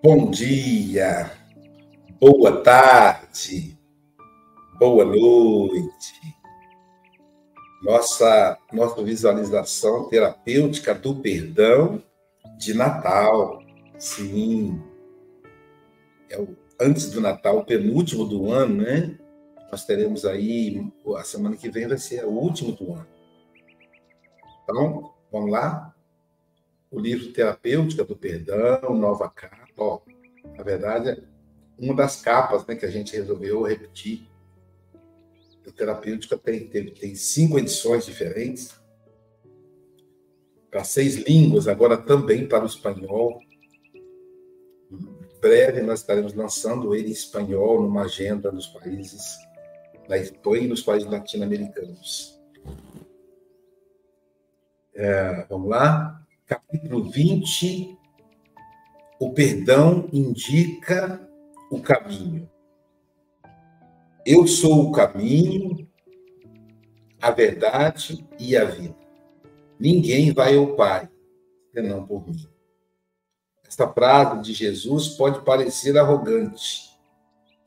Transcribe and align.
Bom 0.00 0.30
dia, 0.30 1.30
boa 2.20 2.62
tarde, 2.62 3.76
boa 4.78 5.04
noite. 5.04 6.14
Nossa, 7.82 8.56
nossa 8.72 9.02
visualização 9.02 10.08
terapêutica 10.08 10.94
do 10.94 11.16
perdão 11.16 12.00
de 12.56 12.74
Natal. 12.74 13.60
Sim. 13.98 14.80
É 16.30 16.38
o, 16.40 16.56
antes 16.80 17.10
do 17.10 17.20
Natal, 17.20 17.64
penúltimo 17.64 18.24
do 18.24 18.50
ano, 18.50 18.82
né? 18.82 19.18
Nós 19.70 19.84
teremos 19.84 20.24
aí, 20.24 20.90
a 21.16 21.24
semana 21.24 21.56
que 21.56 21.70
vem 21.70 21.86
vai 21.86 21.98
ser 21.98 22.24
o 22.24 22.30
último 22.30 22.72
do 22.72 22.92
ano. 22.94 23.06
Então, 24.62 25.12
vamos 25.30 25.50
lá? 25.50 25.94
O 26.90 26.98
livro 26.98 27.32
Terapêutica 27.32 28.04
do 28.04 28.16
Perdão, 28.16 28.94
nova 28.94 29.28
capa 29.28 29.58
Ó, 29.76 30.00
na 30.56 30.62
verdade, 30.64 31.22
uma 31.78 31.94
das 31.94 32.20
capas 32.20 32.66
né, 32.66 32.74
que 32.74 32.84
a 32.84 32.90
gente 32.90 33.14
resolveu 33.14 33.62
repetir. 33.62 34.26
O 35.66 35.72
Terapêutica 35.72 36.36
tem, 36.36 36.66
tem, 36.66 36.92
tem 36.92 37.14
cinco 37.14 37.58
edições 37.58 38.06
diferentes, 38.06 38.78
para 40.70 40.82
seis 40.84 41.16
línguas, 41.16 41.68
agora 41.68 41.96
também 41.96 42.46
para 42.46 42.64
o 42.64 42.66
espanhol. 42.66 43.40
Breve 45.40 45.82
nós 45.82 46.00
estaremos 46.00 46.34
lançando 46.34 46.94
ele 46.94 47.08
em 47.08 47.12
espanhol 47.12 47.82
numa 47.82 48.02
agenda 48.02 48.50
nos 48.50 48.66
países 48.66 49.38
da 50.08 50.18
Espanha 50.18 50.64
e 50.64 50.68
nos 50.68 50.82
países 50.82 51.08
latino-americanos. 51.08 52.40
É, 54.94 55.46
vamos 55.48 55.68
lá? 55.68 56.26
Capítulo 56.46 57.08
20, 57.10 57.96
o 59.20 59.32
perdão 59.32 60.08
indica 60.12 61.20
o 61.70 61.80
caminho. 61.80 62.50
Eu 64.24 64.46
sou 64.46 64.88
o 64.88 64.92
caminho, 64.92 65.88
a 67.20 67.30
verdade 67.30 68.26
e 68.38 68.56
a 68.56 68.64
vida. 68.64 68.96
Ninguém 69.78 70.32
vai 70.32 70.56
ao 70.56 70.74
Pai 70.74 71.08
senão 71.72 72.04
por 72.04 72.26
mim. 72.26 72.48
Esta 73.68 73.86
frase 73.86 74.40
de 74.40 74.54
Jesus 74.54 75.08
pode 75.10 75.44
parecer 75.44 75.96
arrogante 75.98 76.96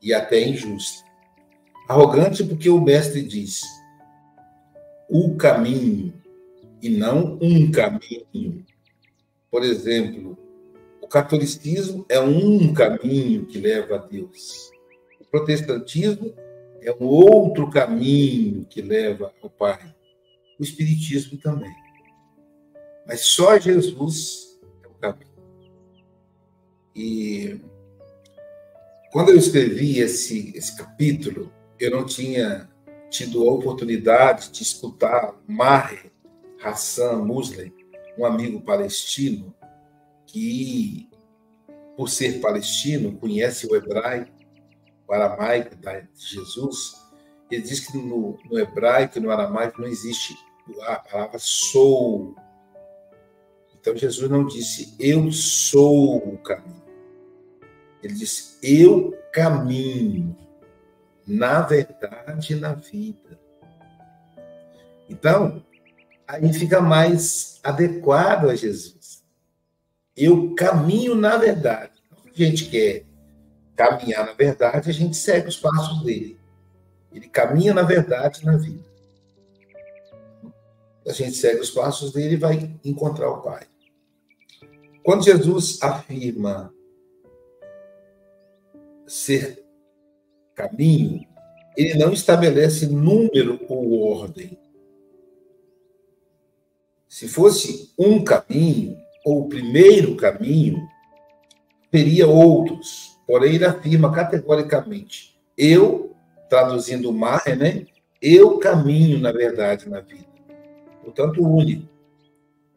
e 0.02 0.12
até 0.12 0.46
injusta. 0.46 1.04
Arrogante 1.88 2.42
porque 2.42 2.68
o 2.68 2.80
mestre 2.80 3.22
diz: 3.22 3.62
o 5.08 5.36
caminho 5.36 6.12
e 6.82 6.90
não 6.90 7.38
um 7.40 7.70
caminho. 7.70 8.66
Por 9.50 9.62
exemplo, 9.62 10.36
catolicismo 11.12 12.06
é 12.08 12.18
um 12.18 12.72
caminho 12.72 13.44
que 13.44 13.58
leva 13.58 13.96
a 13.96 13.98
Deus. 13.98 14.70
O 15.20 15.24
protestantismo 15.26 16.32
é 16.80 16.90
um 16.90 17.04
outro 17.04 17.68
caminho 17.68 18.64
que 18.64 18.80
leva 18.80 19.30
ao 19.42 19.50
Pai. 19.50 19.94
O 20.58 20.62
espiritismo 20.62 21.38
também. 21.38 21.70
Mas 23.06 23.20
só 23.20 23.58
Jesus 23.58 23.92
o. 23.92 24.51
E 26.94 27.60
quando 29.10 29.30
eu 29.30 29.36
escrevi 29.36 29.98
esse, 30.00 30.52
esse 30.56 30.76
capítulo, 30.76 31.52
eu 31.78 31.90
não 31.90 32.04
tinha 32.04 32.68
tido 33.10 33.46
a 33.46 33.52
oportunidade 33.52 34.50
de 34.50 34.62
escutar 34.62 35.34
Maher 35.46 36.10
Hassan 36.62 37.18
Muslim, 37.18 37.72
um 38.16 38.24
amigo 38.24 38.60
palestino, 38.60 39.54
que, 40.26 41.10
por 41.96 42.08
ser 42.08 42.40
palestino, 42.40 43.16
conhece 43.18 43.66
o 43.66 43.76
hebraico, 43.76 44.32
o 45.06 45.12
aramaico 45.12 45.76
de 45.76 46.08
Jesus, 46.16 46.94
ele 47.50 47.62
diz 47.62 47.80
que 47.80 47.98
no, 47.98 48.38
no 48.50 48.58
hebraico 48.58 49.18
e 49.18 49.20
no 49.20 49.30
aramaico 49.30 49.82
não 49.82 49.88
existe 49.88 50.34
a 50.82 50.96
palavra 50.96 51.38
sou. 51.38 52.34
Então 53.78 53.96
Jesus 53.96 54.30
não 54.30 54.46
disse 54.46 54.94
eu 54.98 55.30
sou 55.32 56.16
o 56.16 56.38
caminho. 56.38 56.81
Ele 58.02 58.14
disse 58.14 58.58
eu 58.62 59.16
caminho 59.32 60.36
na 61.26 61.62
verdade 61.62 62.54
na 62.56 62.74
vida. 62.74 63.38
Então, 65.08 65.64
aí 66.26 66.52
fica 66.52 66.80
mais 66.80 67.60
adequado 67.62 68.48
a 68.48 68.54
Jesus. 68.54 69.22
Eu 70.16 70.54
caminho 70.54 71.14
na 71.14 71.36
verdade. 71.36 71.92
A 72.12 72.34
gente 72.34 72.66
quer 72.66 73.04
caminhar 73.76 74.26
na 74.26 74.32
verdade, 74.32 74.90
a 74.90 74.92
gente 74.92 75.16
segue 75.16 75.48
os 75.48 75.56
passos 75.56 76.02
dele. 76.02 76.38
Ele 77.12 77.28
caminha 77.28 77.74
na 77.74 77.82
verdade 77.82 78.44
na 78.44 78.56
vida. 78.56 78.90
A 81.06 81.12
gente 81.12 81.36
segue 81.36 81.60
os 81.60 81.70
passos 81.70 82.12
dele 82.12 82.34
e 82.34 82.38
vai 82.38 82.70
encontrar 82.84 83.28
o 83.30 83.42
Pai. 83.42 83.66
Quando 85.02 85.24
Jesus 85.24 85.82
afirma 85.82 86.72
ser 89.12 89.62
caminho, 90.54 91.26
ele 91.76 91.98
não 91.98 92.14
estabelece 92.14 92.86
número 92.86 93.60
ou 93.68 94.00
ordem. 94.00 94.58
Se 97.06 97.28
fosse 97.28 97.92
um 97.98 98.24
caminho, 98.24 98.96
ou 99.22 99.42
o 99.42 99.48
primeiro 99.48 100.16
caminho, 100.16 100.78
teria 101.90 102.26
outros. 102.26 103.20
Porém, 103.26 103.56
ele 103.56 103.66
afirma 103.66 104.10
categoricamente: 104.10 105.38
eu, 105.58 106.16
traduzindo 106.48 107.12
mar, 107.12 107.44
né? 107.56 107.84
Eu 108.20 108.56
caminho, 108.58 109.18
na 109.18 109.30
verdade, 109.30 109.90
na 109.90 110.00
vida. 110.00 110.24
Portanto, 111.04 111.46
único. 111.46 111.86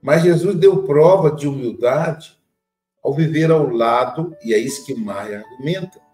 Mas 0.01 0.24
Jesus 0.24 0.56
deu 0.57 0.84
prova 0.84 1.31
de 1.31 1.47
humildade 1.47 2.38
ao 3.01 3.13
viver 3.13 3.51
ao 3.51 3.69
lado, 3.69 4.35
e 4.44 4.53
é 4.53 4.57
isso 4.57 4.85
que 4.85 4.95
Maia 4.95 5.40
argumenta, 5.40 6.04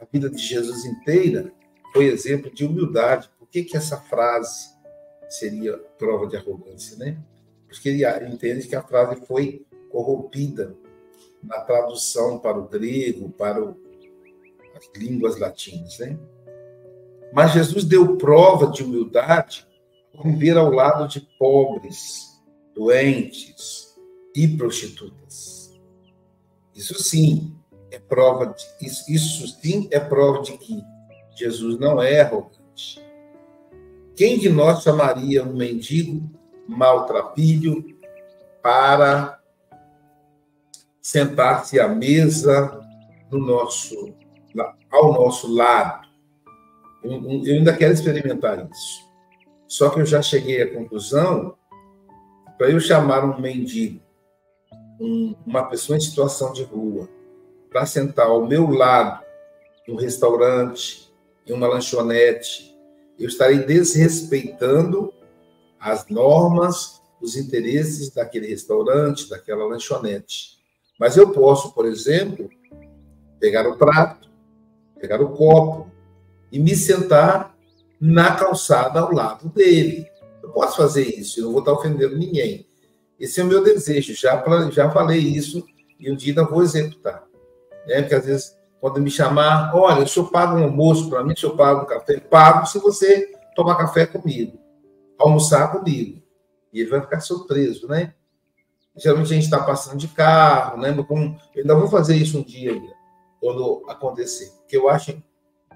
a 0.00 0.06
vida 0.10 0.30
de 0.30 0.38
Jesus 0.38 0.84
inteira 0.84 1.52
foi 1.92 2.06
exemplo 2.06 2.52
de 2.52 2.64
humildade. 2.64 3.30
Por 3.38 3.48
que, 3.48 3.64
que 3.64 3.76
essa 3.76 3.96
frase 3.96 4.76
seria 5.28 5.76
prova 5.98 6.26
de 6.26 6.36
arrogância, 6.36 6.96
né? 6.96 7.18
porque 7.68 7.90
ele 7.90 8.04
entende 8.26 8.66
que 8.66 8.74
a 8.74 8.82
frase 8.82 9.20
foi 9.26 9.64
corrompida 9.90 10.74
na 11.42 11.60
tradução 11.60 12.38
para 12.38 12.58
o 12.58 12.66
grego, 12.66 13.30
para 13.30 13.62
o, 13.62 13.76
as 14.74 14.90
línguas 14.96 15.38
latinas, 15.38 15.98
né? 15.98 16.18
Mas 17.32 17.52
Jesus 17.52 17.84
deu 17.84 18.16
prova 18.16 18.68
de 18.68 18.82
humildade 18.82 19.66
ao 20.16 20.24
viver 20.24 20.56
ao 20.56 20.70
lado 20.70 21.06
de 21.06 21.20
pobres, 21.38 22.40
doentes 22.74 23.94
e 24.34 24.48
prostitutas. 24.48 25.78
Isso 26.74 27.00
sim 27.02 27.54
prova 28.08 28.46
de, 28.46 28.86
isso, 28.86 29.10
isso 29.10 29.46
sim 29.60 29.88
é 29.90 30.00
prova 30.00 30.42
de 30.42 30.56
que 30.58 30.82
Jesus 31.34 31.78
não 31.78 32.02
é 32.02 32.20
arrogante. 32.20 33.04
Quem 34.16 34.38
de 34.38 34.48
nós 34.48 34.82
chamaria 34.82 35.44
um 35.44 35.54
mendigo 35.54 36.28
maltrapilho 36.66 37.96
para 38.62 39.38
sentar-se 41.00 41.80
à 41.80 41.88
mesa 41.88 42.80
no 43.30 43.38
nosso, 43.38 44.14
ao 44.90 45.12
nosso 45.12 45.52
lado. 45.52 46.08
Eu, 47.02 47.12
eu 47.44 47.54
ainda 47.54 47.74
quero 47.74 47.94
experimentar 47.94 48.68
isso. 48.70 49.08
Só 49.66 49.90
que 49.90 50.00
eu 50.00 50.06
já 50.06 50.20
cheguei 50.20 50.62
à 50.62 50.74
conclusão 50.74 51.56
para 52.58 52.70
eu 52.70 52.80
chamar 52.80 53.24
um 53.24 53.40
mendigo, 53.40 54.02
um, 55.00 55.34
uma 55.46 55.62
pessoa 55.68 55.96
em 55.96 56.00
situação 56.00 56.52
de 56.52 56.64
rua, 56.64 57.08
para 57.70 57.86
sentar 57.86 58.26
ao 58.26 58.46
meu 58.46 58.70
lado 58.70 59.24
no 59.86 59.96
restaurante, 59.96 61.12
em 61.46 61.52
uma 61.52 61.66
lanchonete, 61.66 62.76
eu 63.18 63.28
estarei 63.28 63.58
desrespeitando 63.58 65.12
as 65.80 66.06
normas, 66.08 67.00
os 67.20 67.36
interesses 67.36 68.10
daquele 68.10 68.46
restaurante, 68.46 69.28
daquela 69.28 69.64
lanchonete. 69.64 70.58
Mas 70.98 71.16
eu 71.16 71.30
posso, 71.30 71.72
por 71.72 71.86
exemplo, 71.86 72.48
pegar 73.40 73.68
o 73.68 73.76
prato, 73.76 74.28
pegar 75.00 75.20
o 75.20 75.30
copo 75.30 75.90
e 76.50 76.58
me 76.58 76.76
sentar 76.76 77.56
na 78.00 78.36
calçada 78.36 79.00
ao 79.00 79.12
lado 79.12 79.48
dele. 79.48 80.06
Eu 80.42 80.50
posso 80.50 80.76
fazer 80.76 81.04
isso, 81.04 81.40
eu 81.40 81.46
não 81.46 81.52
vou 81.52 81.60
estar 81.60 81.72
ofendendo 81.72 82.16
ninguém. 82.16 82.66
Esse 83.18 83.40
é 83.40 83.44
o 83.44 83.46
meu 83.46 83.62
desejo, 83.62 84.14
já, 84.14 84.42
já 84.70 84.90
falei 84.90 85.18
isso 85.18 85.64
e 85.98 86.10
um 86.10 86.16
dia 86.16 86.32
ainda 86.32 86.44
vou 86.44 86.62
executar. 86.62 87.27
Né? 87.88 88.02
Porque 88.02 88.14
às 88.14 88.26
vezes, 88.26 88.56
quando 88.80 89.00
me 89.00 89.10
chamar, 89.10 89.74
olha, 89.74 90.04
o 90.04 90.08
senhor 90.08 90.30
paga 90.30 90.54
um 90.54 90.64
almoço 90.64 91.08
para 91.08 91.24
mim, 91.24 91.32
o 91.32 91.38
senhor 91.38 91.56
paga 91.56 91.82
um 91.82 91.86
café? 91.86 92.20
Pago 92.20 92.66
se 92.66 92.78
você 92.78 93.32
tomar 93.56 93.76
café 93.76 94.06
comigo, 94.06 94.58
almoçar 95.18 95.72
comigo. 95.72 96.22
E 96.72 96.80
ele 96.80 96.90
vai 96.90 97.00
ficar 97.00 97.20
surpreso, 97.20 97.88
né? 97.88 98.14
Geralmente 98.96 99.32
a 99.32 99.34
gente 99.34 99.44
está 99.44 99.62
passando 99.62 99.96
de 99.96 100.08
carro, 100.08 100.80
né? 100.80 100.90
Eu 100.90 101.36
ainda 101.56 101.74
vou 101.74 101.88
fazer 101.88 102.16
isso 102.16 102.38
um 102.38 102.42
dia 102.42 102.78
quando 103.40 103.84
acontecer, 103.88 104.50
porque 104.58 104.76
eu 104.76 104.88
acho 104.88 105.12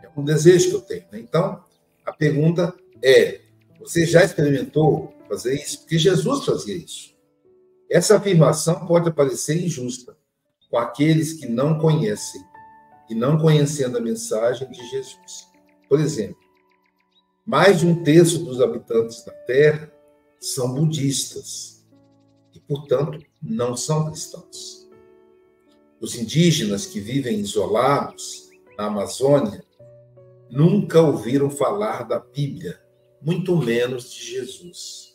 é 0.02 0.08
um 0.16 0.24
desejo 0.24 0.70
que 0.70 0.76
eu 0.76 0.80
tenho. 0.80 1.04
Né? 1.12 1.20
Então, 1.20 1.62
a 2.04 2.12
pergunta 2.12 2.74
é: 3.02 3.40
você 3.78 4.04
já 4.04 4.24
experimentou 4.24 5.14
fazer 5.28 5.54
isso? 5.54 5.80
Porque 5.80 5.98
Jesus 5.98 6.44
fazia 6.44 6.76
isso. 6.76 7.14
Essa 7.88 8.16
afirmação 8.16 8.86
pode 8.86 9.10
parecer 9.12 9.64
injusta 9.64 10.16
com 10.72 10.78
aqueles 10.78 11.34
que 11.34 11.46
não 11.46 11.78
conhecem 11.78 12.42
e 13.10 13.14
não 13.14 13.36
conhecendo 13.36 13.98
a 13.98 14.00
mensagem 14.00 14.66
de 14.70 14.82
Jesus. 14.88 15.46
Por 15.86 16.00
exemplo, 16.00 16.40
mais 17.44 17.80
de 17.80 17.86
um 17.86 18.02
terço 18.02 18.42
dos 18.42 18.58
habitantes 18.58 19.22
da 19.22 19.32
Terra 19.32 19.92
são 20.40 20.72
budistas 20.72 21.86
e, 22.54 22.60
portanto, 22.60 23.18
não 23.42 23.76
são 23.76 24.06
cristãos. 24.06 24.88
Os 26.00 26.16
indígenas 26.16 26.86
que 26.86 27.00
vivem 27.00 27.38
isolados 27.38 28.48
na 28.78 28.86
Amazônia 28.86 29.62
nunca 30.50 31.02
ouviram 31.02 31.50
falar 31.50 32.04
da 32.04 32.18
Bíblia, 32.18 32.80
muito 33.20 33.54
menos 33.58 34.10
de 34.10 34.24
Jesus. 34.24 35.14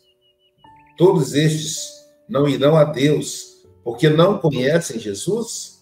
Todos 0.99 1.33
estes 1.33 1.89
não 2.29 2.47
irão 2.47 2.77
a 2.77 2.83
Deus 2.83 3.56
porque 3.87 4.09
não 4.09 4.37
conhecem 4.37 4.99
Jesus? 4.99 5.81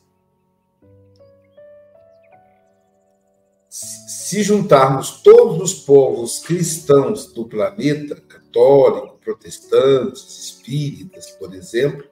Se 3.68 4.44
juntarmos 4.44 5.24
todos 5.24 5.60
os 5.60 5.74
povos 5.74 6.38
cristãos 6.38 7.34
do 7.34 7.46
planeta, 7.46 8.16
católico, 8.16 9.18
protestantes, 9.18 10.22
espíritas, 10.38 11.32
por 11.32 11.56
exemplo, 11.56 12.08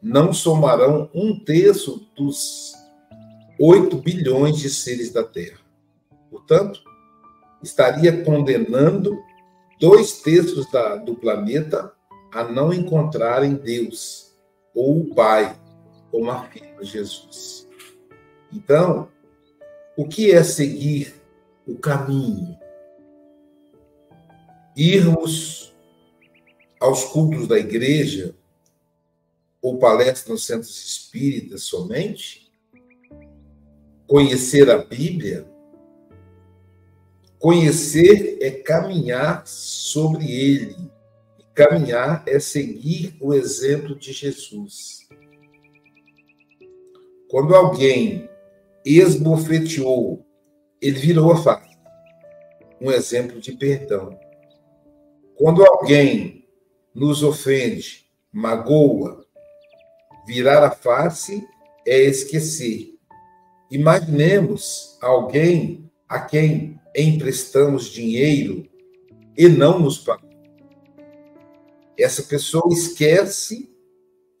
não 0.00 0.32
somarão 0.32 1.10
um 1.12 1.36
terço 1.36 2.08
dos 2.14 2.72
8 3.58 3.96
bilhões 3.96 4.58
de 4.58 4.70
seres 4.70 5.10
da 5.12 5.24
Terra. 5.24 5.58
Portanto, 6.30 6.80
estaria 7.60 8.22
condenando 8.22 9.18
dois 9.80 10.22
terços 10.22 10.70
da, 10.70 10.94
do 10.94 11.16
planeta 11.16 11.92
a 12.32 12.44
não 12.44 12.72
encontrarem 12.72 13.54
Deus 13.54 14.23
ou 14.74 15.00
o 15.00 15.14
Pai, 15.14 15.56
como 16.10 16.30
afirma 16.30 16.82
Jesus. 16.84 17.68
Então, 18.52 19.08
o 19.96 20.06
que 20.06 20.32
é 20.32 20.42
seguir 20.42 21.14
o 21.66 21.76
caminho? 21.78 22.58
Irmos 24.76 25.72
aos 26.80 27.04
cultos 27.04 27.46
da 27.46 27.58
igreja 27.58 28.34
ou 29.62 29.78
palestras 29.78 30.28
nos 30.28 30.44
centros 30.44 30.84
espíritas 30.84 31.62
somente? 31.62 32.52
Conhecer 34.06 34.68
a 34.70 34.78
Bíblia? 34.78 35.48
Conhecer 37.38 38.38
é 38.40 38.50
caminhar 38.50 39.46
sobre 39.46 40.30
ele. 40.30 40.93
Caminhar 41.54 42.24
é 42.26 42.40
seguir 42.40 43.16
o 43.20 43.32
exemplo 43.32 43.94
de 43.96 44.12
Jesus. 44.12 45.06
Quando 47.30 47.54
alguém 47.54 48.28
esbofeteou, 48.84 50.26
ele 50.82 50.98
virou 50.98 51.30
a 51.30 51.36
face. 51.36 51.78
Um 52.80 52.90
exemplo 52.90 53.40
de 53.40 53.52
perdão. 53.52 54.18
Quando 55.36 55.64
alguém 55.64 56.44
nos 56.92 57.22
ofende, 57.22 58.04
magoa, 58.32 59.24
virar 60.26 60.64
a 60.64 60.72
face 60.72 61.46
é 61.86 61.98
esquecer. 62.00 62.98
Imaginemos 63.70 64.98
alguém 65.00 65.88
a 66.08 66.20
quem 66.20 66.80
emprestamos 66.96 67.86
dinheiro 67.86 68.68
e 69.36 69.48
não 69.48 69.78
nos 69.78 69.98
pagou. 69.98 70.23
Essa 71.98 72.22
pessoa 72.22 72.72
esquece 72.72 73.70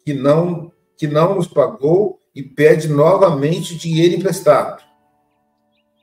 que 0.04 0.12
não 0.12 0.72
que 0.96 1.08
não 1.08 1.34
nos 1.34 1.48
pagou 1.48 2.20
e 2.34 2.42
pede 2.42 2.88
novamente 2.88 3.76
dinheiro 3.76 4.14
emprestado. 4.14 4.82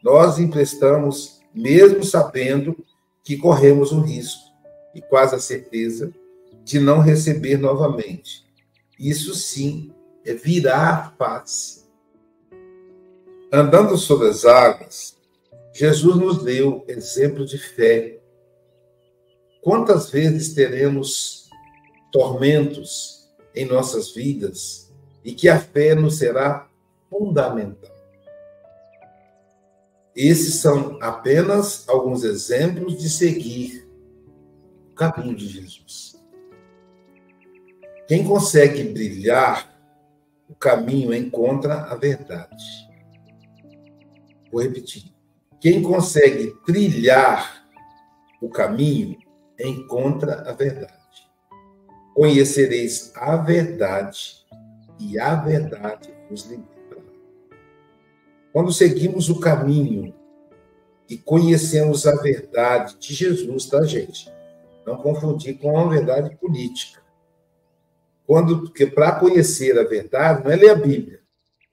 Nós 0.04 0.38
emprestamos 0.38 1.40
mesmo 1.54 2.04
sabendo 2.04 2.76
que 3.24 3.38
corremos 3.38 3.92
o 3.92 4.02
risco 4.02 4.52
e 4.94 5.02
quase 5.02 5.36
a 5.36 5.40
certeza 5.40 6.14
de 6.64 6.80
não 6.80 7.00
receber 7.00 7.58
novamente. 7.58 8.46
Isso 9.00 9.34
sim 9.34 9.94
é 10.26 10.34
virar 10.34 11.16
face. 11.18 11.86
Andando 13.52 13.98
sobre 13.98 14.30
as 14.30 14.46
águas, 14.46 15.18
Jesus 15.74 16.16
nos 16.16 16.44
deu 16.44 16.84
exemplo 16.88 17.46
de 17.46 17.58
fé. 17.58 18.20
Quantas 19.62 20.10
vezes 20.10 20.54
teremos 20.54 21.41
tormentos 22.12 23.30
em 23.56 23.66
nossas 23.66 24.12
vidas 24.12 24.92
e 25.24 25.34
que 25.34 25.48
a 25.48 25.60
fé 25.60 25.96
nos 25.96 26.18
será 26.18 26.68
fundamental? 27.10 27.92
Esses 30.16 30.56
são 30.56 30.98
apenas 31.02 31.88
alguns 31.88 32.24
exemplos 32.24 32.98
de 32.98 33.10
seguir 33.10 33.88
o 34.92 34.96
caminho 34.96 35.36
de 35.36 35.48
Jesus. 35.48 36.22
Quem 38.08 38.26
consegue 38.26 38.84
brilhar 38.84 39.72
o 40.50 40.56
caminho 40.56 41.14
encontra 41.14 41.86
a 41.86 41.96
verdade. 41.96 42.64
Vou 44.52 44.62
repetir. 44.62 45.04
Quem 45.62 45.82
consegue 45.82 46.54
trilhar 46.66 47.66
o 48.42 48.50
caminho 48.50 49.18
encontra 49.58 50.42
a 50.42 50.52
verdade. 50.52 51.01
Conhecereis 52.22 53.12
a 53.16 53.36
verdade 53.36 54.46
e 55.00 55.18
a 55.18 55.34
verdade 55.34 56.14
vos 56.30 56.46
libertará. 56.46 57.02
Quando 58.54 58.72
seguimos 58.72 59.28
o 59.28 59.40
caminho 59.40 60.14
e 61.10 61.18
conhecemos 61.18 62.06
a 62.06 62.16
verdade 62.22 62.96
de 63.00 63.12
Jesus, 63.16 63.66
tá, 63.66 63.82
gente? 63.86 64.32
Não 64.86 64.98
confundir 64.98 65.58
com 65.58 65.80
a 65.80 65.90
verdade 65.90 66.36
política. 66.36 67.02
Quando, 68.28 68.62
porque 68.62 68.86
para 68.86 69.14
conhecer 69.14 69.80
a 69.80 69.84
verdade, 69.84 70.44
não 70.44 70.52
é 70.52 70.56
ler 70.56 70.70
a 70.70 70.76
Bíblia. 70.76 71.22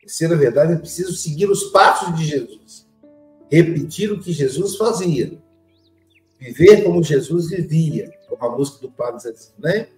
Conhecer 0.00 0.32
a 0.32 0.36
verdade 0.36 0.72
é 0.72 0.76
preciso 0.76 1.12
seguir 1.12 1.50
os 1.50 1.64
passos 1.64 2.16
de 2.16 2.24
Jesus 2.24 2.88
repetir 3.50 4.10
o 4.10 4.18
que 4.18 4.32
Jesus 4.32 4.76
fazia, 4.76 5.38
viver 6.38 6.84
como 6.84 7.02
Jesus 7.02 7.50
vivia, 7.50 8.10
como 8.26 8.50
a 8.50 8.56
música 8.56 8.78
do 8.80 8.90
Padre 8.90 9.28
assim, 9.28 9.52
né? 9.58 9.88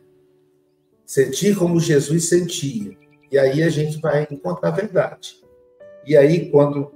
Sentir 1.10 1.56
como 1.56 1.80
Jesus 1.80 2.28
sentia. 2.28 2.96
E 3.32 3.36
aí 3.36 3.64
a 3.64 3.68
gente 3.68 3.98
vai 3.98 4.28
encontrar 4.30 4.68
a 4.68 4.76
verdade. 4.76 5.34
E 6.06 6.16
aí, 6.16 6.48
quando, 6.52 6.94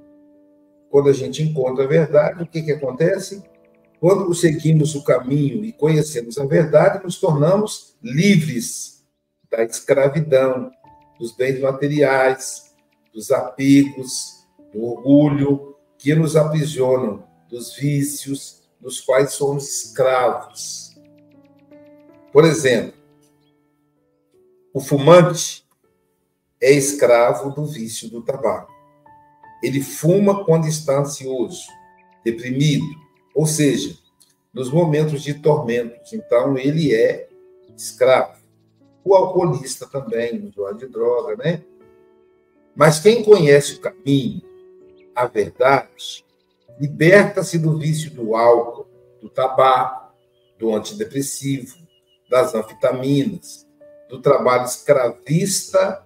quando 0.88 1.09
a 1.09 1.12
gente 1.12 1.42
encontra 1.42 1.83
a 1.83 1.88
verdade, 1.88 2.40
o 2.40 2.47
que, 2.47 2.62
que 2.62 2.71
acontece? 2.71 3.42
Quando 3.99 4.33
seguimos 4.33 4.94
o 4.94 5.02
caminho 5.02 5.64
e 5.64 5.73
conhecemos 5.73 6.38
a 6.38 6.47
verdade, 6.47 7.02
nos 7.02 7.18
tornamos 7.18 7.97
livres 8.00 9.04
da 9.50 9.64
escravidão, 9.64 10.71
dos 11.18 11.35
bens 11.35 11.59
materiais, 11.59 12.73
dos 13.12 13.33
apegos, 13.33 14.47
do 14.73 14.80
orgulho, 14.80 15.75
que 15.99 16.14
nos 16.14 16.37
aprisionam 16.37 17.25
dos 17.50 17.75
vícios 17.75 18.62
dos 18.80 19.00
quais 19.00 19.33
somos 19.33 19.68
escravos. 19.68 20.94
Por 22.33 22.44
exemplo, 22.44 23.03
o 24.74 24.80
fumante 24.80 25.64
é 26.60 26.72
escravo 26.72 27.50
do 27.52 27.64
vício 27.64 28.10
do 28.10 28.20
tabaco. 28.20 28.74
Ele 29.62 29.80
fuma 29.80 30.44
quando 30.44 30.66
está 30.66 30.98
ansioso, 30.98 31.62
deprimido, 32.24 32.84
ou 33.32 33.46
seja, 33.46 33.96
nos 34.52 34.72
momentos 34.72 35.22
de 35.22 35.34
tormentos. 35.34 36.12
Então, 36.12 36.58
ele 36.58 36.92
é 36.92 37.28
escravo. 37.76 38.42
O 39.04 39.14
alcoolista 39.14 39.86
também, 39.86 40.40
o 40.40 40.48
usuário 40.48 40.78
de 40.78 40.88
droga, 40.88 41.36
né? 41.36 41.62
Mas 42.74 42.98
quem 42.98 43.22
conhece 43.22 43.74
o 43.74 43.80
caminho, 43.80 44.42
a 45.14 45.26
verdade, 45.26 46.24
liberta-se 46.80 47.60
do 47.60 47.78
vício 47.78 48.10
do 48.10 48.34
álcool, 48.34 48.88
do 49.22 49.28
tabaco, 49.28 50.12
do 50.58 50.74
antidepressivo, 50.74 51.76
das 52.28 52.54
anfitaminas, 52.56 53.68
do 54.08 54.20
trabalho 54.20 54.64
escravista 54.64 56.04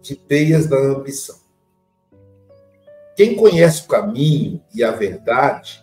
de 0.00 0.14
peias 0.14 0.66
da 0.66 0.78
ambição. 0.78 1.36
quem 3.16 3.34
conhece 3.34 3.82
o 3.82 3.88
caminho 3.88 4.62
e 4.72 4.84
a 4.84 4.92
verdade 4.92 5.82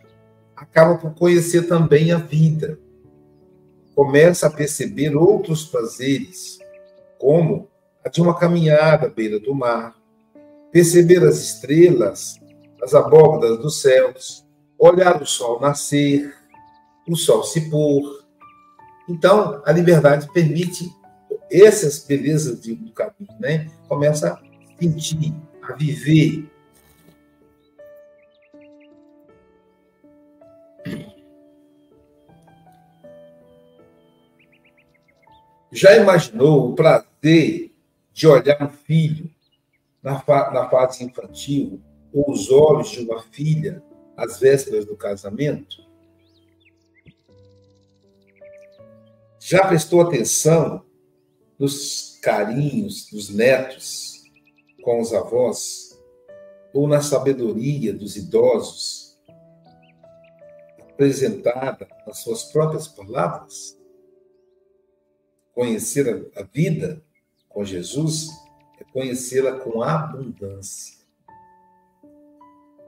acaba 0.56 0.98
por 0.98 1.14
conhecer 1.14 1.68
também 1.68 2.12
a 2.12 2.18
vida. 2.18 2.80
Começa 3.94 4.48
a 4.48 4.50
perceber 4.50 5.16
outros 5.16 5.66
prazeres, 5.66 6.60
como 7.20 7.70
a 8.04 8.10
de 8.10 8.22
uma 8.22 8.38
caminhada 8.38 9.08
à 9.08 9.10
beira 9.10 9.40
do 9.40 9.54
mar, 9.54 9.96
perceber 10.72 11.24
as 11.26 11.38
estrelas, 11.38 12.40
as 12.82 12.94
abóbadas 12.94 13.58
dos 13.60 13.82
céus, 13.82 14.46
olhar 14.78 15.22
o 15.22 15.26
sol 15.26 15.60
nascer, 15.60 16.34
o 17.08 17.16
sol 17.16 17.44
se 17.44 17.70
pôr. 17.70 18.24
Então, 19.10 19.62
a 19.66 19.72
liberdade 19.72 20.32
permite 20.34 20.90
essas 21.52 22.00
belezas 22.00 22.60
do 22.60 22.92
caminho, 22.92 23.40
né? 23.40 23.70
Começa 23.88 24.34
a 24.34 24.42
sentir, 24.80 25.34
a 25.62 25.74
viver. 25.74 26.50
Já 35.72 35.98
imaginou 35.98 36.72
o 36.72 36.76
prazer 36.76 37.72
de 38.14 38.28
olhar 38.28 38.64
um 38.64 38.70
filho 38.70 39.30
na, 40.02 40.20
fa 40.20 40.50
na 40.52 40.70
fase 40.70 41.04
infantil 41.04 41.82
ou 42.14 42.32
os 42.32 42.50
olhos 42.50 42.92
de 42.92 43.02
uma 43.02 43.22
filha 43.24 43.84
às 44.16 44.40
vésperas 44.40 44.86
do 44.86 44.96
casamento? 44.96 45.84
Já 49.38 49.68
prestou 49.68 50.02
atenção 50.02 50.85
nos 51.58 52.18
carinhos 52.22 53.10
dos 53.10 53.30
netos 53.30 54.24
com 54.82 55.02
os 55.02 55.14
avós, 55.14 56.00
ou 56.74 56.88
na 56.88 57.02
sabedoria 57.02 57.94
dos 57.94 58.18
idosos, 58.18 59.18
apresentada 60.82 61.88
nas 62.06 62.20
suas 62.20 62.44
próprias 62.44 62.88
palavras? 62.88 63.80
Conhecer 65.54 66.32
a 66.36 66.44
vida 66.44 67.02
com 67.48 67.64
Jesus 67.64 68.30
é 68.80 68.84
conhecê-la 68.84 69.60
com 69.60 69.82
abundância. 69.82 70.96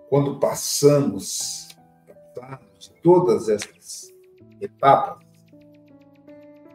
Quando 0.09 0.39
passamos, 0.39 1.69
passamos 2.36 2.93
todas 3.01 3.47
essas 3.50 4.13
etapas, 4.62 5.25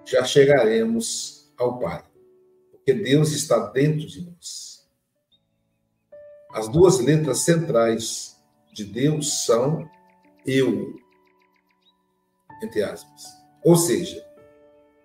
já 0.04 0.25
chegaremos 0.25 1.41
ao 1.59 1.78
Pai, 1.78 2.02
porque 2.71 2.92
Deus 2.92 3.32
está 3.32 3.71
dentro 3.71 4.06
de 4.06 4.25
nós. 4.25 4.88
As 6.52 6.68
duas 6.68 7.00
letras 7.00 7.38
centrais 7.40 8.37
de 8.73 8.85
Deus 8.85 9.44
são 9.44 9.88
eu, 10.47 10.94
entre 12.62 12.82
aspas. 12.82 13.25
Ou 13.64 13.76
seja, 13.76 14.26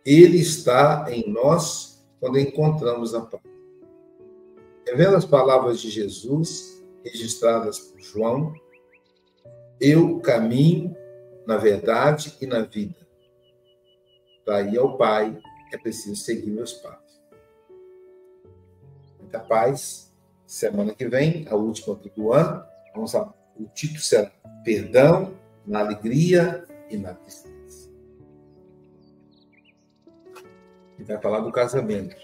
Ele 0.05 0.39
está 0.39 1.05
em 1.09 1.29
nós 1.31 2.05
quando 2.19 2.39
encontramos 2.39 3.13
a 3.13 3.21
paz. 3.21 3.43
Revendo 4.85 5.15
as 5.15 5.25
palavras 5.25 5.79
de 5.79 5.89
Jesus, 5.89 6.83
registradas 7.03 7.79
por 7.79 7.99
João, 8.01 8.53
eu 9.79 10.19
caminho 10.19 10.95
na 11.45 11.57
verdade 11.57 12.35
e 12.41 12.45
na 12.45 12.61
vida 12.61 13.07
ir 14.71 14.77
ao 14.77 14.97
Pai, 14.97 15.37
é 15.71 15.77
preciso 15.77 16.15
seguir 16.15 16.51
meus 16.51 16.73
passos. 16.73 17.21
Muita 19.19 19.39
paz. 19.39 20.13
Semana 20.45 20.93
que 20.93 21.07
vem, 21.07 21.45
a 21.49 21.55
última 21.55 21.95
do 21.95 22.31
ano, 22.31 22.63
vamos 22.93 23.13
lá. 23.13 23.33
O 23.57 23.65
título 23.65 23.99
será 23.99 24.31
Perdão 24.63 25.33
na 25.65 25.79
alegria 25.79 26.65
e 26.89 26.95
na 26.95 27.13
tristeza. 27.13 27.91
E 30.97 31.03
vai 31.03 31.21
falar 31.21 31.41
do 31.41 31.51
casamento. 31.51 32.15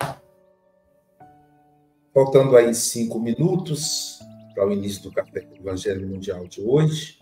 Faltando 2.14 2.56
aí 2.56 2.74
cinco 2.74 3.20
minutos 3.20 4.20
para 4.54 4.68
o 4.68 4.72
início 4.72 5.04
do 5.04 5.12
Café 5.12 5.42
do 5.42 5.56
Evangelho 5.56 6.08
Mundial 6.08 6.48
de 6.48 6.62
hoje, 6.62 7.20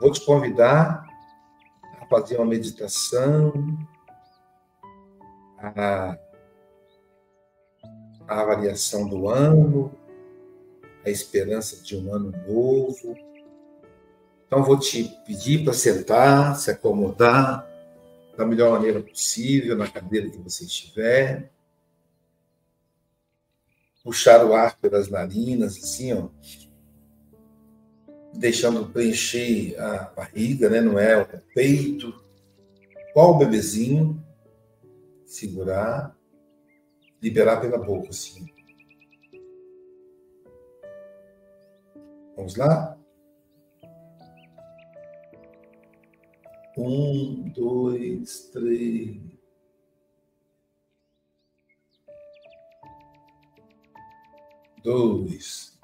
vou 0.00 0.10
te 0.10 0.24
convidar 0.24 1.06
fazer 2.08 2.36
uma 2.36 2.46
meditação, 2.46 3.52
a, 5.74 6.18
a 8.28 8.40
avaliação 8.40 9.08
do 9.08 9.28
ano, 9.28 9.92
a 11.04 11.10
esperança 11.10 11.82
de 11.82 11.96
um 11.96 12.12
ano 12.14 12.32
novo. 12.46 13.16
Então, 14.46 14.62
vou 14.62 14.78
te 14.78 15.04
pedir 15.26 15.64
para 15.64 15.72
sentar, 15.72 16.56
se 16.56 16.70
acomodar 16.70 17.66
da 18.36 18.46
melhor 18.46 18.72
maneira 18.72 19.00
possível 19.00 19.76
na 19.76 19.88
cadeira 19.88 20.30
que 20.30 20.38
você 20.38 20.64
estiver. 20.64 21.50
Puxar 24.04 24.44
o 24.44 24.54
ar 24.54 24.76
pelas 24.78 25.08
narinas, 25.08 25.76
assim, 25.76 26.12
ó 26.12 26.28
deixando 28.36 28.86
preencher 28.86 29.78
a 29.78 30.12
barriga, 30.14 30.68
né? 30.68 30.80
não 30.80 30.98
é 30.98 31.20
o 31.20 31.26
peito. 31.54 32.12
Qual 33.12 33.34
o 33.34 33.38
bebezinho? 33.38 34.22
Segurar, 35.36 36.18
liberar 37.20 37.60
pela 37.60 37.76
boca, 37.76 38.08
assim. 38.08 38.46
Vamos 42.34 42.56
lá? 42.56 42.98
Um, 46.78 47.50
dois, 47.50 48.48
três. 48.48 49.20
Dois. 54.82 55.78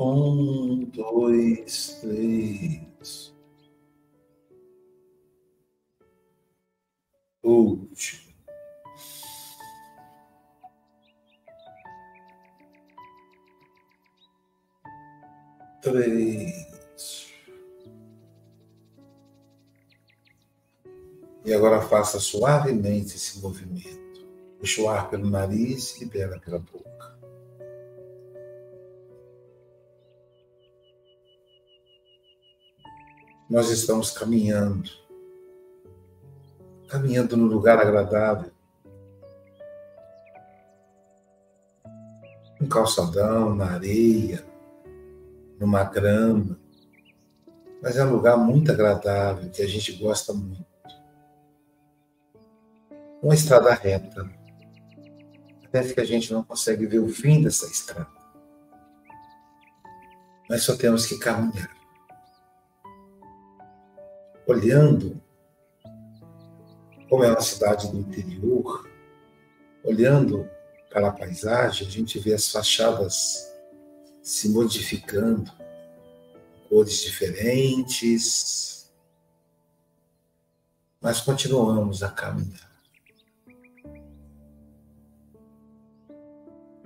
Um, 0.00 0.86
dois, 0.86 2.00
três. 2.00 3.33
Último. 7.44 8.24
Três. 15.82 17.32
E 21.44 21.52
agora 21.52 21.82
faça 21.82 22.18
suavemente 22.18 23.16
esse 23.16 23.38
movimento. 23.40 24.26
Puxa 24.58 24.80
o 24.80 24.88
ar 24.88 25.10
pelo 25.10 25.28
nariz 25.28 25.94
e 25.96 26.04
libera 26.04 26.40
pela 26.40 26.58
boca. 26.58 26.94
nós 33.54 33.70
estamos 33.70 34.10
caminhando, 34.10 34.90
caminhando 36.88 37.36
no 37.36 37.46
lugar 37.46 37.78
agradável, 37.78 38.50
um 42.60 42.66
calçadão, 42.66 43.54
na 43.54 43.72
areia, 43.72 44.44
numa 45.58 45.84
grama, 45.84 46.58
mas 47.82 47.96
é 47.96 48.04
um 48.04 48.12
lugar 48.12 48.36
muito 48.36 48.72
agradável 48.72 49.50
que 49.50 49.62
a 49.62 49.66
gente 49.66 49.92
gosta 49.92 50.32
muito. 50.32 50.64
Uma 53.22 53.34
estrada 53.34 53.72
reta, 53.74 54.30
até 55.64 55.82
que 55.92 56.00
a 56.00 56.04
gente 56.04 56.32
não 56.32 56.42
consegue 56.42 56.86
ver 56.86 56.98
o 56.98 57.08
fim 57.08 57.42
dessa 57.42 57.66
estrada. 57.66 58.08
Mas 60.48 60.62
só 60.62 60.76
temos 60.76 61.06
que 61.06 61.18
caminhar 61.18 61.74
olhando 64.46 65.20
como 67.14 67.22
é 67.22 67.30
uma 67.30 67.40
cidade 67.40 67.92
do 67.92 68.00
interior, 68.00 68.90
olhando 69.84 70.50
para 70.90 71.10
a 71.10 71.12
paisagem, 71.12 71.86
a 71.86 71.90
gente 71.90 72.18
vê 72.18 72.34
as 72.34 72.50
fachadas 72.50 73.54
se 74.20 74.48
modificando, 74.48 75.48
cores 76.68 77.02
diferentes, 77.02 78.92
mas 81.00 81.20
continuamos 81.20 82.02
a 82.02 82.10
caminhar. 82.10 82.82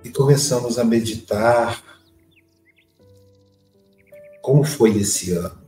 E 0.03 0.11
começamos 0.11 0.77
a 0.77 0.83
meditar 0.83 1.83
como 4.43 4.63
foi 4.63 4.95
esse 4.95 5.31
ano 5.31 5.67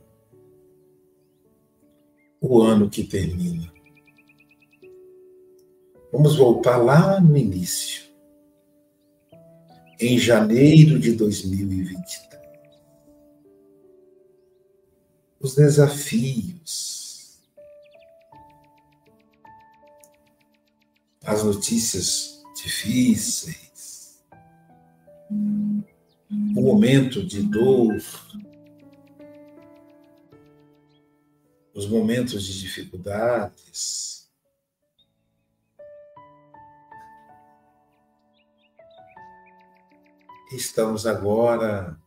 o 2.40 2.62
ano 2.62 2.88
que 2.88 3.02
termina. 3.02 3.81
Vamos 6.12 6.36
voltar 6.36 6.76
lá 6.76 7.18
no 7.18 7.34
início. 7.38 8.02
Em 9.98 10.18
janeiro 10.18 10.98
de 10.98 11.12
2023. 11.12 12.38
Os 15.40 15.54
desafios. 15.54 17.40
As 21.24 21.42
notícias 21.42 22.42
difíceis. 22.62 24.22
O 25.30 26.60
momento 26.60 27.24
de 27.26 27.42
dor. 27.42 27.96
Os 31.72 31.88
momentos 31.88 32.44
de 32.44 32.60
dificuldades 32.60 34.21
Estamos 40.54 41.06
agora 41.06 41.98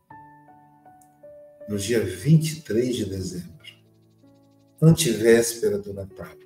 no 1.68 1.76
dia 1.76 1.98
23 1.98 2.94
de 2.94 3.04
dezembro, 3.04 3.74
antevéspera 4.80 5.78
do 5.78 5.92
Natal. 5.92 6.36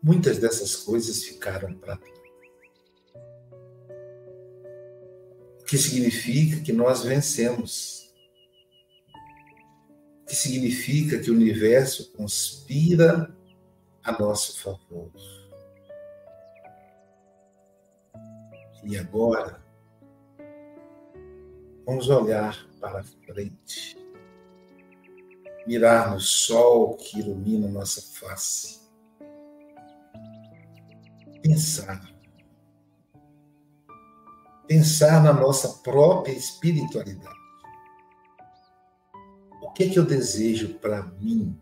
Muitas 0.00 0.38
dessas 0.38 0.76
coisas 0.76 1.24
ficaram 1.24 1.74
para 1.74 1.96
trás. 1.96 2.20
O 5.60 5.64
que 5.64 5.76
significa 5.76 6.60
que 6.62 6.72
nós 6.72 7.02
vencemos. 7.02 8.14
O 10.22 10.26
que 10.26 10.36
significa 10.36 11.18
que 11.18 11.30
o 11.30 11.34
universo 11.34 12.12
conspira 12.12 13.36
a 14.04 14.12
nosso 14.12 14.60
favor. 14.60 15.10
E 18.82 18.96
agora, 18.96 19.62
vamos 21.84 22.08
olhar 22.08 22.66
para 22.80 23.02
frente, 23.02 23.98
mirar 25.66 26.10
no 26.10 26.20
sol 26.20 26.96
que 26.96 27.20
ilumina 27.20 27.68
nossa 27.68 28.00
face, 28.00 28.80
pensar, 31.42 32.10
pensar 34.66 35.22
na 35.22 35.32
nossa 35.32 35.68
própria 35.82 36.32
espiritualidade. 36.32 37.38
O 39.62 39.72
que 39.72 39.84
é 39.84 39.90
que 39.90 39.98
eu 39.98 40.06
desejo 40.06 40.78
para 40.78 41.02
mim, 41.02 41.60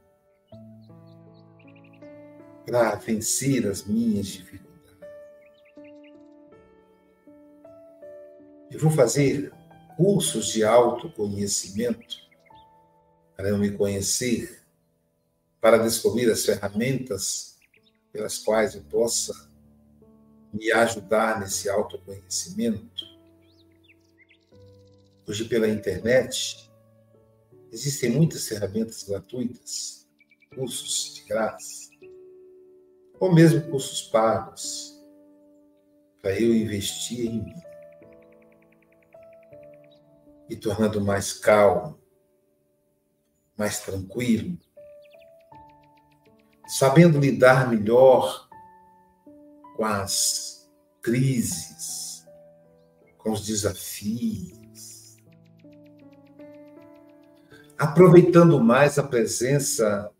para 2.65 2.95
vencer 2.95 3.67
as 3.67 3.85
minhas 3.85 4.27
dificuldades? 4.27 4.68
Eu 8.79 8.83
vou 8.83 8.93
fazer 8.93 9.53
cursos 9.97 10.53
de 10.53 10.63
autoconhecimento 10.63 12.17
para 13.37 13.49
eu 13.49 13.59
me 13.59 13.73
conhecer, 13.73 14.63
para 15.61 15.79
descobrir 15.79 16.31
as 16.31 16.45
ferramentas 16.45 17.59
pelas 18.13 18.39
quais 18.39 18.77
eu 18.77 18.83
possa 18.83 19.35
me 20.53 20.71
ajudar 20.71 21.41
nesse 21.41 21.69
autoconhecimento. 21.69 23.05
Hoje, 25.27 25.45
pela 25.47 25.67
internet, 25.69 26.71
existem 27.73 28.11
muitas 28.11 28.47
ferramentas 28.47 29.03
gratuitas, 29.03 30.07
cursos 30.55 31.17
de 31.17 31.23
graça, 31.25 31.91
ou 33.19 33.35
mesmo 33.35 33.61
cursos 33.73 34.03
pagos, 34.03 34.97
para 36.23 36.41
eu 36.41 36.55
investir 36.55 37.27
em 37.27 37.43
mim 37.43 37.68
me 40.49 40.57
tornando 40.57 41.01
mais 41.01 41.33
calmo, 41.33 41.99
mais 43.57 43.81
tranquilo, 43.81 44.59
sabendo 46.67 47.19
lidar 47.19 47.69
melhor 47.69 48.49
com 49.77 49.85
as 49.85 50.69
crises, 51.03 52.27
com 53.17 53.33
os 53.33 53.45
desafios, 53.45 55.17
aproveitando 57.79 58.59
mais 58.61 58.99
a 58.99 59.03
presença 59.03 60.11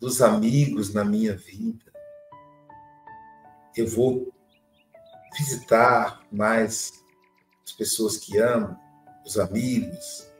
dos 0.00 0.20
amigos 0.20 0.92
na 0.92 1.04
minha 1.04 1.36
vida. 1.36 1.84
Eu 3.76 3.86
vou 3.86 4.32
visitar 5.36 6.20
mais 6.30 6.92
as 7.64 7.72
pessoas 7.72 8.16
que 8.16 8.38
amo, 8.38 8.78
os 9.24 9.38
amigos, 9.38 10.30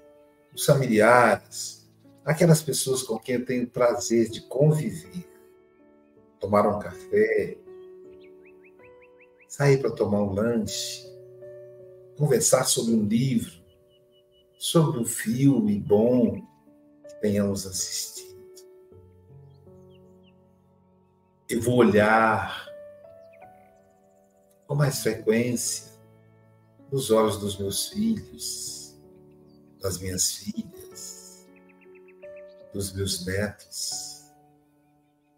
os 0.54 0.64
familiares, 0.64 1.88
aquelas 2.24 2.62
pessoas 2.62 3.02
com 3.02 3.18
quem 3.18 3.36
eu 3.36 3.44
tenho 3.44 3.66
prazer 3.66 4.28
de 4.28 4.42
conviver, 4.42 5.26
tomar 6.38 6.66
um 6.66 6.78
café, 6.78 7.56
sair 9.48 9.78
para 9.80 9.90
tomar 9.90 10.22
um 10.22 10.32
lanche, 10.32 11.04
conversar 12.16 12.64
sobre 12.64 12.94
um 12.94 13.04
livro, 13.04 13.52
sobre 14.58 15.00
um 15.00 15.04
filme 15.04 15.78
bom 15.78 16.40
que 17.08 17.14
tenhamos 17.20 17.66
assistido. 17.66 18.34
Eu 21.48 21.60
vou 21.60 21.76
olhar 21.76 22.68
com 24.66 24.74
mais 24.74 25.02
frequência 25.02 25.93
nos 26.94 27.10
olhos 27.10 27.38
dos 27.38 27.58
meus 27.58 27.88
filhos, 27.88 28.96
das 29.82 29.98
minhas 29.98 30.34
filhas, 30.34 31.44
dos 32.72 32.92
meus 32.92 33.26
netos, 33.26 34.30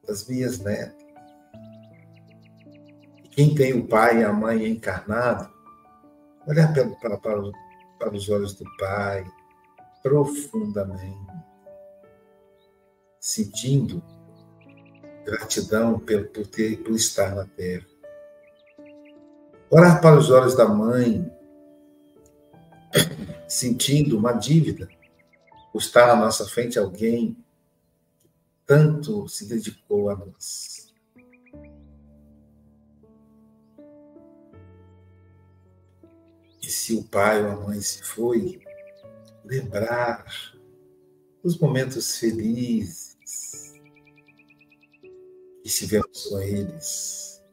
das 0.07 0.29
minhas 0.29 0.59
netas. 0.59 1.03
E 3.25 3.29
quem 3.31 3.55
tem 3.55 3.73
o 3.73 3.89
pai 3.89 4.21
e 4.21 4.25
a 4.25 4.35
mãe 4.35 4.67
encarnado, 4.67 5.51
olhar 6.47 6.75
para, 6.75 6.91
para, 6.91 7.17
para, 7.17 7.53
para 8.01 8.15
os 8.15 8.29
olhos 8.29 8.53
do 8.53 8.67
pai 8.77 9.25
profundamente, 10.03 11.33
sentindo 13.19 14.05
gratidão 15.25 15.99
por, 15.99 16.47
ter, 16.49 16.83
por 16.85 16.95
estar 16.95 17.35
na 17.35 17.47
terra. 17.47 17.87
Olhar 19.71 20.03
para 20.03 20.19
os 20.19 20.31
olhos 20.31 20.55
da 20.55 20.69
mãe, 20.69 21.35
sentindo 23.49 24.19
uma 24.19 24.33
dívida, 24.33 24.89
por 25.73 25.81
estar 25.81 26.07
na 26.07 26.17
nossa 26.17 26.47
frente 26.47 26.79
alguém 26.79 27.37
que 28.19 28.29
tanto 28.67 29.29
se 29.29 29.47
dedicou 29.47 30.11
a 30.11 30.17
nós. 30.17 30.95
E 36.63 36.67
se 36.67 36.95
o 36.95 37.05
pai 37.05 37.45
ou 37.45 37.51
a 37.51 37.57
mãe 37.57 37.81
se 37.81 38.03
foi, 38.03 38.61
lembrar 39.45 40.25
os 41.43 41.57
momentos 41.59 42.19
felizes 42.19 43.17
que 45.63 45.69
estivemos 45.69 46.27
com 46.27 46.41
eles. 46.41 47.45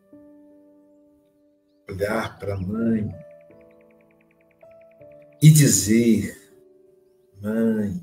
Olhar 1.88 2.40
para 2.40 2.56
a 2.56 2.60
mãe, 2.60 3.14
e 5.44 5.52
dizer: 5.52 6.42
Mãe, 7.42 8.02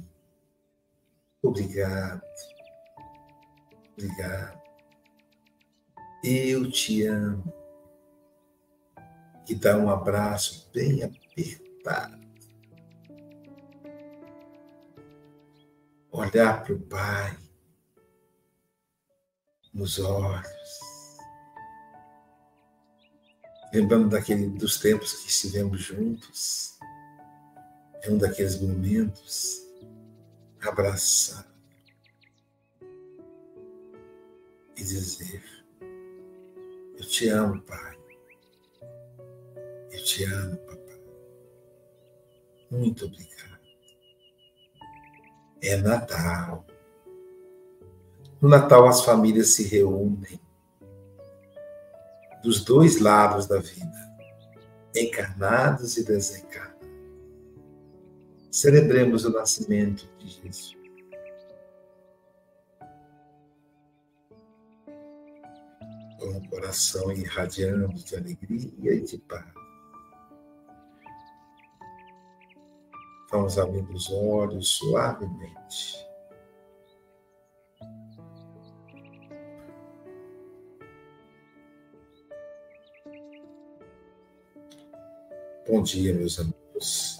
obrigado, 1.42 2.22
obrigado, 3.92 4.60
eu 6.22 6.70
te 6.70 7.06
amo. 7.06 7.50
E 9.48 9.54
dar 9.54 9.78
um 9.78 9.88
abraço 9.88 10.70
bem 10.72 11.02
apertado. 11.02 12.20
Olhar 16.12 16.62
para 16.62 16.74
o 16.74 16.80
Pai 16.82 17.38
nos 19.72 19.98
olhos. 19.98 20.80
Lembrando 23.72 24.10
daquele, 24.10 24.46
dos 24.46 24.78
tempos 24.78 25.14
que 25.14 25.30
estivemos 25.30 25.80
juntos 25.80 26.79
é 28.02 28.10
um 28.10 28.18
daqueles 28.18 28.60
momentos 28.60 29.62
abraçar 30.60 31.46
e 34.76 34.82
dizer: 34.82 35.42
Eu 36.98 37.06
te 37.06 37.28
amo, 37.28 37.60
Pai. 37.62 37.98
Eu 39.90 40.04
te 40.04 40.24
amo, 40.24 40.56
Papai. 40.58 41.00
Muito 42.70 43.06
obrigado. 43.06 43.60
É 45.62 45.76
Natal. 45.76 46.64
No 48.40 48.48
Natal 48.48 48.86
as 48.88 49.04
famílias 49.04 49.52
se 49.52 49.64
reúnem 49.64 50.40
dos 52.42 52.64
dois 52.64 52.98
lados 52.98 53.46
da 53.46 53.58
vida, 53.58 54.16
encarnados 54.96 55.98
e 55.98 56.04
desencarnados. 56.04 56.69
Celebremos 58.50 59.24
o 59.24 59.30
nascimento 59.30 60.08
de 60.18 60.28
Jesus. 60.28 60.76
Com 66.18 66.36
o 66.36 66.48
coração 66.48 67.12
irradiando 67.12 67.94
de 67.94 68.16
alegria 68.16 68.92
e 68.92 69.02
de 69.02 69.18
paz. 69.18 69.54
Vamos 73.30 73.56
abrindo 73.56 73.92
os 73.92 74.10
olhos 74.10 74.68
suavemente. 74.70 76.10
Bom 85.68 85.82
dia, 85.84 86.12
meus 86.12 86.40
amigos. 86.40 87.19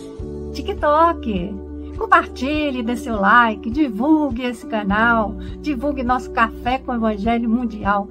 TikTok. 0.51 1.53
Compartilhe, 1.97 2.81
dê 2.81 2.95
seu 2.95 3.19
like, 3.19 3.69
divulgue 3.69 4.43
esse 4.43 4.65
canal, 4.65 5.35
divulgue 5.61 6.03
nosso 6.03 6.31
Café 6.31 6.79
com 6.79 6.91
o 6.91 6.95
Evangelho 6.95 7.49
Mundial. 7.49 8.07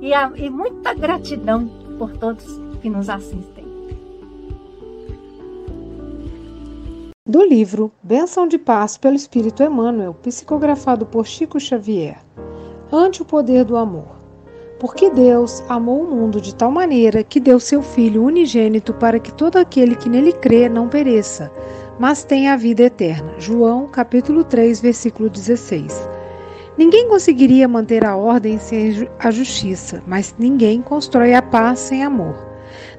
E, 0.00 0.12
a, 0.12 0.32
e 0.36 0.50
muita 0.50 0.94
gratidão 0.94 1.68
por 1.98 2.12
todos 2.16 2.44
que 2.80 2.88
nos 2.88 3.08
assistem. 3.08 3.66
Do 7.26 7.44
livro 7.44 7.92
Benção 8.02 8.48
de 8.48 8.56
Paz 8.56 8.96
pelo 8.96 9.14
Espírito 9.14 9.62
Emmanuel, 9.62 10.14
psicografado 10.14 11.04
por 11.04 11.26
Chico 11.26 11.60
Xavier. 11.60 12.18
Ante 12.90 13.20
o 13.20 13.24
poder 13.24 13.64
do 13.64 13.76
amor. 13.76 14.17
Porque 14.78 15.10
Deus 15.10 15.64
amou 15.68 16.02
o 16.02 16.06
mundo 16.06 16.40
de 16.40 16.54
tal 16.54 16.70
maneira 16.70 17.24
que 17.24 17.40
deu 17.40 17.58
seu 17.58 17.82
Filho 17.82 18.22
unigênito 18.22 18.94
para 18.94 19.18
que 19.18 19.32
todo 19.32 19.56
aquele 19.56 19.96
que 19.96 20.08
nele 20.08 20.32
crê 20.32 20.68
não 20.68 20.88
pereça, 20.88 21.50
mas 21.98 22.22
tenha 22.22 22.52
a 22.52 22.56
vida 22.56 22.84
eterna. 22.84 23.34
João 23.38 23.88
capítulo 23.88 24.44
3, 24.44 24.80
versículo 24.80 25.28
16. 25.28 26.08
Ninguém 26.76 27.08
conseguiria 27.08 27.66
manter 27.66 28.04
a 28.04 28.14
ordem 28.14 28.56
sem 28.60 29.08
a 29.18 29.32
justiça, 29.32 30.00
mas 30.06 30.32
ninguém 30.38 30.80
constrói 30.80 31.34
a 31.34 31.42
paz 31.42 31.80
sem 31.80 32.04
amor. 32.04 32.46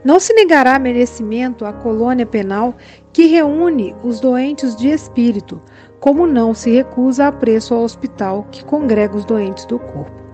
Não 0.04 0.20
se 0.20 0.34
negará 0.34 0.78
merecimento 0.78 1.64
à 1.64 1.72
colônia 1.72 2.26
penal 2.26 2.76
que 3.14 3.28
reúne 3.28 3.96
os 4.04 4.20
doentes 4.20 4.76
de 4.76 4.90
espírito, 4.90 5.62
como 5.98 6.28
não 6.28 6.54
se 6.54 6.72
recusa 6.72 7.28
a 7.28 7.32
preço 7.32 7.74
ao 7.74 7.84
hospital 7.84 8.46
que 8.52 8.66
congrega 8.66 9.16
os 9.16 9.24
doentes 9.24 9.64
do 9.66 9.80
corpo. 9.80 10.29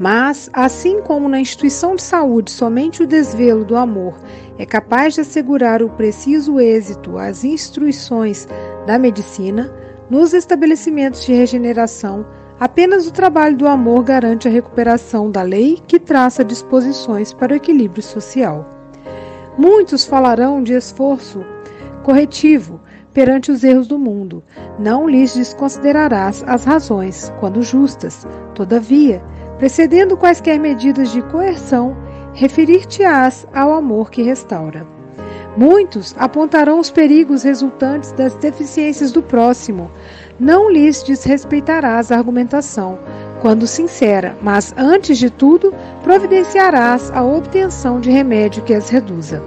Mas, 0.00 0.48
assim 0.54 1.02
como 1.02 1.28
na 1.28 1.38
instituição 1.38 1.94
de 1.94 2.00
saúde 2.00 2.50
somente 2.50 3.02
o 3.02 3.06
desvelo 3.06 3.66
do 3.66 3.76
amor 3.76 4.14
é 4.58 4.64
capaz 4.64 5.12
de 5.12 5.20
assegurar 5.20 5.82
o 5.82 5.90
preciso 5.90 6.58
êxito 6.58 7.18
às 7.18 7.44
instruções 7.44 8.48
da 8.86 8.98
medicina, 8.98 9.70
nos 10.08 10.32
estabelecimentos 10.32 11.26
de 11.26 11.34
regeneração, 11.34 12.24
apenas 12.58 13.06
o 13.06 13.12
trabalho 13.12 13.58
do 13.58 13.68
amor 13.68 14.02
garante 14.02 14.48
a 14.48 14.50
recuperação 14.50 15.30
da 15.30 15.42
lei 15.42 15.78
que 15.86 16.00
traça 16.00 16.42
disposições 16.42 17.34
para 17.34 17.52
o 17.52 17.56
equilíbrio 17.56 18.02
social. 18.02 18.66
Muitos 19.58 20.06
falarão 20.06 20.62
de 20.62 20.72
esforço 20.72 21.44
corretivo 22.02 22.80
perante 23.12 23.52
os 23.52 23.62
erros 23.62 23.86
do 23.86 23.98
mundo. 23.98 24.42
Não 24.78 25.06
lhes 25.06 25.34
desconsiderarás 25.34 26.42
as 26.46 26.64
razões, 26.64 27.30
quando 27.38 27.62
justas. 27.62 28.26
Todavia, 28.54 29.22
Precedendo 29.60 30.16
quaisquer 30.16 30.58
medidas 30.58 31.12
de 31.12 31.20
coerção, 31.20 31.94
referir-te-ás 32.32 33.46
ao 33.52 33.74
amor 33.74 34.10
que 34.10 34.22
restaura. 34.22 34.86
Muitos 35.54 36.14
apontarão 36.18 36.78
os 36.78 36.90
perigos 36.90 37.42
resultantes 37.42 38.10
das 38.12 38.32
deficiências 38.36 39.12
do 39.12 39.22
próximo. 39.22 39.90
Não 40.38 40.70
lhes 40.70 41.02
desrespeitarás 41.02 42.10
a 42.10 42.16
argumentação, 42.16 42.98
quando 43.42 43.66
sincera, 43.66 44.34
mas 44.40 44.72
antes 44.78 45.18
de 45.18 45.28
tudo, 45.28 45.74
providenciarás 46.02 47.10
a 47.10 47.22
obtenção 47.22 48.00
de 48.00 48.10
remédio 48.10 48.62
que 48.62 48.72
as 48.72 48.88
reduza. 48.88 49.42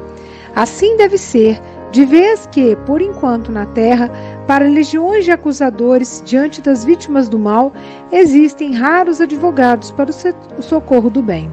Assim 0.56 0.96
deve 0.96 1.18
ser 1.18 1.60
de 1.92 2.06
vez 2.06 2.48
que, 2.52 2.76
por 2.88 3.02
enquanto 3.02 3.52
na 3.52 3.68
terra, 3.68 4.12
para 4.48 4.68
legiões 4.68 5.26
de 5.26 5.32
acusadores 5.32 6.22
diante 6.26 6.62
das 6.62 6.84
vítimas 6.84 7.30
do 7.30 7.40
mal, 7.40 7.74
existem 8.12 8.74
raros 8.74 9.22
advogados 9.22 9.92
para 9.92 10.12
o 10.12 10.62
socorro 10.62 11.10
do 11.10 11.22
bem. 11.22 11.52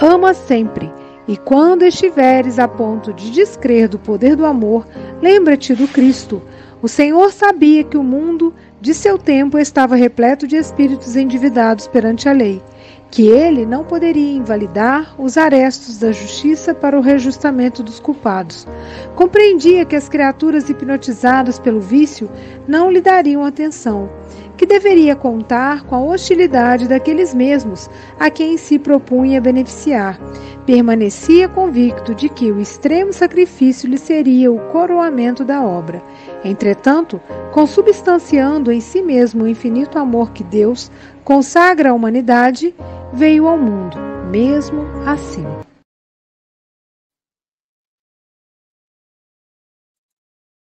Ama 0.00 0.32
sempre, 0.32 0.90
e 1.26 1.36
quando 1.36 1.84
estiveres 1.84 2.58
a 2.58 2.66
ponto 2.66 3.12
de 3.12 3.30
descrer 3.30 3.88
do 3.88 3.98
poder 3.98 4.36
do 4.36 4.46
amor, 4.46 4.86
lembra-te 5.20 5.74
do 5.74 5.86
Cristo. 5.86 6.40
O 6.80 6.88
Senhor 6.88 7.32
sabia 7.32 7.84
que 7.84 7.96
o 7.96 8.02
mundo 8.02 8.54
de 8.80 8.94
seu 8.94 9.18
tempo 9.18 9.58
estava 9.58 9.96
repleto 9.96 10.46
de 10.46 10.56
espíritos 10.56 11.16
endividados 11.16 11.86
perante 11.88 12.28
a 12.28 12.32
lei 12.32 12.62
que 13.10 13.26
ele 13.26 13.64
não 13.64 13.84
poderia 13.84 14.36
invalidar 14.36 15.14
os 15.18 15.36
arestos 15.36 15.98
da 15.98 16.12
justiça 16.12 16.74
para 16.74 16.98
o 16.98 17.00
reajustamento 17.00 17.82
dos 17.82 17.98
culpados. 17.98 18.66
Compreendia 19.14 19.84
que 19.84 19.96
as 19.96 20.08
criaturas 20.08 20.68
hipnotizadas 20.68 21.58
pelo 21.58 21.80
vício 21.80 22.30
não 22.66 22.90
lhe 22.90 23.00
dariam 23.00 23.44
atenção, 23.44 24.10
que 24.56 24.66
deveria 24.66 25.16
contar 25.16 25.84
com 25.84 25.94
a 25.94 26.02
hostilidade 26.02 26.88
daqueles 26.88 27.32
mesmos 27.32 27.88
a 28.18 28.28
quem 28.28 28.56
se 28.58 28.78
propunha 28.78 29.40
beneficiar. 29.40 30.18
Permanecia 30.66 31.48
convicto 31.48 32.14
de 32.14 32.28
que 32.28 32.52
o 32.52 32.60
extremo 32.60 33.10
sacrifício 33.10 33.88
lhe 33.88 33.96
seria 33.96 34.52
o 34.52 34.58
coroamento 34.68 35.42
da 35.42 35.64
obra. 35.64 36.02
Entretanto, 36.44 37.18
consubstanciando 37.52 38.70
em 38.70 38.80
si 38.80 39.00
mesmo 39.00 39.44
o 39.44 39.48
infinito 39.48 39.98
amor 39.98 40.30
que 40.32 40.44
Deus 40.44 40.90
consagra 41.28 41.90
à 41.90 41.92
humanidade, 41.92 42.74
veio 43.12 43.46
ao 43.46 43.58
mundo, 43.58 43.98
mesmo 44.30 44.80
assim. 45.06 45.44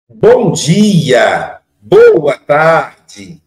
Bom 0.08 0.50
dia, 0.50 1.60
boa 1.80 2.36
tarde, 2.36 3.40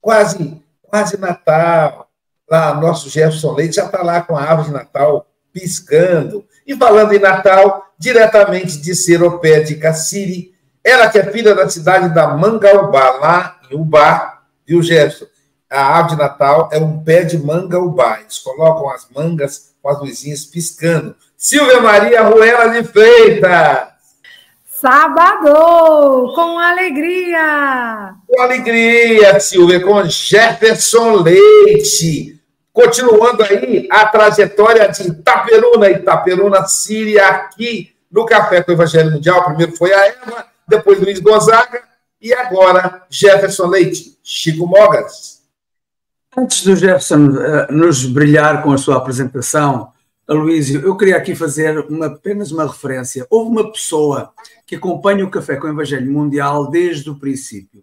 quase, 0.00 0.62
quase 0.82 1.18
Natal. 1.18 2.08
Lá, 2.48 2.74
nosso 2.80 3.10
Jefferson 3.10 3.54
Leite 3.54 3.74
já 3.74 3.86
está 3.86 4.02
lá 4.02 4.22
com 4.22 4.36
a 4.36 4.40
árvore 4.40 4.68
de 4.68 4.74
Natal 4.74 5.26
piscando. 5.52 6.44
E 6.64 6.76
falando 6.76 7.12
em 7.12 7.18
Natal, 7.18 7.92
diretamente 7.98 8.80
de 8.80 8.94
Seropé 8.94 9.58
de 9.58 9.74
Cassiri, 9.74 10.54
ela 10.84 11.10
que 11.10 11.18
é 11.18 11.32
filha 11.32 11.56
da 11.56 11.68
cidade 11.68 12.14
da 12.14 12.28
Mangaubá, 12.36 13.10
lá 13.18 13.60
em 13.68 13.74
Ubá, 13.74 14.44
viu, 14.64 14.80
Gerson? 14.80 15.26
A 15.68 15.82
árvore 15.82 16.14
de 16.14 16.22
Natal 16.22 16.68
é 16.72 16.78
um 16.78 17.02
pé 17.02 17.24
de 17.24 17.36
mangaubá. 17.36 18.20
Eles 18.20 18.38
colocam 18.38 18.88
as 18.90 19.08
mangas 19.10 19.74
com 19.82 19.88
as 19.88 20.00
luzinhas 20.00 20.44
piscando. 20.44 21.16
Silvia 21.42 21.80
Maria 21.80 22.22
Ruela 22.22 22.68
de 22.68 22.86
Freitas. 22.86 23.88
Sábado, 24.66 26.34
com 26.34 26.58
alegria. 26.58 28.14
Com 28.26 28.42
alegria, 28.42 29.40
Silvia, 29.40 29.80
com 29.80 30.04
Jefferson 30.04 31.22
Leite. 31.22 32.38
Continuando 32.70 33.42
aí 33.42 33.88
a 33.90 34.04
trajetória 34.04 34.86
de 34.88 35.08
Itaperuna, 35.08 35.88
Itaperuna, 35.88 36.66
Síria, 36.66 37.26
aqui 37.26 37.90
no 38.12 38.26
Café 38.26 38.62
com 38.62 38.72
o 38.72 38.74
Evangelho 38.74 39.12
Mundial. 39.12 39.42
Primeiro 39.46 39.74
foi 39.74 39.94
a 39.94 40.08
Eva, 40.08 40.44
depois 40.68 41.00
Luiz 41.00 41.20
Gonzaga 41.20 41.82
e 42.20 42.34
agora 42.34 43.06
Jefferson 43.08 43.66
Leite, 43.66 44.18
Chico 44.22 44.66
Mogas. 44.66 45.40
Antes 46.36 46.62
do 46.64 46.76
Jefferson 46.76 47.28
uh, 47.28 47.72
nos 47.72 48.04
brilhar 48.04 48.62
com 48.62 48.72
a 48.72 48.78
sua 48.78 48.98
apresentação, 48.98 49.90
Aloísio, 50.30 50.80
eu 50.82 50.96
queria 50.96 51.16
aqui 51.16 51.34
fazer 51.34 51.76
uma, 51.88 52.06
apenas 52.06 52.52
uma 52.52 52.64
referência. 52.64 53.26
Houve 53.28 53.50
uma 53.50 53.72
pessoa 53.72 54.32
que 54.64 54.76
acompanha 54.76 55.24
o 55.24 55.30
Café 55.30 55.56
com 55.56 55.66
o 55.66 55.70
Evangelho 55.70 56.08
Mundial 56.08 56.70
desde 56.70 57.10
o 57.10 57.18
princípio. 57.18 57.82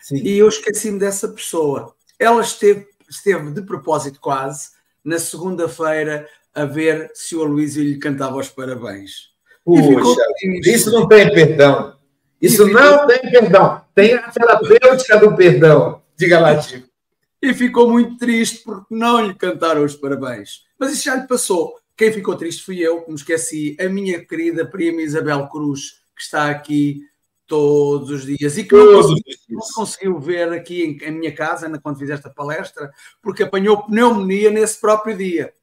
Sim. 0.00 0.22
E 0.22 0.38
eu 0.38 0.48
esqueci-me 0.48 1.00
dessa 1.00 1.26
pessoa. 1.26 1.92
Ela 2.20 2.40
esteve, 2.40 2.86
esteve 3.10 3.50
de 3.50 3.62
propósito 3.62 4.20
quase 4.20 4.70
na 5.04 5.18
segunda-feira 5.18 6.28
a 6.54 6.64
ver 6.64 7.10
se 7.14 7.34
o 7.34 7.42
Aloísio 7.42 7.82
lhe 7.82 7.98
cantava 7.98 8.36
os 8.36 8.48
parabéns. 8.48 9.32
Puxa, 9.64 10.22
isso 10.64 10.92
não 10.92 11.08
tem 11.08 11.34
perdão. 11.34 11.96
Isso 12.40 12.64
ficou... 12.64 12.80
não 12.80 13.06
tem 13.08 13.28
perdão. 13.28 13.80
Tem 13.92 14.14
a 14.14 14.30
terapêutica 14.30 15.18
do 15.18 15.34
perdão. 15.34 16.00
Diga 16.16 16.38
lá, 16.38 16.60
Chico. 16.60 16.86
E 17.42 17.52
ficou 17.52 17.90
muito 17.90 18.18
triste 18.18 18.62
porque 18.64 18.94
não 18.94 19.26
lhe 19.26 19.34
cantaram 19.34 19.84
os 19.84 19.96
parabéns. 19.96 20.62
Mas 20.82 20.94
isso 20.94 21.04
já 21.04 21.14
lhe 21.14 21.28
passou. 21.28 21.78
Quem 21.96 22.12
ficou 22.12 22.34
triste 22.34 22.64
fui 22.64 22.80
eu, 22.80 23.02
como 23.02 23.16
esqueci 23.16 23.76
a 23.78 23.88
minha 23.88 24.18
querida 24.26 24.66
prima 24.66 25.00
Isabel 25.00 25.46
Cruz, 25.46 26.02
que 26.16 26.22
está 26.22 26.50
aqui 26.50 27.02
todos 27.46 28.10
os 28.10 28.26
dias 28.26 28.58
e 28.58 28.64
que 28.64 28.74
não 28.74 29.00
conseguiu, 29.00 29.22
não 29.50 29.60
conseguiu, 29.76 30.18
ver 30.18 30.52
aqui 30.52 30.82
em, 30.82 31.06
em 31.06 31.12
minha 31.12 31.32
casa 31.32 31.70
quando 31.78 32.00
fizeste 32.00 32.26
a 32.26 32.30
palestra, 32.30 32.90
porque 33.22 33.44
apanhou 33.44 33.84
pneumonia 33.84 34.50
nesse 34.50 34.80
próprio 34.80 35.16
dia. 35.16 35.54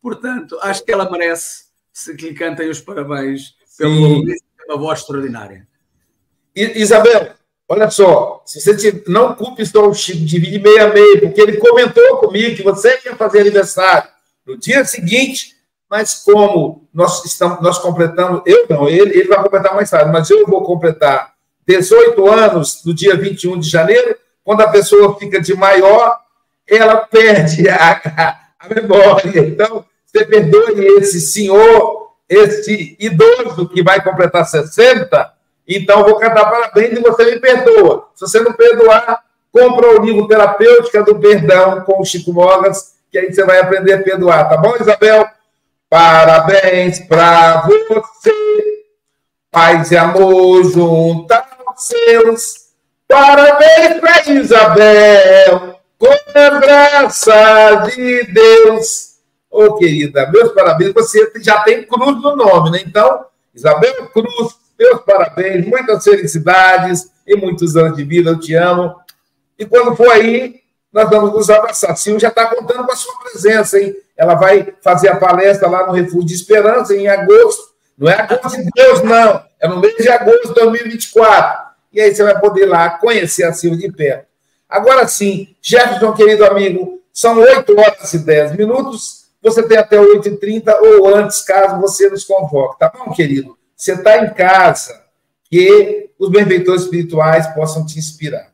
Portanto, 0.00 0.58
acho 0.62 0.82
que 0.82 0.90
ela 0.90 1.10
merece 1.10 1.66
se 1.92 2.16
que 2.16 2.30
lhe 2.30 2.34
cantem 2.34 2.70
os 2.70 2.80
parabéns 2.80 3.56
pelo 3.76 4.22
uma 4.66 4.78
voz 4.78 5.00
extraordinária. 5.00 5.68
Isabel, 6.56 7.34
olha 7.68 7.90
só, 7.90 8.42
se 8.46 8.58
você 8.58 9.04
não 9.06 9.34
culpe 9.34 9.66
só 9.66 9.86
o 9.86 9.92
Chico, 9.92 10.24
divide 10.24 10.58
meia 10.58 10.90
meia, 10.94 11.20
porque 11.20 11.42
ele 11.42 11.58
comentou 11.58 12.20
comigo 12.20 12.56
que 12.56 12.62
você 12.62 12.98
ia 13.04 13.14
fazer 13.14 13.40
aniversário 13.40 14.15
no 14.46 14.56
dia 14.56 14.84
seguinte, 14.84 15.56
mas 15.90 16.14
como 16.14 16.88
nós 16.92 17.24
estamos, 17.24 17.60
nós 17.60 17.78
completamos, 17.78 18.42
eu 18.46 18.66
não, 18.68 18.88
ele, 18.88 19.18
ele 19.18 19.28
vai 19.28 19.42
completar 19.42 19.74
mais 19.74 19.90
tarde, 19.90 20.10
mas 20.10 20.28
eu 20.30 20.46
vou 20.46 20.62
completar 20.62 21.34
18 21.66 22.30
anos 22.30 22.82
no 22.84 22.94
dia 22.94 23.16
21 23.16 23.58
de 23.58 23.68
janeiro, 23.68 24.16
quando 24.44 24.60
a 24.60 24.68
pessoa 24.68 25.18
fica 25.18 25.40
de 25.40 25.54
maior, 25.54 26.18
ela 26.68 26.96
perde 26.98 27.68
a, 27.68 28.40
a, 28.60 28.74
memória. 28.74 29.40
Então, 29.40 29.84
você 30.04 30.24
perdoe 30.24 30.86
esse 30.98 31.20
senhor, 31.20 32.12
esse 32.28 32.96
idoso 32.98 33.68
que 33.68 33.82
vai 33.82 34.02
completar 34.02 34.46
60, 34.46 35.32
então 35.68 36.04
vou 36.04 36.16
cantar 36.16 36.48
parabéns 36.48 36.96
e 36.96 37.00
você 37.00 37.24
me 37.24 37.40
perdoa. 37.40 38.08
Se 38.14 38.20
você 38.26 38.40
não 38.40 38.52
perdoar, 38.52 39.24
compra 39.52 39.98
o 39.98 40.04
livro 40.04 40.28
Terapêutica 40.28 41.02
do 41.02 41.18
Perdão 41.18 41.80
com 41.82 42.00
o 42.00 42.04
Chico 42.04 42.32
Mogas, 42.32 42.95
que 43.10 43.18
aí 43.18 43.32
você 43.32 43.44
vai 43.44 43.60
aprender 43.60 43.94
a 43.94 44.02
perdoar, 44.02 44.48
tá 44.48 44.56
bom, 44.56 44.74
Isabel? 44.80 45.28
Parabéns 45.88 47.00
para 47.00 47.62
você, 47.62 48.84
paz 49.50 49.90
e 49.90 49.96
amor 49.96 50.64
junto 50.64 51.32
aos 51.32 51.86
seus. 51.86 52.66
Parabéns 53.08 54.00
para 54.00 54.32
Isabel, 54.32 55.80
com 55.96 56.38
a 56.38 56.60
graça 56.60 57.86
de 57.86 58.24
Deus. 58.24 59.16
Ô, 59.48 59.64
oh, 59.64 59.74
querida, 59.76 60.30
meus 60.30 60.52
parabéns. 60.52 60.92
Você 60.92 61.32
já 61.36 61.60
tem 61.60 61.86
cruz 61.86 62.20
no 62.20 62.34
nome, 62.34 62.70
né? 62.72 62.82
Então, 62.84 63.24
Isabel 63.54 64.08
Cruz, 64.08 64.54
meus 64.78 65.00
parabéns, 65.02 65.66
muitas 65.66 66.04
felicidades 66.04 67.10
e 67.26 67.36
muitos 67.36 67.76
anos 67.76 67.96
de 67.96 68.04
vida. 68.04 68.30
Eu 68.30 68.40
te 68.40 68.54
amo. 68.54 68.94
E 69.58 69.64
quando 69.64 69.96
for 69.96 70.10
aí, 70.10 70.60
nós 70.92 71.08
vamos 71.10 71.32
nos 71.32 71.50
abraçar. 71.50 71.96
Sil 71.98 72.18
já 72.18 72.28
está 72.28 72.46
contando 72.46 72.84
com 72.86 72.92
a 72.92 72.96
sua 72.96 73.14
presença, 73.20 73.78
hein? 73.78 73.94
Ela 74.16 74.34
vai 74.34 74.74
fazer 74.80 75.08
a 75.08 75.16
palestra 75.16 75.68
lá 75.68 75.86
no 75.86 75.92
Refúgio 75.92 76.24
de 76.26 76.34
Esperança 76.34 76.94
em 76.96 77.06
agosto. 77.06 77.74
Não 77.98 78.10
é 78.10 78.14
agosto 78.20 78.56
de 78.62 78.70
Deus, 78.74 79.02
não. 79.02 79.42
É 79.60 79.68
no 79.68 79.80
mês 79.80 79.96
de 79.96 80.08
agosto 80.08 80.48
de 80.48 80.54
2024. 80.54 81.66
E 81.92 82.00
aí 82.00 82.14
você 82.14 82.22
vai 82.22 82.38
poder 82.38 82.66
lá 82.66 82.90
conhecer 82.90 83.44
a 83.44 83.52
Sil 83.52 83.76
de 83.76 83.90
perto. 83.92 84.26
Agora 84.68 85.06
sim, 85.06 85.54
Jefferson, 85.62 86.12
querido 86.12 86.44
amigo, 86.44 87.02
são 87.12 87.38
8 87.38 87.78
horas 87.78 88.12
e 88.14 88.18
10 88.18 88.56
minutos. 88.56 89.26
Você 89.42 89.62
tem 89.62 89.78
até 89.78 89.96
8h30 89.96 90.74
ou 90.80 91.14
antes, 91.14 91.40
caso 91.42 91.80
você 91.80 92.10
nos 92.10 92.24
convoque. 92.24 92.78
Tá 92.78 92.90
bom, 92.90 93.12
querido? 93.12 93.56
Você 93.76 93.92
está 93.92 94.18
em 94.18 94.34
casa. 94.34 95.04
Que 95.48 96.10
os 96.18 96.28
benfeitores 96.30 96.82
espirituais 96.82 97.46
possam 97.54 97.86
te 97.86 97.98
inspirar. 97.98 98.50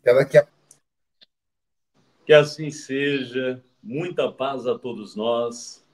Até 0.00 0.14
daqui 0.14 0.38
a 0.38 0.42
pouco. 0.42 0.55
Que 2.26 2.32
assim 2.32 2.72
seja, 2.72 3.62
muita 3.80 4.30
paz 4.30 4.66
a 4.66 4.76
todos 4.76 5.14
nós, 5.14 5.86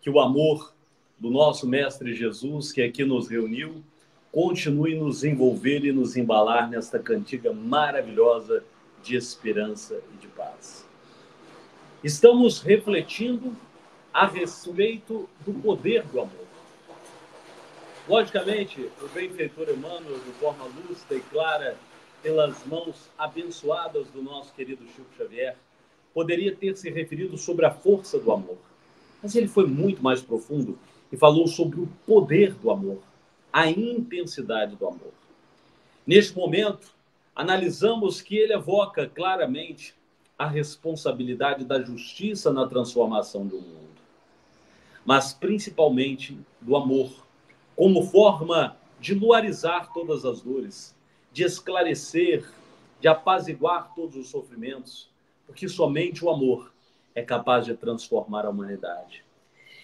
que 0.00 0.10
o 0.10 0.18
amor 0.18 0.74
do 1.16 1.30
nosso 1.30 1.68
Mestre 1.68 2.14
Jesus, 2.14 2.72
que 2.72 2.82
aqui 2.82 3.04
nos 3.04 3.28
reuniu, 3.28 3.84
continue 4.32 4.98
nos 4.98 5.22
envolver 5.22 5.84
e 5.84 5.92
nos 5.92 6.16
embalar 6.16 6.68
nesta 6.68 6.98
cantiga 6.98 7.52
maravilhosa 7.52 8.64
de 9.04 9.14
esperança 9.14 10.02
e 10.14 10.16
de 10.16 10.26
paz. 10.26 10.84
Estamos 12.02 12.60
refletindo 12.60 13.56
a 14.12 14.26
respeito 14.26 15.28
do 15.46 15.54
poder 15.54 16.02
do 16.08 16.20
amor. 16.20 16.48
Logicamente, 18.08 18.90
o 19.00 19.06
benfeitor 19.14 19.68
Emmanuel, 19.68 20.18
de 20.18 20.32
forma 20.40 20.64
lúcida 20.64 21.14
e 21.14 21.20
clara, 21.20 21.76
pelas 22.20 22.66
mãos 22.66 23.08
abençoadas 23.16 24.08
do 24.08 24.20
nosso 24.20 24.52
querido 24.54 24.84
Chico 24.88 25.06
Xavier, 25.16 25.56
poderia 26.18 26.52
ter 26.52 26.76
se 26.76 26.90
referido 26.90 27.38
sobre 27.38 27.64
a 27.64 27.70
força 27.70 28.18
do 28.18 28.32
amor. 28.32 28.58
Mas 29.22 29.36
ele 29.36 29.46
foi 29.46 29.68
muito 29.68 30.02
mais 30.02 30.20
profundo 30.20 30.76
e 31.12 31.16
falou 31.16 31.46
sobre 31.46 31.80
o 31.80 31.88
poder 32.04 32.54
do 32.54 32.72
amor, 32.72 32.98
a 33.52 33.70
intensidade 33.70 34.74
do 34.74 34.84
amor. 34.84 35.12
Neste 36.04 36.36
momento, 36.36 36.92
analisamos 37.36 38.20
que 38.20 38.36
ele 38.36 38.52
evoca 38.52 39.06
claramente 39.06 39.94
a 40.36 40.44
responsabilidade 40.44 41.64
da 41.64 41.80
justiça 41.80 42.52
na 42.52 42.66
transformação 42.66 43.46
do 43.46 43.60
mundo, 43.60 43.88
mas 45.06 45.32
principalmente 45.32 46.36
do 46.60 46.74
amor, 46.74 47.12
como 47.76 48.02
forma 48.02 48.76
de 48.98 49.14
luarizar 49.14 49.92
todas 49.92 50.24
as 50.24 50.40
dores, 50.40 50.96
de 51.32 51.44
esclarecer, 51.44 52.44
de 53.00 53.06
apaziguar 53.06 53.94
todos 53.94 54.16
os 54.16 54.28
sofrimentos, 54.28 55.08
porque 55.48 55.66
somente 55.66 56.22
o 56.22 56.28
amor 56.28 56.74
é 57.14 57.22
capaz 57.22 57.64
de 57.64 57.74
transformar 57.74 58.44
a 58.44 58.50
humanidade. 58.50 59.24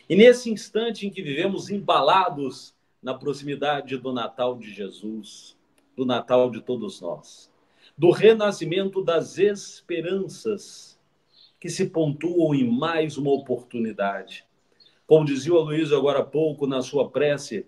E 0.07 0.15
nesse 0.15 0.51
instante 0.51 1.07
em 1.07 1.11
que 1.11 1.23
vivemos 1.23 1.71
embalados 1.71 2.75
na 3.03 3.15
proximidade 3.15 3.97
do 3.97 4.13
Natal 4.13 4.59
de 4.59 4.71
Jesus, 4.71 5.57
do 5.97 6.05
Natal 6.05 6.51
de 6.51 6.61
todos 6.61 7.01
nós, 7.01 7.51
do 7.97 8.11
renascimento 8.11 9.03
das 9.03 9.39
esperanças 9.39 11.01
que 11.59 11.71
se 11.71 11.87
pontuam 11.87 12.55
em 12.55 12.71
mais 12.71 13.17
uma 13.17 13.33
oportunidade. 13.33 14.45
Como 15.07 15.25
dizia 15.25 15.55
o 15.55 15.63
Luiz 15.63 15.93
agora 15.93 16.19
há 16.19 16.25
pouco 16.25 16.67
na 16.67 16.83
sua 16.83 17.09
prece 17.09 17.67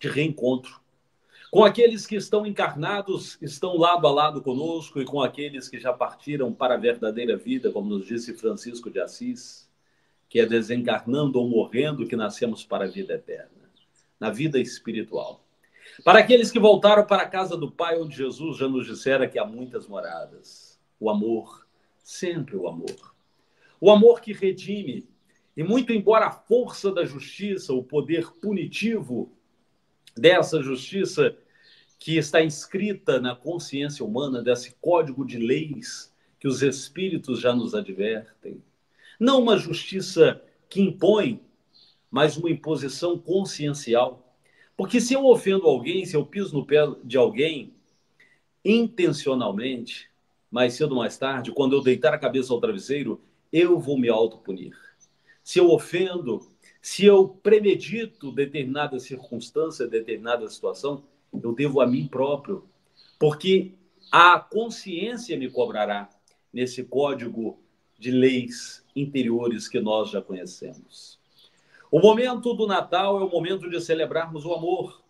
de 0.00 0.08
reencontro 0.08 0.80
com 1.50 1.64
aqueles 1.64 2.06
que 2.06 2.16
estão 2.16 2.46
encarnados, 2.46 3.38
estão 3.40 3.76
lado 3.76 4.06
a 4.06 4.10
lado 4.10 4.42
conosco, 4.42 5.00
e 5.00 5.04
com 5.04 5.22
aqueles 5.22 5.68
que 5.68 5.78
já 5.78 5.92
partiram 5.92 6.52
para 6.52 6.74
a 6.74 6.78
verdadeira 6.78 7.36
vida, 7.36 7.70
como 7.70 7.88
nos 7.88 8.06
disse 8.06 8.34
Francisco 8.34 8.90
de 8.90 9.00
Assis, 9.00 9.68
que 10.28 10.40
é 10.40 10.46
desencarnando 10.46 11.40
ou 11.40 11.48
morrendo 11.48 12.06
que 12.06 12.16
nascemos 12.16 12.64
para 12.64 12.84
a 12.84 12.88
vida 12.88 13.14
eterna, 13.14 13.70
na 14.20 14.30
vida 14.30 14.60
espiritual. 14.60 15.42
Para 16.04 16.18
aqueles 16.18 16.50
que 16.50 16.58
voltaram 16.58 17.06
para 17.06 17.22
a 17.22 17.28
casa 17.28 17.56
do 17.56 17.70
Pai, 17.70 17.98
onde 17.98 18.16
Jesus 18.16 18.58
já 18.58 18.68
nos 18.68 18.86
dissera 18.86 19.26
que 19.26 19.38
há 19.38 19.44
muitas 19.44 19.88
moradas. 19.88 20.78
O 21.00 21.08
amor, 21.08 21.66
sempre 22.02 22.56
o 22.56 22.68
amor. 22.68 23.14
O 23.80 23.90
amor 23.90 24.20
que 24.20 24.32
redime 24.32 25.08
E 25.56 25.62
muito 25.62 25.92
embora 25.92 26.26
a 26.26 26.30
força 26.30 26.92
da 26.92 27.04
justiça, 27.04 27.72
o 27.72 27.82
poder 27.82 28.30
punitivo 28.40 29.32
dessa 30.18 30.62
justiça 30.62 31.36
que 31.98 32.16
está 32.16 32.42
inscrita 32.42 33.20
na 33.20 33.34
consciência 33.34 34.04
humana, 34.04 34.42
desse 34.42 34.74
código 34.80 35.24
de 35.24 35.38
leis 35.38 36.12
que 36.38 36.46
os 36.46 36.62
espíritos 36.62 37.40
já 37.40 37.54
nos 37.54 37.74
advertem, 37.74 38.62
não 39.18 39.42
uma 39.42 39.56
justiça 39.56 40.40
que 40.68 40.80
impõe, 40.80 41.40
mas 42.10 42.36
uma 42.36 42.50
imposição 42.50 43.18
consciencial. 43.18 44.34
Porque 44.76 45.00
se 45.00 45.14
eu 45.14 45.26
ofendo 45.26 45.66
alguém, 45.66 46.04
se 46.04 46.16
eu 46.16 46.24
piso 46.24 46.54
no 46.54 46.64
pé 46.64 46.86
de 47.02 47.16
alguém 47.16 47.74
intencionalmente, 48.64 50.08
mais 50.50 50.74
cedo 50.74 50.92
ou 50.92 50.98
mais 50.98 51.18
tarde, 51.18 51.52
quando 51.52 51.74
eu 51.74 51.82
deitar 51.82 52.14
a 52.14 52.18
cabeça 52.18 52.52
ao 52.52 52.60
travesseiro, 52.60 53.20
eu 53.52 53.78
vou 53.78 53.98
me 53.98 54.08
autopunir. 54.08 54.76
Se 55.42 55.58
eu 55.58 55.70
ofendo, 55.70 56.46
se 56.80 57.04
eu 57.04 57.28
premedito 57.28 58.32
determinada 58.32 58.98
circunstância, 58.98 59.86
determinada 59.86 60.48
situação, 60.48 61.04
eu 61.32 61.52
devo 61.52 61.80
a 61.80 61.86
mim 61.86 62.06
próprio, 62.06 62.64
porque 63.18 63.72
a 64.10 64.38
consciência 64.38 65.36
me 65.36 65.50
cobrará 65.50 66.08
nesse 66.52 66.84
código 66.84 67.58
de 67.98 68.10
leis 68.10 68.84
interiores 68.94 69.68
que 69.68 69.80
nós 69.80 70.10
já 70.10 70.22
conhecemos. 70.22 71.18
O 71.90 72.00
momento 72.00 72.54
do 72.54 72.66
Natal 72.66 73.20
é 73.20 73.24
o 73.24 73.30
momento 73.30 73.68
de 73.68 73.80
celebrarmos 73.80 74.44
o 74.44 74.52
amor. 74.52 75.02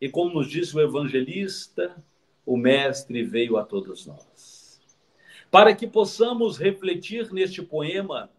E 0.00 0.08
como 0.08 0.34
nos 0.34 0.48
disse 0.48 0.76
o 0.76 0.80
evangelista, 0.80 2.02
o 2.44 2.56
Mestre 2.56 3.22
veio 3.22 3.56
a 3.56 3.64
todos 3.64 4.06
nós. 4.06 4.80
Para 5.50 5.74
que 5.74 5.86
possamos 5.86 6.56
refletir 6.56 7.32
neste 7.32 7.62
poema 7.62 8.30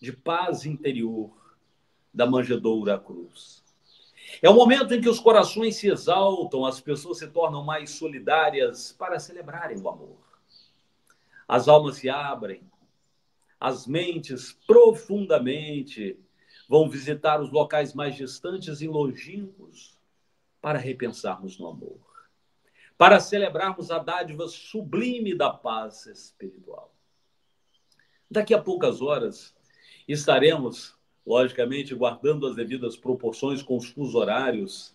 de 0.00 0.12
paz 0.12 0.64
interior 0.64 1.30
da 2.12 2.26
manjedoura 2.26 2.98
cruz. 2.98 3.62
É 4.42 4.48
o 4.48 4.54
momento 4.54 4.94
em 4.94 5.00
que 5.00 5.08
os 5.08 5.18
corações 5.18 5.76
se 5.76 5.88
exaltam, 5.88 6.64
as 6.64 6.80
pessoas 6.80 7.18
se 7.18 7.26
tornam 7.26 7.64
mais 7.64 7.90
solidárias 7.90 8.92
para 8.92 9.18
celebrarem 9.18 9.78
o 9.78 9.88
amor. 9.88 10.18
As 11.48 11.66
almas 11.66 11.96
se 11.96 12.08
abrem, 12.08 12.62
as 13.58 13.86
mentes 13.86 14.52
profundamente 14.66 16.18
vão 16.68 16.88
visitar 16.88 17.40
os 17.40 17.50
locais 17.50 17.92
mais 17.92 18.14
distantes 18.14 18.80
e 18.80 18.86
longínquos 18.86 19.98
para 20.60 20.78
repensarmos 20.78 21.58
no 21.58 21.66
amor, 21.66 22.00
para 22.96 23.18
celebrarmos 23.18 23.90
a 23.90 23.98
dádiva 23.98 24.46
sublime 24.46 25.34
da 25.34 25.50
paz 25.50 26.06
espiritual. 26.06 26.94
Daqui 28.30 28.54
a 28.54 28.62
poucas 28.62 29.02
horas 29.02 29.54
estaremos, 30.06 30.96
logicamente, 31.30 31.94
guardando 31.94 32.44
as 32.48 32.56
devidas 32.56 32.96
proporções 32.96 33.62
com 33.62 33.76
os 33.76 33.86
fusos 33.86 34.16
horários, 34.16 34.92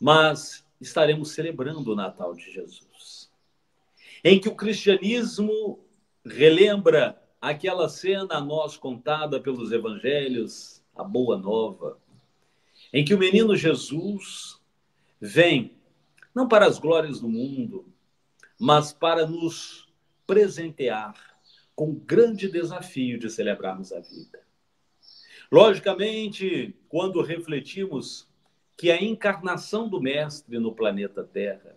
mas 0.00 0.66
estaremos 0.80 1.32
celebrando 1.32 1.92
o 1.92 1.94
Natal 1.94 2.34
de 2.34 2.50
Jesus, 2.50 3.30
em 4.24 4.40
que 4.40 4.48
o 4.48 4.56
cristianismo 4.56 5.84
relembra 6.24 7.22
aquela 7.42 7.90
cena 7.90 8.36
a 8.36 8.40
nós 8.40 8.78
contada 8.78 9.38
pelos 9.38 9.70
evangelhos, 9.70 10.82
a 10.96 11.04
boa 11.04 11.36
nova, 11.36 11.98
em 12.90 13.04
que 13.04 13.12
o 13.12 13.18
menino 13.18 13.54
Jesus 13.54 14.58
vem 15.20 15.76
não 16.34 16.48
para 16.48 16.66
as 16.66 16.78
glórias 16.78 17.20
do 17.20 17.28
mundo, 17.28 17.92
mas 18.58 18.94
para 18.94 19.26
nos 19.26 19.92
presentear 20.26 21.14
com 21.74 21.90
o 21.90 21.94
grande 21.94 22.48
desafio 22.48 23.18
de 23.18 23.28
celebrarmos 23.28 23.92
a 23.92 24.00
vida. 24.00 24.43
Logicamente, 25.54 26.74
quando 26.88 27.22
refletimos 27.22 28.26
que 28.76 28.90
a 28.90 29.00
encarnação 29.00 29.88
do 29.88 30.00
Mestre 30.00 30.58
no 30.58 30.74
planeta 30.74 31.22
Terra 31.22 31.76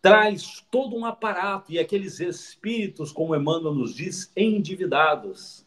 traz 0.00 0.64
todo 0.70 0.94
um 0.94 1.04
aparato 1.04 1.72
e 1.72 1.78
aqueles 1.80 2.20
espíritos, 2.20 3.10
como 3.10 3.34
Emmanuel 3.34 3.74
nos 3.74 3.96
diz, 3.96 4.30
endividados, 4.36 5.66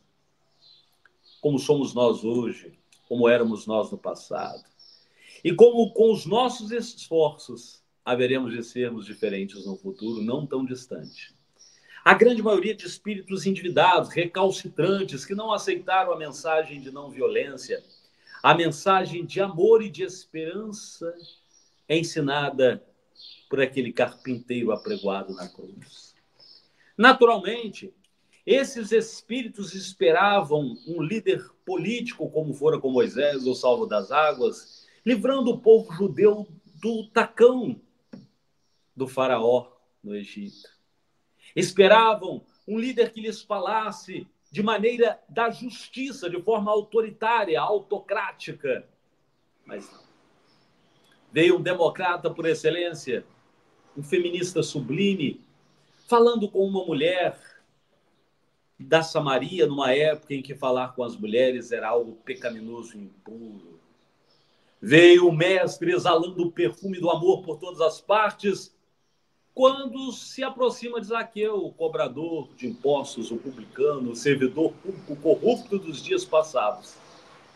como 1.42 1.60
somos 1.60 1.94
nós 1.94 2.24
hoje, 2.24 2.80
como 3.10 3.28
éramos 3.28 3.68
nós 3.68 3.92
no 3.92 3.98
passado. 3.98 4.64
E 5.44 5.54
como 5.54 5.92
com 5.92 6.14
os 6.14 6.26
nossos 6.26 6.72
esforços 6.72 7.84
haveremos 8.06 8.54
de 8.54 8.64
sermos 8.64 9.06
diferentes 9.06 9.66
no 9.66 9.76
futuro 9.76 10.22
não 10.22 10.48
tão 10.48 10.64
distante. 10.64 11.37
A 12.08 12.14
grande 12.14 12.42
maioria 12.42 12.74
de 12.74 12.88
espíritos 12.88 13.46
endividados, 13.46 14.08
recalcitrantes, 14.08 15.26
que 15.26 15.36
não 15.36 15.52
aceitaram 15.52 16.14
a 16.14 16.18
mensagem 16.18 16.80
de 16.80 16.90
não 16.90 17.10
violência, 17.10 17.84
a 18.42 18.56
mensagem 18.56 19.26
de 19.26 19.42
amor 19.42 19.84
e 19.84 19.90
de 19.90 20.04
esperança 20.04 21.14
ensinada 21.90 22.82
por 23.50 23.60
aquele 23.60 23.92
carpinteiro 23.92 24.72
apregoado 24.72 25.34
na 25.36 25.50
cruz. 25.50 26.16
Naturalmente, 26.98 27.94
esses 28.46 28.94
espíritos 28.94 29.76
esperavam 29.76 30.78
um 30.88 31.02
líder 31.02 31.46
político, 31.66 32.32
como 32.32 32.54
fora 32.54 32.80
com 32.80 32.90
Moisés, 32.90 33.46
o 33.46 33.54
salvo 33.54 33.86
das 33.86 34.14
águas, 34.14 34.88
livrando 35.06 35.52
o 35.52 35.60
povo 35.60 35.92
judeu 35.92 36.48
do 36.76 37.06
tacão 37.08 37.82
do 38.96 39.10
faraó 39.10 39.68
no 40.02 40.16
Egito. 40.16 40.77
Esperavam 41.58 42.44
um 42.68 42.78
líder 42.78 43.12
que 43.12 43.20
lhes 43.20 43.42
falasse 43.42 44.28
de 44.52 44.62
maneira 44.62 45.20
da 45.28 45.50
justiça, 45.50 46.30
de 46.30 46.40
forma 46.40 46.72
autoritária, 46.72 47.60
autocrática. 47.60 48.88
Mas 49.66 49.92
não. 49.92 50.04
Veio 51.32 51.58
um 51.58 51.62
democrata 51.62 52.30
por 52.30 52.46
excelência, 52.46 53.26
um 53.98 54.04
feminista 54.04 54.62
sublime, 54.62 55.42
falando 56.08 56.48
com 56.48 56.64
uma 56.64 56.86
mulher 56.86 57.40
da 58.80 59.02
Samaria, 59.02 59.66
numa 59.66 59.92
época 59.92 60.36
em 60.36 60.44
que 60.44 60.54
falar 60.54 60.94
com 60.94 61.04
as 61.04 61.18
mulheres 61.18 61.72
era 61.72 61.90
algo 61.90 62.18
pecaminoso 62.18 62.96
e 62.96 63.02
impuro. 63.02 63.80
Veio 64.80 65.28
o 65.28 65.36
mestre 65.36 65.92
exalando 65.92 66.44
o 66.44 66.52
perfume 66.52 67.00
do 67.00 67.10
amor 67.10 67.42
por 67.42 67.58
todas 67.58 67.82
as 67.82 68.00
partes, 68.00 68.77
quando 69.58 70.12
se 70.12 70.44
aproxima 70.44 71.02
de 71.02 71.08
Zaqueu, 71.08 71.56
o 71.66 71.74
cobrador 71.74 72.48
de 72.56 72.68
impostos, 72.68 73.32
o 73.32 73.38
publicano, 73.38 74.12
o 74.12 74.16
servidor 74.16 74.72
público 74.72 75.16
corrupto 75.16 75.80
dos 75.80 76.00
dias 76.00 76.24
passados, 76.24 76.94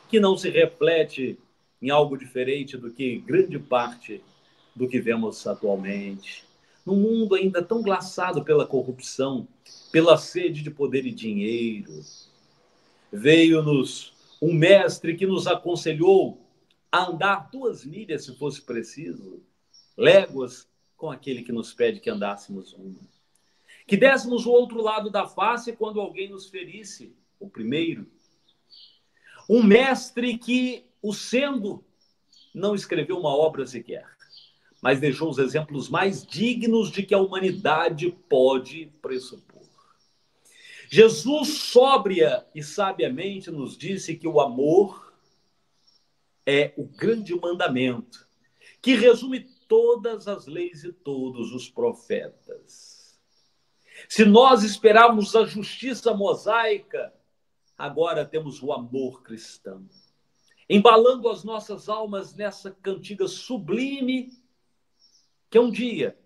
que 0.10 0.20
não 0.20 0.36
se 0.36 0.50
reflete 0.50 1.38
em 1.80 1.92
algo 1.92 2.18
diferente 2.18 2.76
do 2.76 2.90
que 2.90 3.20
grande 3.20 3.60
parte 3.60 4.20
do 4.76 4.90
que 4.90 5.00
vemos 5.00 5.46
atualmente. 5.46 6.44
Num 6.84 6.96
mundo 6.96 7.36
ainda 7.36 7.62
tão 7.62 7.84
glaçado 7.84 8.44
pela 8.44 8.66
corrupção, 8.66 9.48
pela 9.92 10.18
sede 10.18 10.64
de 10.64 10.72
poder 10.72 11.06
e 11.06 11.12
dinheiro, 11.12 12.02
veio-nos 13.14 14.12
um 14.42 14.52
mestre 14.52 15.16
que 15.16 15.28
nos 15.28 15.46
aconselhou 15.46 16.42
a 16.92 17.12
andar 17.12 17.48
duas 17.52 17.86
milhas, 17.86 18.26
se 18.26 18.36
fosse 18.40 18.60
preciso, 18.60 19.44
léguas, 19.96 20.68
com 21.02 21.10
aquele 21.10 21.42
que 21.42 21.52
nos 21.52 21.74
pede 21.74 22.00
que 22.00 22.12
andássemos 22.12 22.74
uma. 22.74 23.00
Que 23.88 23.98
dessemos 23.98 24.46
o 24.46 24.52
outro 24.52 24.80
lado 24.82 25.10
da 25.10 25.28
face 25.28 25.74
quando 25.74 26.00
alguém 26.00 26.30
nos 26.30 26.48
ferisse, 26.48 27.16
o 27.40 27.50
primeiro. 27.50 28.06
Um 29.50 29.64
mestre 29.64 30.38
que, 30.38 30.86
o 31.02 31.12
sendo, 31.12 31.84
não 32.54 32.76
escreveu 32.76 33.18
uma 33.18 33.36
obra 33.36 33.66
sequer 33.66 34.12
mas 34.82 35.00
deixou 35.00 35.30
os 35.30 35.38
exemplos 35.38 35.88
mais 35.88 36.26
dignos 36.26 36.92
de 36.92 37.04
que 37.04 37.14
a 37.14 37.20
humanidade 37.20 38.10
pode 38.28 38.92
pressupor. 39.00 39.62
Jesus, 40.90 41.50
sóbria 41.50 42.46
e 42.54 42.64
sabiamente, 42.64 43.52
nos 43.52 43.78
disse 43.78 44.16
que 44.16 44.28
o 44.28 44.42
amor 44.42 45.14
é 46.46 46.74
o 46.76 46.84
grande 46.84 47.36
mandamento, 47.36 48.28
que 48.82 48.96
resume 48.96 49.48
todas 49.72 50.28
as 50.28 50.48
leis 50.48 50.84
e 50.84 50.92
todos 50.92 51.54
os 51.54 51.70
profetas. 51.70 53.18
Se 54.10 54.26
nós 54.26 54.64
esperávamos 54.64 55.34
a 55.34 55.46
justiça 55.46 56.14
mosaica, 56.14 57.14
agora 57.78 58.26
temos 58.26 58.62
o 58.62 58.74
amor 58.74 59.24
cristão, 59.24 59.88
embalando 60.70 61.30
as 61.30 61.46
nossas 61.46 61.88
almas 61.88 62.36
nessa 62.36 62.70
cantiga 62.70 63.30
sublime 63.30 64.34
que 65.50 65.58
um 65.58 65.72
dia 65.72 66.20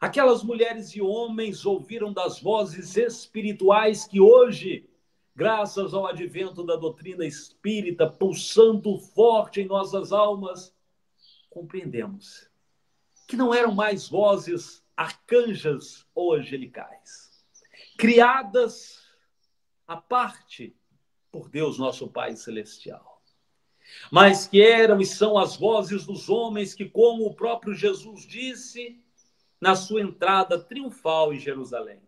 aquelas 0.00 0.44
mulheres 0.44 0.94
e 0.94 1.02
homens 1.02 1.66
ouviram 1.66 2.12
das 2.12 2.40
vozes 2.40 2.96
espirituais 2.96 4.06
que 4.06 4.20
hoje, 4.20 4.88
graças 5.34 5.94
ao 5.94 6.06
advento 6.06 6.62
da 6.62 6.76
doutrina 6.76 7.26
espírita 7.26 8.08
pulsando 8.08 8.96
forte 9.00 9.62
em 9.62 9.66
nossas 9.66 10.12
almas, 10.12 10.72
compreendemos 11.50 12.53
que 13.26 13.36
não 13.36 13.54
eram 13.54 13.74
mais 13.74 14.08
vozes 14.08 14.82
arcanjas 14.96 16.06
ou 16.14 16.34
angelicais, 16.34 17.44
criadas 17.98 19.02
à 19.86 19.96
parte 19.96 20.76
por 21.30 21.48
Deus, 21.48 21.78
nosso 21.78 22.08
Pai 22.08 22.36
Celestial. 22.36 23.22
Mas 24.10 24.46
que 24.46 24.62
eram 24.62 25.00
e 25.00 25.06
são 25.06 25.36
as 25.36 25.56
vozes 25.56 26.06
dos 26.06 26.28
homens 26.28 26.74
que, 26.74 26.88
como 26.88 27.26
o 27.26 27.34
próprio 27.34 27.74
Jesus 27.74 28.26
disse 28.26 29.02
na 29.60 29.74
sua 29.74 30.00
entrada 30.00 30.58
triunfal 30.58 31.32
em 31.32 31.38
Jerusalém, 31.38 32.00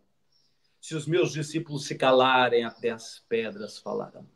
se 0.79 0.95
os 0.95 1.05
meus 1.05 1.31
discípulos 1.31 1.85
se 1.85 1.95
calarem, 1.95 2.63
até 2.63 2.91
as 2.91 3.19
pedras 3.27 3.77
falarão. 3.77 4.27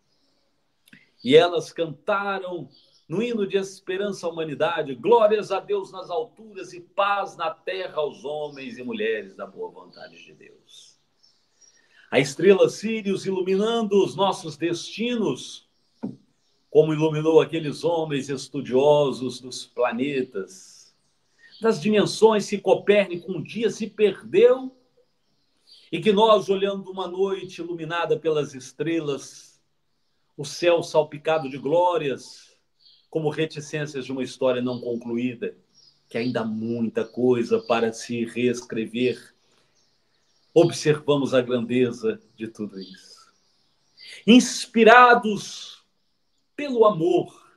E 1.23 1.35
elas 1.35 1.71
cantaram 1.71 2.69
no 3.11 3.21
hino 3.21 3.45
de 3.45 3.57
esperança 3.57 4.25
à 4.25 4.29
humanidade, 4.29 4.95
glórias 4.95 5.51
a 5.51 5.59
Deus 5.59 5.91
nas 5.91 6.09
alturas 6.09 6.71
e 6.71 6.79
paz 6.79 7.35
na 7.35 7.51
terra 7.51 7.97
aos 7.97 8.23
homens 8.23 8.77
e 8.77 8.83
mulheres 8.83 9.35
da 9.35 9.45
boa 9.45 9.69
vontade 9.69 10.23
de 10.23 10.31
Deus. 10.31 10.97
A 12.09 12.21
estrela 12.21 12.69
Sírios 12.69 13.25
iluminando 13.25 14.01
os 14.01 14.15
nossos 14.15 14.55
destinos, 14.55 15.67
como 16.69 16.93
iluminou 16.93 17.41
aqueles 17.41 17.83
homens 17.83 18.29
estudiosos 18.29 19.41
dos 19.41 19.65
planetas, 19.65 20.95
das 21.59 21.81
dimensões 21.81 22.49
que 22.49 22.59
Copérnico 22.59 23.29
um 23.29 23.43
dia 23.43 23.69
se 23.69 23.87
perdeu 23.87 24.73
e 25.91 25.99
que 25.99 26.13
nós, 26.13 26.47
olhando 26.47 26.89
uma 26.89 27.09
noite 27.09 27.59
iluminada 27.59 28.17
pelas 28.17 28.53
estrelas, 28.53 29.61
o 30.37 30.45
céu 30.45 30.81
salpicado 30.81 31.49
de 31.49 31.57
glórias, 31.57 32.50
como 33.11 33.29
reticências 33.29 34.05
de 34.05 34.11
uma 34.13 34.23
história 34.23 34.61
não 34.61 34.79
concluída, 34.79 35.53
que 36.07 36.17
ainda 36.17 36.41
há 36.41 36.45
muita 36.45 37.03
coisa 37.03 37.59
para 37.59 37.91
se 37.91 38.23
reescrever. 38.23 39.35
Observamos 40.53 41.33
a 41.33 41.41
grandeza 41.41 42.21
de 42.37 42.47
tudo 42.47 42.79
isso. 42.79 43.29
Inspirados 44.25 45.83
pelo 46.55 46.85
amor, 46.85 47.51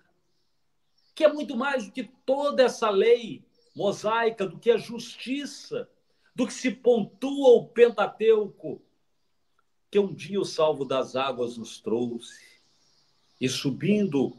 que 1.14 1.22
é 1.22 1.32
muito 1.32 1.56
mais 1.56 1.86
do 1.86 1.92
que 1.92 2.02
toda 2.26 2.64
essa 2.64 2.90
lei 2.90 3.44
mosaica, 3.76 4.46
do 4.46 4.58
que 4.58 4.72
a 4.72 4.76
justiça, 4.76 5.88
do 6.34 6.48
que 6.48 6.52
se 6.52 6.72
pontua 6.72 7.50
o 7.50 7.68
Pentateuco, 7.68 8.82
que 9.88 10.00
um 10.00 10.12
dia 10.12 10.40
o 10.40 10.44
salvo 10.44 10.84
das 10.84 11.14
águas 11.14 11.56
nos 11.56 11.80
trouxe, 11.80 12.42
e 13.40 13.48
subindo 13.48 14.36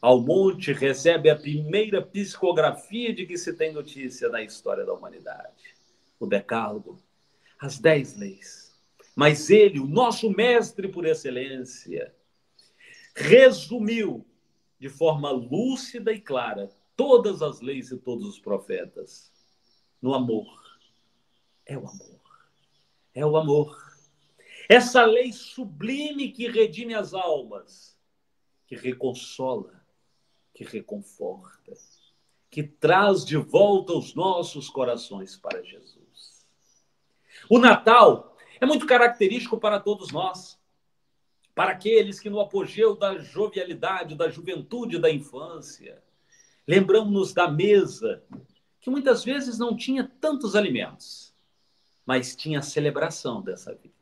ao 0.00 0.20
monte, 0.20 0.72
recebe 0.72 1.28
a 1.28 1.36
primeira 1.36 2.00
psicografia 2.00 3.12
de 3.12 3.26
que 3.26 3.36
se 3.36 3.52
tem 3.52 3.72
notícia 3.72 4.28
na 4.28 4.42
história 4.42 4.84
da 4.84 4.94
humanidade. 4.94 5.74
O 6.18 6.26
Decálogo, 6.26 6.98
as 7.58 7.78
dez 7.78 8.16
leis. 8.16 8.74
Mas 9.14 9.50
ele, 9.50 9.78
o 9.78 9.86
nosso 9.86 10.30
mestre 10.30 10.88
por 10.88 11.04
excelência, 11.04 12.14
resumiu 13.14 14.26
de 14.78 14.88
forma 14.88 15.30
lúcida 15.30 16.12
e 16.12 16.20
clara 16.20 16.70
todas 16.96 17.42
as 17.42 17.60
leis 17.60 17.90
e 17.90 17.98
todos 17.98 18.26
os 18.26 18.38
profetas 18.38 19.30
no 20.00 20.14
amor. 20.14 20.48
É 21.66 21.76
o 21.76 21.86
amor. 21.86 22.20
É 23.14 23.26
o 23.26 23.36
amor. 23.36 23.76
Essa 24.68 25.04
lei 25.04 25.32
sublime 25.32 26.30
que 26.30 26.48
redime 26.48 26.94
as 26.94 27.12
almas, 27.12 27.98
que 28.66 28.76
reconsola, 28.76 29.79
que 30.60 30.76
reconforta, 30.76 31.72
que 32.50 32.62
traz 32.62 33.24
de 33.24 33.38
volta 33.38 33.94
os 33.94 34.14
nossos 34.14 34.68
corações 34.68 35.34
para 35.34 35.62
Jesus. 35.62 36.46
O 37.48 37.58
Natal 37.58 38.36
é 38.60 38.66
muito 38.66 38.86
característico 38.86 39.58
para 39.58 39.80
todos 39.80 40.12
nós, 40.12 40.60
para 41.54 41.70
aqueles 41.70 42.20
que 42.20 42.28
no 42.28 42.40
apogeu 42.40 42.94
da 42.94 43.16
jovialidade, 43.16 44.14
da 44.14 44.28
juventude, 44.28 44.98
da 44.98 45.10
infância, 45.10 46.02
lembramos-nos 46.68 47.32
da 47.32 47.50
mesa, 47.50 48.22
que 48.82 48.90
muitas 48.90 49.24
vezes 49.24 49.58
não 49.58 49.74
tinha 49.74 50.12
tantos 50.20 50.54
alimentos, 50.54 51.34
mas 52.04 52.36
tinha 52.36 52.58
a 52.58 52.62
celebração 52.62 53.40
dessa 53.40 53.74
vida. 53.74 53.94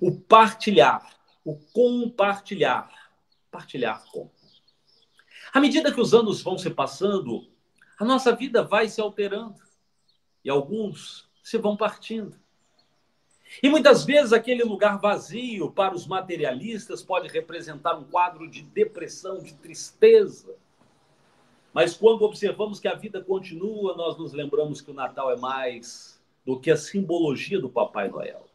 O 0.00 0.10
partilhar, 0.10 1.14
o 1.44 1.54
compartilhar, 1.54 3.12
partilhar 3.50 4.02
com. 4.10 4.30
À 5.52 5.60
medida 5.60 5.92
que 5.92 6.00
os 6.00 6.14
anos 6.14 6.40
vão 6.40 6.56
se 6.56 6.70
passando, 6.70 7.46
a 7.98 8.04
nossa 8.06 8.34
vida 8.34 8.62
vai 8.62 8.88
se 8.88 9.02
alterando 9.02 9.60
e 10.42 10.48
alguns 10.48 11.28
se 11.42 11.58
vão 11.58 11.76
partindo. 11.76 12.40
E 13.62 13.68
muitas 13.68 14.02
vezes 14.02 14.32
aquele 14.32 14.64
lugar 14.64 14.98
vazio 14.98 15.70
para 15.70 15.94
os 15.94 16.06
materialistas 16.06 17.02
pode 17.02 17.28
representar 17.28 17.94
um 17.98 18.04
quadro 18.04 18.48
de 18.48 18.62
depressão, 18.62 19.42
de 19.42 19.52
tristeza. 19.52 20.54
Mas 21.70 21.94
quando 21.94 22.22
observamos 22.22 22.80
que 22.80 22.88
a 22.88 22.94
vida 22.94 23.22
continua, 23.22 23.94
nós 23.94 24.16
nos 24.16 24.32
lembramos 24.32 24.80
que 24.80 24.90
o 24.90 24.94
Natal 24.94 25.30
é 25.30 25.36
mais 25.36 26.18
do 26.46 26.58
que 26.58 26.70
a 26.70 26.76
simbologia 26.78 27.60
do 27.60 27.68
Papai 27.68 28.08
Noel, 28.08 28.46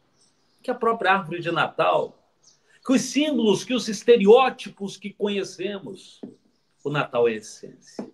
que 0.60 0.70
a 0.70 0.74
própria 0.74 1.12
árvore 1.12 1.40
de 1.40 1.52
Natal, 1.52 2.18
que 2.84 2.92
os 2.92 3.02
símbolos, 3.02 3.62
que 3.62 3.72
os 3.72 3.86
estereótipos 3.88 4.96
que 4.96 5.12
conhecemos, 5.12 6.20
o 6.88 6.92
Natal 6.92 7.28
é 7.28 7.34
essência. 7.34 8.08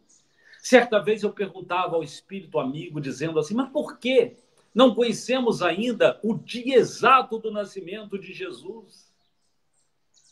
Certa 0.58 0.98
vez 0.98 1.22
eu 1.22 1.32
perguntava 1.32 1.96
ao 1.96 2.02
espírito 2.02 2.58
amigo, 2.58 3.00
dizendo 3.00 3.38
assim: 3.38 3.54
mas 3.54 3.70
por 3.70 3.98
que 3.98 4.36
não 4.74 4.94
conhecemos 4.94 5.62
ainda 5.62 6.18
o 6.22 6.34
dia 6.34 6.76
exato 6.76 7.38
do 7.38 7.50
nascimento 7.50 8.18
de 8.18 8.32
Jesus? 8.32 9.12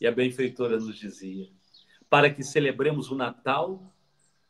E 0.01 0.07
a 0.07 0.11
benfeitora 0.11 0.77
nos 0.77 0.97
dizia: 0.97 1.49
para 2.09 2.29
que 2.29 2.43
celebremos 2.43 3.11
o 3.11 3.15
Natal 3.15 3.81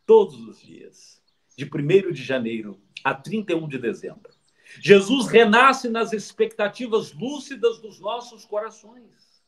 todos 0.05 0.39
os 0.47 0.61
dias, 0.61 1.21
de 1.55 1.65
1 1.65 2.11
de 2.11 2.23
janeiro 2.23 2.79
a 3.03 3.13
31 3.13 3.67
de 3.67 3.77
dezembro. 3.77 4.33
Jesus 4.81 5.27
renasce 5.27 5.87
nas 5.87 6.13
expectativas 6.13 7.13
lúcidas 7.13 7.79
dos 7.79 7.99
nossos 7.99 8.43
corações, 8.45 9.43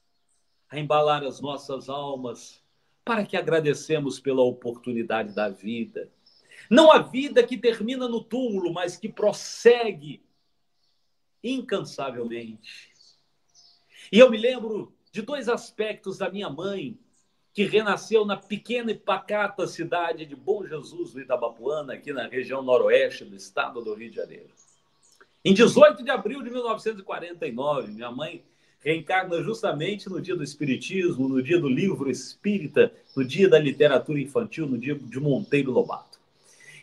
a 0.69 0.77
embalar 0.77 1.23
as 1.23 1.41
nossas 1.41 1.89
almas 1.89 2.64
para 3.05 3.23
que 3.23 3.37
agradecemos 3.37 4.19
pela 4.19 4.41
oportunidade 4.41 5.33
da 5.33 5.47
vida. 5.47 6.11
Não 6.69 6.91
a 6.91 6.97
vida 6.97 7.43
que 7.43 7.55
termina 7.55 8.07
no 8.07 8.23
túmulo, 8.23 8.73
mas 8.73 8.97
que 8.97 9.07
prossegue 9.07 10.25
incansavelmente. 11.43 12.91
E 14.11 14.17
eu 14.17 14.29
me 14.31 14.37
lembro 14.37 14.91
de 15.11 15.21
dois 15.21 15.47
aspectos 15.47 16.17
da 16.17 16.29
minha 16.29 16.49
mãe, 16.49 16.97
que 17.53 17.63
renasceu 17.63 18.25
na 18.25 18.35
pequena 18.35 18.91
e 18.91 18.97
pacata 18.97 19.65
cidade 19.67 20.25
de 20.25 20.35
Bom 20.35 20.65
Jesus, 20.65 21.13
no 21.13 21.21
Itabapuana, 21.21 21.93
aqui 21.93 22.11
na 22.11 22.27
região 22.27 22.61
noroeste 22.61 23.23
do 23.23 23.35
estado 23.35 23.81
do 23.81 23.93
Rio 23.93 24.09
de 24.09 24.15
Janeiro. 24.15 24.49
Em 25.43 25.53
18 25.53 26.03
de 26.03 26.09
abril 26.09 26.41
de 26.41 26.49
1949, 26.49 27.91
minha 27.91 28.11
mãe 28.11 28.43
reencarna 28.85 29.41
justamente 29.41 30.07
no 30.07 30.21
dia 30.21 30.35
do 30.35 30.43
Espiritismo, 30.43 31.27
no 31.27 31.41
dia 31.41 31.59
do 31.59 31.67
livro 31.67 32.07
espírita, 32.07 32.93
no 33.17 33.25
dia 33.25 33.49
da 33.49 33.57
literatura 33.57 34.19
infantil, 34.19 34.67
no 34.67 34.77
dia 34.77 34.93
de 34.93 35.19
Monteiro 35.19 35.71
Lobato. 35.71 36.19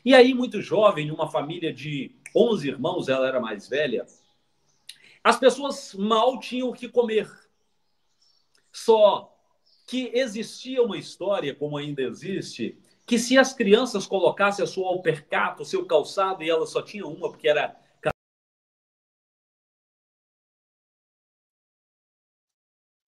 E 0.04 0.12
aí, 0.12 0.34
muito 0.34 0.60
jovem, 0.60 1.12
uma 1.12 1.30
família 1.30 1.72
de 1.72 2.10
11 2.34 2.68
irmãos, 2.68 3.08
ela 3.08 3.28
era 3.28 3.38
mais 3.38 3.68
velha, 3.68 4.04
as 5.22 5.38
pessoas 5.38 5.94
mal 5.94 6.40
tinham 6.40 6.70
o 6.70 6.72
que 6.72 6.88
comer. 6.88 7.30
Só 8.72 9.32
que 9.86 10.10
existia 10.12 10.82
uma 10.82 10.98
história, 10.98 11.54
como 11.54 11.76
ainda 11.76 12.02
existe, 12.02 12.76
que 13.06 13.16
se 13.16 13.38
as 13.38 13.52
crianças 13.52 14.06
colocassem 14.06 14.64
a 14.64 14.66
sua 14.66 14.88
alpercata, 14.88 15.62
o 15.62 15.66
seu 15.66 15.86
calçado, 15.86 16.42
e 16.42 16.50
elas 16.50 16.70
só 16.70 16.82
tinham 16.82 17.12
uma, 17.12 17.30
porque 17.30 17.46
era 17.46 17.76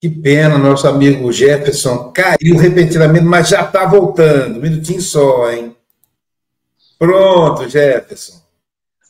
Que 0.05 0.11
pena, 0.11 0.59
nosso 0.59 0.87
amigo 0.87 1.33
Jefferson 1.33 2.13
caiu 2.13 2.59
repentinamente, 2.59 3.25
mas 3.25 3.49
já 3.49 3.63
está 3.63 3.87
voltando. 3.87 4.59
Um 4.59 4.61
minutinho 4.61 5.01
só, 5.01 5.51
hein? 5.51 5.75
Pronto, 6.99 7.67
Jefferson. 7.67 8.39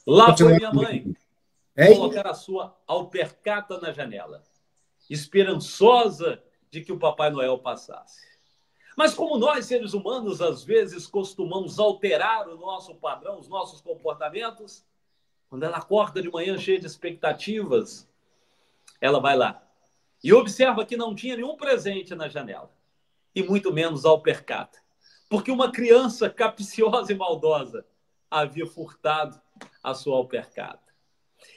Lá 0.07 0.27
Continua 0.27 0.51
foi 0.51 0.59
minha 0.59 0.73
mãe 0.73 1.17
hein? 1.77 1.97
colocar 1.97 2.29
a 2.29 2.35
sua 2.35 2.79
alpercata 2.87 3.81
na 3.81 3.91
janela, 3.91 4.45
esperançosa 5.11 6.41
de 6.71 6.81
que 6.81 6.93
o 6.93 6.99
Papai 7.01 7.29
Noel 7.29 7.59
passasse. 7.59 8.25
Mas 8.97 9.15
como 9.15 9.37
nós, 9.37 9.67
seres 9.67 9.95
humanos, 9.95 10.41
às 10.41 10.63
vezes 10.63 11.09
costumamos 11.09 11.81
alterar 11.81 12.47
o 12.47 12.57
nosso 12.57 12.95
padrão, 12.95 13.41
os 13.41 13.49
nossos 13.49 13.81
comportamentos, 13.81 14.85
quando 15.51 15.65
ela 15.65 15.79
acorda 15.79 16.23
de 16.23 16.31
manhã 16.31 16.57
cheia 16.57 16.79
de 16.79 16.87
expectativas, 16.87 18.07
ela 19.01 19.19
vai 19.19 19.37
lá 19.37 19.64
e 20.25 20.33
observa 20.33 20.87
que 20.87 20.97
não 20.97 21.15
tinha 21.15 21.37
nenhum 21.37 21.55
presente 21.55 22.15
na 22.15 22.29
janela, 22.29 22.75
e 23.35 23.43
muito 23.43 23.71
menos 23.71 24.07
alpercata, 24.07 24.79
porque 25.29 25.51
uma 25.51 25.71
criança 25.71 26.31
capciosa 26.31 27.13
e 27.13 27.15
maldosa 27.15 27.87
havia 28.31 28.67
furtado 28.67 29.39
a 29.83 29.93
sua 29.93 30.17
alpercata. 30.17 30.83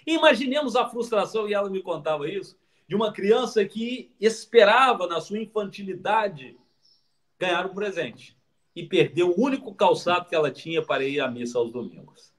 Imaginemos 0.06 0.76
a 0.76 0.88
frustração, 0.90 1.48
e 1.48 1.54
ela 1.54 1.70
me 1.70 1.82
contava 1.82 2.30
isso, 2.30 2.60
de 2.86 2.94
uma 2.94 3.14
criança 3.14 3.64
que 3.64 4.14
esperava, 4.20 5.08
na 5.08 5.22
sua 5.22 5.40
infantilidade, 5.40 6.58
ganhar 7.40 7.66
um 7.66 7.74
presente 7.74 8.38
e 8.76 8.86
perdeu 8.86 9.32
o 9.32 9.42
único 9.42 9.74
calçado 9.74 10.28
que 10.28 10.36
ela 10.36 10.52
tinha 10.52 10.86
para 10.86 11.06
ir 11.06 11.22
à 11.22 11.32
missa 11.32 11.58
aos 11.58 11.72
domingos. 11.72 12.34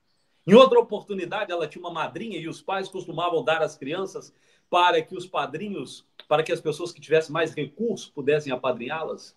Em 0.48 0.54
outra 0.54 0.80
oportunidade, 0.80 1.52
ela 1.52 1.68
tinha 1.68 1.82
uma 1.84 1.92
madrinha 1.92 2.38
e 2.38 2.48
os 2.48 2.62
pais 2.62 2.88
costumavam 2.88 3.44
dar 3.44 3.60
às 3.60 3.76
crianças 3.76 4.32
para 4.70 5.02
que 5.02 5.14
os 5.14 5.26
padrinhos, 5.26 6.06
para 6.26 6.42
que 6.42 6.50
as 6.50 6.58
pessoas 6.58 6.90
que 6.90 7.02
tivessem 7.02 7.34
mais 7.34 7.52
recursos 7.52 8.08
pudessem 8.08 8.50
apadrinhá-las. 8.50 9.36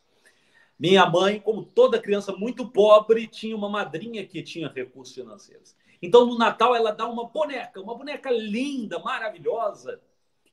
Minha 0.80 1.06
mãe, 1.06 1.38
como 1.38 1.66
toda 1.66 2.00
criança 2.00 2.32
muito 2.32 2.66
pobre, 2.66 3.28
tinha 3.28 3.54
uma 3.58 3.68
madrinha 3.68 4.26
que 4.26 4.42
tinha 4.42 4.70
recursos 4.70 5.14
financeiros. 5.14 5.76
Então, 6.02 6.26
no 6.26 6.38
Natal, 6.38 6.74
ela 6.74 6.92
dá 6.92 7.06
uma 7.06 7.26
boneca, 7.26 7.82
uma 7.82 7.94
boneca 7.94 8.32
linda, 8.32 8.98
maravilhosa. 8.98 10.00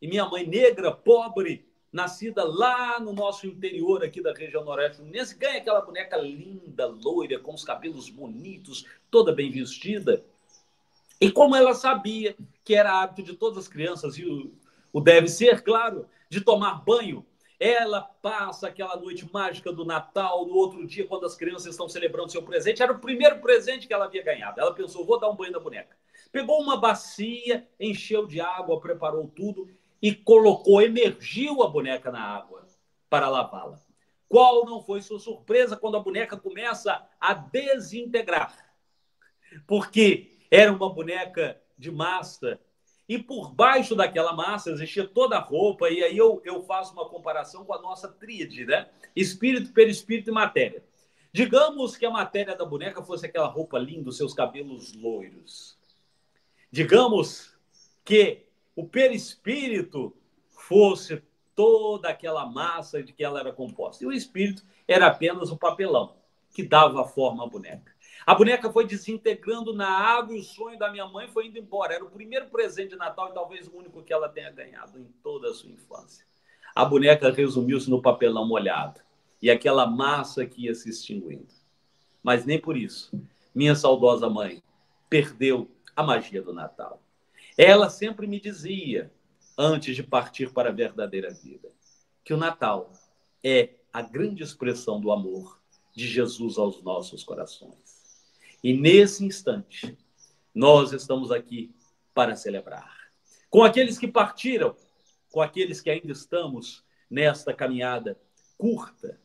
E 0.03 0.09
minha 0.09 0.25
mãe, 0.25 0.45
negra, 0.45 0.91
pobre, 0.91 1.69
nascida 1.93 2.43
lá 2.43 2.99
no 2.99 3.13
nosso 3.13 3.47
interior 3.47 4.03
aqui 4.03 4.21
da 4.21 4.33
região 4.33 4.65
noroeste 4.65 4.97
fluminense, 4.97 5.39
ganha 5.39 5.59
aquela 5.59 5.83
boneca 5.83 6.17
linda, 6.17 6.85
loira, 6.85 7.39
com 7.39 7.55
os 7.55 7.63
cabelos 7.63 8.11
bonitos, 8.11 8.85
toda 9.09 9.33
bem 9.33 9.53
vestida. 9.53 10.25
E 11.21 11.31
como 11.31 11.57
ela 11.57 11.75
sabia 11.75 12.37
que 12.65 12.75
era 12.75 13.03
hábito 13.03 13.23
de 13.23 13.37
todas 13.37 13.59
as 13.59 13.69
crianças, 13.69 14.17
e 14.17 14.25
o, 14.25 14.53
o 14.93 15.01
deve 15.01 15.29
ser, 15.29 15.63
claro, 15.63 16.07
de 16.29 16.41
tomar 16.41 16.85
banho, 16.85 17.25
ela 17.59 18.01
passa 18.01 18.69
aquela 18.69 18.97
noite 18.97 19.29
mágica 19.33 19.73
do 19.73 19.85
Natal, 19.85 20.47
no 20.47 20.55
outro 20.55 20.87
dia, 20.87 21.07
quando 21.07 21.27
as 21.27 21.35
crianças 21.35 21.67
estão 21.67 21.89
celebrando 21.89 22.31
seu 22.31 22.43
presente, 22.43 22.83
era 22.83 22.93
o 22.93 23.01
primeiro 23.01 23.41
presente 23.41 23.87
que 23.87 23.93
ela 23.93 24.05
havia 24.05 24.23
ganhado. 24.23 24.61
Ela 24.61 24.73
pensou, 24.73 25.05
vou 25.05 25.19
dar 25.19 25.29
um 25.29 25.35
banho 25.35 25.53
na 25.53 25.59
boneca. 25.59 25.97
Pegou 26.31 26.63
uma 26.63 26.77
bacia, 26.77 27.67
encheu 27.81 28.27
de 28.27 28.41
água, 28.41 28.81
preparou 28.81 29.27
tudo 29.27 29.69
e 30.01 30.15
colocou, 30.15 30.81
emergiu 30.81 31.63
a 31.63 31.69
boneca 31.69 32.13
na 32.13 32.23
água 32.23 32.65
para 33.11 33.29
lavá-la. 33.29 33.81
Qual 34.29 34.65
não 34.65 34.81
foi 34.81 35.01
sua 35.01 35.19
surpresa 35.19 35.77
quando 35.77 35.97
a 35.97 36.01
boneca 36.01 36.37
começa 36.37 37.09
a 37.19 37.35
desintegrar? 37.35 38.55
Porque 39.67 40.38
era 40.51 40.73
uma 40.73 40.93
boneca 40.93 41.61
de 41.77 41.91
massa 41.91 42.59
e 43.09 43.19
por 43.19 43.51
baixo 43.51 43.97
daquela 43.97 44.35
massa 44.35 44.71
existia 44.71 45.07
toda 45.07 45.37
a 45.37 45.41
roupa, 45.41 45.89
e 45.89 46.05
aí 46.05 46.17
eu, 46.17 46.43
eu 46.45 46.63
faço 46.65 46.93
uma 46.93 47.09
comparação 47.09 47.65
com 47.65 47.73
a 47.73 47.81
nossa 47.81 48.07
tríade, 48.07 48.67
né? 48.67 48.87
Espírito, 49.17 49.73
perispírito 49.73 50.29
e 50.29 50.33
matéria. 50.33 50.85
Digamos 51.33 51.97
que 51.97 52.05
a 52.05 52.11
matéria 52.11 52.55
da 52.55 52.67
boneca 52.67 53.03
fosse 53.03 53.25
aquela 53.25 53.47
roupa 53.47 53.79
linda, 53.79 54.11
os 54.11 54.17
seus 54.17 54.35
cabelos 54.35 54.93
loiros. 54.93 55.79
Digamos 56.71 57.57
que 58.05 58.45
o 58.77 58.87
perispírito 58.87 60.15
fosse 60.51 61.23
toda 61.55 62.11
aquela 62.11 62.45
massa 62.47 63.03
de 63.03 63.13
que 63.13 63.25
ela 63.25 63.41
era 63.41 63.53
composta. 63.53 64.05
E 64.05 64.07
o 64.07 64.13
espírito 64.13 64.63
era 64.87 65.07
apenas 65.07 65.51
o 65.51 65.57
papelão 65.57 66.15
que 66.53 66.63
dava 66.63 67.05
forma 67.05 67.45
à 67.45 67.47
boneca. 67.47 67.93
A 68.29 68.35
boneca 68.35 68.71
foi 68.71 68.87
desintegrando 68.87 69.73
na 69.73 69.89
água 69.89 70.37
e 70.37 70.39
o 70.39 70.43
sonho 70.43 70.79
da 70.79 70.93
minha 70.93 71.09
mãe 71.09 71.27
foi 71.29 71.47
indo 71.47 71.59
embora. 71.59 71.95
Era 71.95 72.05
o 72.05 72.11
primeiro 72.11 72.51
presente 72.51 72.91
de 72.91 72.97
Natal 72.97 73.31
e 73.31 73.33
talvez 73.33 73.67
o 73.67 73.75
único 73.75 74.03
que 74.03 74.13
ela 74.13 74.29
tenha 74.29 74.51
ganhado 74.51 74.99
em 74.99 75.07
toda 75.23 75.49
a 75.49 75.55
sua 75.55 75.71
infância. 75.71 76.27
A 76.75 76.85
boneca 76.85 77.31
resumiu-se 77.31 77.89
no 77.89 78.03
papelão 78.03 78.47
molhado 78.47 79.01
e 79.41 79.51
aquela 79.51 79.87
massa 79.87 80.45
que 80.45 80.67
ia 80.67 80.75
se 80.75 80.91
extinguindo. 80.91 81.49
Mas 82.23 82.45
nem 82.45 82.61
por 82.61 82.77
isso, 82.77 83.19
minha 83.55 83.75
saudosa 83.75 84.29
mãe 84.29 84.63
perdeu 85.09 85.67
a 85.97 86.03
magia 86.03 86.43
do 86.43 86.53
Natal. 86.53 87.01
Ela 87.57 87.89
sempre 87.89 88.27
me 88.27 88.39
dizia, 88.39 89.11
antes 89.57 89.97
de 89.97 90.03
partir 90.03 90.53
para 90.53 90.69
a 90.69 90.75
verdadeira 90.75 91.31
vida, 91.31 91.71
que 92.23 92.35
o 92.35 92.37
Natal 92.37 92.93
é 93.43 93.71
a 93.91 94.03
grande 94.03 94.43
expressão 94.43 95.01
do 95.01 95.11
amor 95.11 95.59
de 95.97 96.07
Jesus 96.07 96.59
aos 96.59 96.83
nossos 96.83 97.25
corações. 97.25 97.88
E 98.63 98.73
nesse 98.73 99.25
instante, 99.25 99.97
nós 100.55 100.93
estamos 100.93 101.31
aqui 101.31 101.73
para 102.13 102.35
celebrar. 102.35 103.11
Com 103.49 103.63
aqueles 103.63 103.99
que 103.99 104.09
partiram, 104.09 104.75
com 105.31 105.41
aqueles 105.41 105.81
que 105.81 105.91
ainda 105.91 106.13
estamos 106.13 106.85
nesta 107.09 107.55
caminhada 107.55 108.21
curta, 108.57 109.21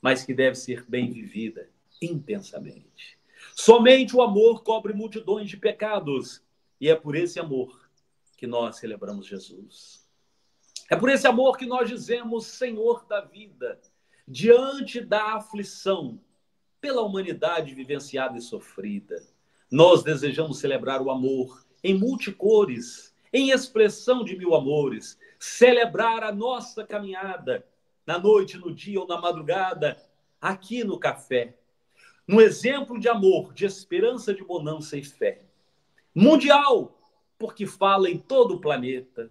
mas 0.00 0.24
que 0.24 0.34
deve 0.34 0.56
ser 0.56 0.84
bem 0.88 1.10
vivida 1.10 1.68
intensamente. 2.00 3.18
Somente 3.54 4.16
o 4.16 4.22
amor 4.22 4.62
cobre 4.62 4.92
multidões 4.92 5.48
de 5.48 5.56
pecados 5.56 6.42
e 6.80 6.88
é 6.88 6.96
por 6.96 7.14
esse 7.14 7.38
amor 7.38 7.88
que 8.36 8.46
nós 8.46 8.78
celebramos 8.78 9.26
Jesus. 9.26 10.04
É 10.90 10.96
por 10.96 11.10
esse 11.10 11.26
amor 11.26 11.56
que 11.56 11.66
nós 11.66 11.88
dizemos 11.88 12.46
Senhor 12.46 13.06
da 13.06 13.20
vida, 13.20 13.80
diante 14.26 15.00
da 15.00 15.34
aflição 15.34 16.18
pela 16.82 17.00
humanidade 17.00 17.74
vivenciada 17.74 18.36
e 18.36 18.42
sofrida. 18.42 19.22
Nós 19.70 20.02
desejamos 20.02 20.58
celebrar 20.58 21.00
o 21.00 21.10
amor 21.10 21.64
em 21.82 21.94
multicores, 21.94 23.14
em 23.32 23.50
expressão 23.50 24.24
de 24.24 24.36
mil 24.36 24.54
amores, 24.54 25.18
celebrar 25.38 26.24
a 26.24 26.32
nossa 26.32 26.84
caminhada 26.84 27.64
na 28.04 28.18
noite, 28.18 28.58
no 28.58 28.74
dia 28.74 29.00
ou 29.00 29.06
na 29.06 29.18
madrugada, 29.20 29.96
aqui 30.40 30.82
no 30.82 30.98
café, 30.98 31.56
no 32.26 32.40
exemplo 32.40 32.98
de 32.98 33.08
amor, 33.08 33.54
de 33.54 33.64
esperança, 33.64 34.34
de 34.34 34.44
bonança 34.44 34.96
e 34.96 35.04
fé 35.04 35.46
mundial, 36.14 36.98
porque 37.38 37.66
fala 37.66 38.10
em 38.10 38.18
todo 38.18 38.54
o 38.54 38.60
planeta, 38.60 39.30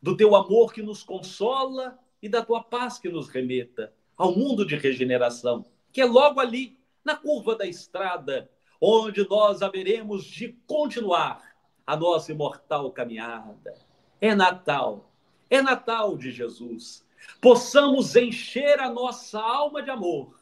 do 0.00 0.16
teu 0.16 0.36
amor 0.36 0.72
que 0.72 0.82
nos 0.82 1.02
consola 1.02 1.98
e 2.20 2.28
da 2.28 2.44
tua 2.44 2.62
paz 2.62 2.98
que 2.98 3.08
nos 3.08 3.28
remeta 3.28 3.92
ao 4.16 4.36
mundo 4.36 4.66
de 4.66 4.76
regeneração, 4.76 5.64
que 5.92 6.00
é 6.00 6.04
logo 6.04 6.40
ali, 6.40 6.77
na 7.04 7.16
curva 7.16 7.56
da 7.56 7.66
estrada, 7.66 8.50
onde 8.80 9.28
nós 9.28 9.62
haveremos 9.62 10.24
de 10.24 10.52
continuar 10.66 11.42
a 11.86 11.96
nossa 11.96 12.32
imortal 12.32 12.90
caminhada. 12.92 13.74
É 14.20 14.34
Natal, 14.34 15.10
é 15.48 15.62
Natal 15.62 16.16
de 16.16 16.30
Jesus. 16.30 17.06
Possamos 17.40 18.14
encher 18.16 18.78
a 18.80 18.90
nossa 18.90 19.40
alma 19.40 19.82
de 19.82 19.90
amor, 19.90 20.38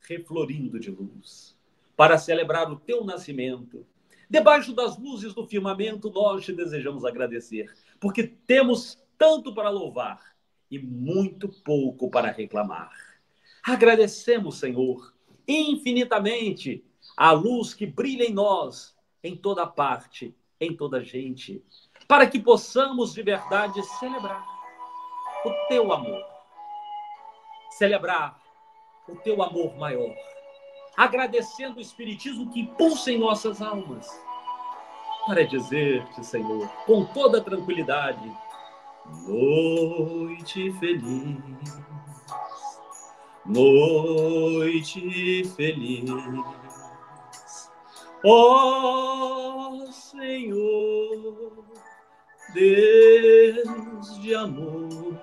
reflorindo 0.00 0.80
de 0.80 0.90
luz, 0.90 1.56
para 1.96 2.18
celebrar 2.18 2.70
o 2.70 2.76
teu 2.76 3.04
nascimento 3.04 3.86
Debaixo 4.32 4.72
das 4.72 4.96
luzes 4.96 5.34
do 5.34 5.46
firmamento, 5.46 6.10
nós 6.10 6.42
te 6.42 6.54
desejamos 6.54 7.04
agradecer, 7.04 7.70
porque 8.00 8.26
temos 8.26 8.98
tanto 9.18 9.54
para 9.54 9.68
louvar 9.68 10.34
e 10.70 10.78
muito 10.78 11.50
pouco 11.50 12.08
para 12.08 12.30
reclamar. 12.30 12.90
Agradecemos, 13.62 14.58
Senhor, 14.58 15.12
infinitamente. 15.46 16.84
A 17.16 17.32
luz 17.32 17.74
que 17.74 17.86
brilha 17.86 18.24
em 18.24 18.32
nós, 18.32 18.96
em 19.22 19.36
toda 19.36 19.66
parte, 19.66 20.34
em 20.60 20.74
toda 20.74 21.02
gente, 21.02 21.62
para 22.06 22.26
que 22.26 22.38
possamos 22.38 23.12
de 23.12 23.22
verdade 23.22 23.82
celebrar 23.98 24.44
o 25.44 25.50
teu 25.68 25.92
amor, 25.92 26.22
celebrar 27.70 28.40
o 29.08 29.16
teu 29.16 29.42
amor 29.42 29.76
maior. 29.76 30.14
Agradecendo 30.96 31.78
o 31.78 31.80
Espiritismo 31.80 32.50
que 32.52 32.60
impulsa 32.60 33.10
em 33.10 33.18
nossas 33.18 33.60
almas, 33.60 34.08
para 35.26 35.44
dizer-te, 35.44 36.24
Senhor, 36.24 36.68
com 36.86 37.04
toda 37.06 37.40
tranquilidade, 37.40 38.30
noite 39.26 40.72
feliz, 40.78 41.82
noite 43.44 45.44
feliz, 45.56 46.08
ó 48.24 49.84
oh, 49.84 49.92
Senhor, 49.92 51.64
Deus 52.54 54.18
de 54.20 54.34
amor, 54.34 55.18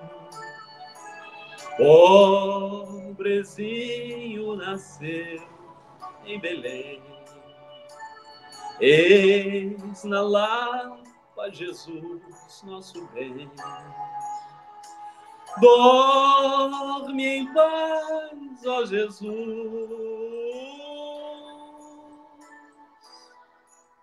pobrezinho 3.16 4.56
nasceu 4.56 5.42
em 6.24 6.38
Belém. 6.38 7.02
Eis 8.80 10.04
na 10.04 10.22
lapa 10.22 11.50
Jesus, 11.50 12.62
nosso 12.64 13.04
bem. 13.08 13.50
Dorme 15.58 17.26
em 17.26 17.52
paz, 17.52 18.66
ó 18.66 18.84
Jesus. 18.84 19.30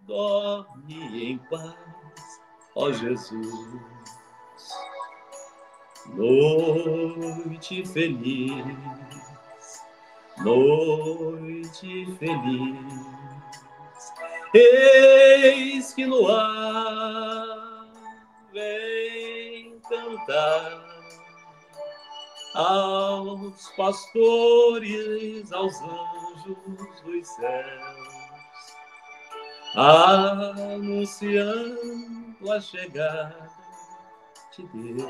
Dorme 0.02 1.32
em 1.32 1.38
paz, 1.38 1.76
ó 2.76 2.92
Jesus. 2.92 3.82
Noite 6.08 7.86
feliz 7.86 8.66
noite 10.44 12.06
feliz. 12.20 13.08
Eis 14.54 15.94
que 15.94 16.06
no 16.06 16.28
ar 16.30 17.88
vem 18.54 19.80
cantar 19.90 20.97
aos 22.54 23.70
pastores, 23.76 25.52
aos 25.52 25.82
anjos 25.82 26.58
dos 27.04 27.28
céus, 27.28 28.28
anunciando 30.76 32.52
a 32.52 32.60
chegada 32.60 33.50
de 34.58 34.64
Deus, 34.68 35.08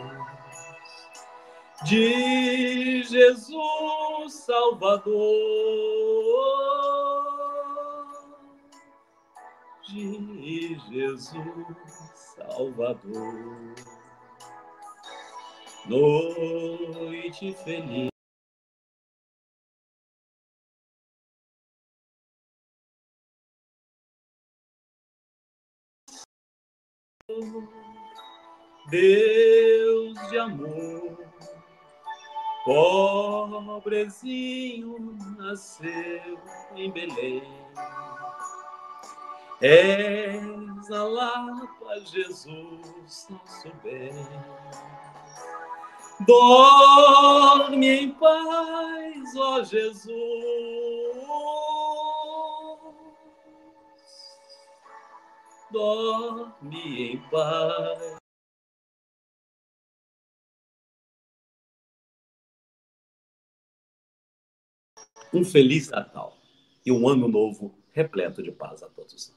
de 1.85 3.03
Jesus 3.03 4.33
Salvador, 4.33 5.13
de 9.87 10.75
Jesus 10.89 11.33
Salvador 12.35 13.96
noite 15.89 17.53
feliz. 17.63 18.09
Deus 28.89 30.29
de 30.29 30.39
amor, 30.39 31.17
pobrezinho 32.63 35.17
nasceu 35.37 36.39
em 36.75 36.89
Belém. 36.91 37.43
És 39.61 40.91
a 40.91 41.03
Lapa, 41.03 41.99
Jesus, 42.05 43.27
nosso 43.29 43.73
bem. 43.83 44.13
Dorme 46.25 47.87
em 47.87 48.11
paz, 48.13 49.35
ó 49.35 49.63
Jesus. 49.63 50.17
Dorme 55.71 57.11
em 57.11 57.29
paz. 57.29 58.17
Um 65.31 65.43
feliz 65.45 65.89
Natal 65.89 66.35
e 66.83 66.91
um 66.91 67.07
ano 67.07 67.27
novo 67.27 67.77
repleto 67.91 68.41
de 68.41 68.51
paz 68.51 68.81
a 68.81 68.89
todos 68.89 69.29
nós. 69.29 69.36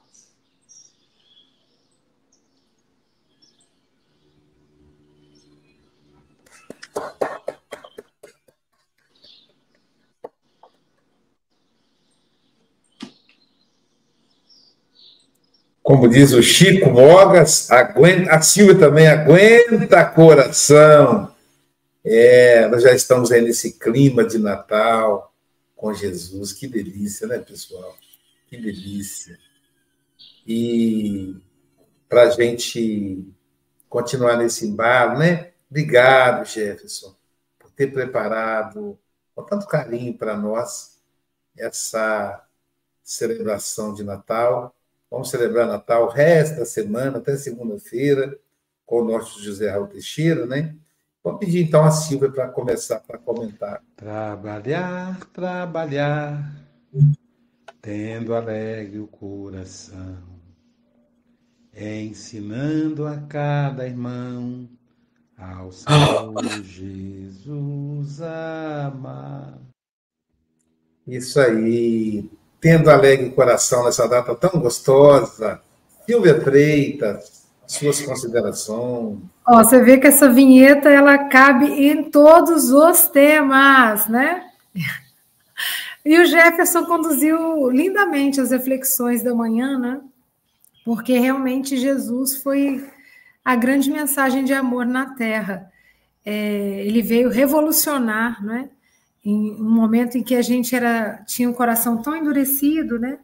Como 15.82 16.08
diz 16.08 16.32
o 16.32 16.42
Chico 16.42 16.90
Mogas, 16.90 17.70
aguenta, 17.70 18.30
a 18.32 18.42
Silvia 18.42 18.78
também 18.78 19.08
aguenta 19.08 20.04
coração. 20.04 21.34
É, 22.04 22.68
nós 22.68 22.82
já 22.82 22.92
estamos 22.92 23.32
aí 23.32 23.40
nesse 23.40 23.78
clima 23.78 24.24
de 24.24 24.38
Natal 24.38 25.34
com 25.74 25.92
Jesus. 25.94 26.52
Que 26.52 26.66
delícia, 26.66 27.26
né, 27.26 27.38
pessoal? 27.38 27.96
Que 28.48 28.58
delícia. 28.58 29.38
E 30.46 31.34
para 32.08 32.24
a 32.24 32.30
gente 32.30 33.24
continuar 33.88 34.36
nesse 34.36 34.66
embalo, 34.66 35.18
né? 35.18 35.52
Obrigado, 35.70 36.44
Jefferson, 36.44 37.14
por 37.58 37.70
ter 37.70 37.92
preparado 37.92 38.98
com 39.34 39.42
tanto 39.44 39.66
carinho 39.66 40.12
para 40.16 40.36
nós 40.36 40.98
essa 41.56 42.44
celebração 43.02 43.94
de 43.94 44.02
Natal 44.02 44.74
Vamos 45.10 45.30
celebrar 45.30 45.66
Natal 45.66 46.04
o 46.04 46.10
resto 46.10 46.60
da 46.60 46.64
semana, 46.64 47.18
até 47.18 47.36
segunda-feira, 47.36 48.38
com 48.86 49.02
o 49.02 49.04
nosso 49.04 49.42
José 49.42 49.68
Raul 49.68 49.88
Teixeira, 49.88 50.46
né? 50.46 50.76
Vamos 51.22 51.40
pedir 51.40 51.62
então 51.62 51.84
a 51.84 51.90
Silvia 51.90 52.30
para 52.30 52.48
começar 52.48 53.00
para 53.00 53.18
comentar. 53.18 53.82
Trabalhar, 53.96 55.18
trabalhar, 55.32 56.50
tendo 57.82 58.34
alegre 58.34 59.00
o 59.00 59.08
coração, 59.08 60.18
ensinando 61.74 63.06
a 63.06 63.18
cada 63.18 63.86
irmão 63.86 64.68
ao 65.36 65.72
Senhor 65.72 66.62
Jesus 66.62 68.22
amar. 68.22 69.58
Isso 71.06 71.40
aí 71.40 72.30
tendo 72.60 72.90
alegre 72.90 73.30
coração 73.30 73.84
nessa 73.84 74.06
data 74.06 74.34
tão 74.34 74.60
gostosa. 74.60 75.60
Silvia 76.06 76.40
Freitas, 76.40 77.46
suas 77.66 78.00
considerações. 78.02 79.18
Ó, 79.46 79.62
você 79.62 79.80
vê 79.80 79.98
que 79.98 80.06
essa 80.06 80.28
vinheta 80.28 80.88
ela 80.88 81.16
cabe 81.28 81.66
em 81.66 82.10
todos 82.10 82.70
os 82.70 83.08
temas, 83.08 84.06
né? 84.06 84.44
E 86.04 86.18
o 86.18 86.24
Jefferson 86.24 86.84
conduziu 86.84 87.70
lindamente 87.70 88.40
as 88.40 88.50
reflexões 88.50 89.22
da 89.22 89.34
manhã, 89.34 89.78
né? 89.78 90.00
Porque 90.84 91.18
realmente 91.18 91.76
Jesus 91.76 92.42
foi 92.42 92.88
a 93.44 93.54
grande 93.54 93.90
mensagem 93.90 94.44
de 94.44 94.54
amor 94.54 94.86
na 94.86 95.14
Terra. 95.14 95.70
É, 96.24 96.84
ele 96.86 97.02
veio 97.02 97.28
revolucionar, 97.28 98.42
né? 98.44 98.70
Em 99.24 99.52
um 99.52 99.70
momento 99.70 100.16
em 100.16 100.22
que 100.22 100.34
a 100.34 100.42
gente 100.42 100.74
era 100.74 101.22
tinha 101.26 101.48
um 101.48 101.52
coração 101.52 102.00
tão 102.02 102.16
endurecido, 102.16 102.98
né? 102.98 103.18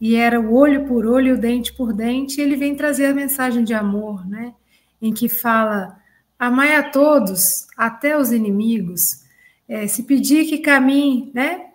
E 0.00 0.16
era 0.16 0.40
o 0.40 0.54
olho 0.54 0.86
por 0.86 1.06
olho, 1.06 1.34
o 1.34 1.38
dente 1.38 1.72
por 1.72 1.92
dente, 1.92 2.40
ele 2.40 2.56
vem 2.56 2.74
trazer 2.74 3.06
a 3.06 3.14
mensagem 3.14 3.64
de 3.64 3.74
amor, 3.74 4.26
né? 4.28 4.54
Em 5.00 5.12
que 5.12 5.28
fala: 5.28 5.98
amai 6.38 6.74
a 6.76 6.90
todos, 6.90 7.66
até 7.76 8.16
os 8.16 8.32
inimigos. 8.32 9.24
É, 9.68 9.86
se 9.86 10.04
pedir 10.04 10.46
que 10.46 10.58
caminhe, 10.58 11.30
né? 11.34 11.66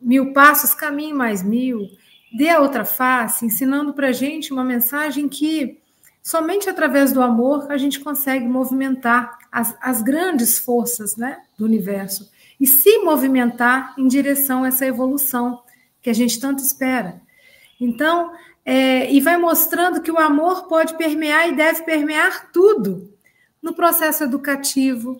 Mil 0.00 0.32
passos, 0.32 0.74
caminhe 0.74 1.12
mais 1.12 1.42
mil. 1.42 1.88
Dê 2.36 2.48
a 2.48 2.60
outra 2.60 2.84
face, 2.84 3.44
ensinando 3.44 3.92
para 3.92 4.08
a 4.08 4.12
gente 4.12 4.52
uma 4.52 4.64
mensagem 4.64 5.28
que 5.28 5.78
somente 6.22 6.68
através 6.68 7.12
do 7.12 7.20
amor 7.20 7.70
a 7.70 7.76
gente 7.76 8.00
consegue 8.00 8.46
movimentar 8.46 9.38
as, 9.50 9.76
as 9.80 10.00
grandes 10.02 10.58
forças 10.58 11.16
né, 11.16 11.42
do 11.58 11.64
universo 11.64 12.31
e 12.62 12.66
se 12.68 12.98
movimentar 12.98 13.92
em 13.98 14.06
direção 14.06 14.62
a 14.62 14.68
essa 14.68 14.86
evolução 14.86 15.64
que 16.00 16.08
a 16.08 16.12
gente 16.12 16.38
tanto 16.38 16.62
espera. 16.62 17.20
Então, 17.80 18.32
é, 18.64 19.12
e 19.12 19.20
vai 19.20 19.36
mostrando 19.36 20.00
que 20.00 20.12
o 20.12 20.18
amor 20.18 20.68
pode 20.68 20.96
permear 20.96 21.48
e 21.48 21.56
deve 21.56 21.82
permear 21.82 22.52
tudo 22.52 23.12
no 23.60 23.74
processo 23.74 24.22
educativo. 24.22 25.16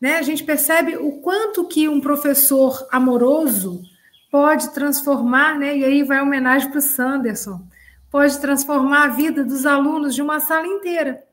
Né? 0.00 0.18
A 0.18 0.22
gente 0.22 0.44
percebe 0.44 0.96
o 0.96 1.20
quanto 1.20 1.66
que 1.66 1.88
um 1.88 2.00
professor 2.00 2.86
amoroso 2.92 3.82
pode 4.30 4.72
transformar, 4.72 5.58
né? 5.58 5.76
e 5.76 5.84
aí 5.84 6.04
vai 6.04 6.22
homenagem 6.22 6.70
para 6.70 6.78
o 6.78 6.82
Sanderson, 6.82 7.66
pode 8.08 8.40
transformar 8.40 9.06
a 9.06 9.08
vida 9.08 9.42
dos 9.42 9.66
alunos 9.66 10.14
de 10.14 10.22
uma 10.22 10.38
sala 10.38 10.68
inteira. 10.68 11.24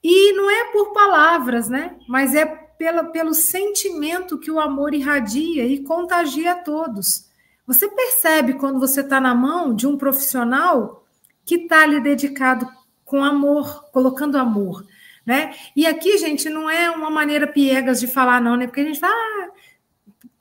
E 0.00 0.32
não 0.34 0.48
é 0.48 0.70
por 0.70 0.92
palavras, 0.92 1.68
né? 1.68 1.96
mas 2.06 2.36
é 2.36 2.63
pela, 2.78 3.04
pelo 3.04 3.34
sentimento 3.34 4.38
que 4.38 4.50
o 4.50 4.60
amor 4.60 4.94
irradia 4.94 5.64
e 5.66 5.82
contagia 5.82 6.52
a 6.52 6.56
todos. 6.56 7.28
Você 7.66 7.88
percebe 7.88 8.54
quando 8.54 8.78
você 8.78 9.00
está 9.00 9.20
na 9.20 9.34
mão 9.34 9.74
de 9.74 9.86
um 9.86 9.96
profissional 9.96 11.06
que 11.44 11.56
está 11.56 11.86
lhe 11.86 12.00
dedicado 12.00 12.68
com 13.04 13.22
amor, 13.22 13.84
colocando 13.90 14.36
amor. 14.36 14.84
Né? 15.24 15.54
E 15.74 15.86
aqui, 15.86 16.18
gente, 16.18 16.50
não 16.50 16.68
é 16.68 16.90
uma 16.90 17.10
maneira 17.10 17.46
piegas 17.46 18.00
de 18.00 18.06
falar, 18.06 18.40
não, 18.42 18.56
né? 18.56 18.66
Porque 18.66 18.80
a 18.80 18.84
gente 18.84 19.00
fala, 19.00 19.14
ah, 19.14 19.48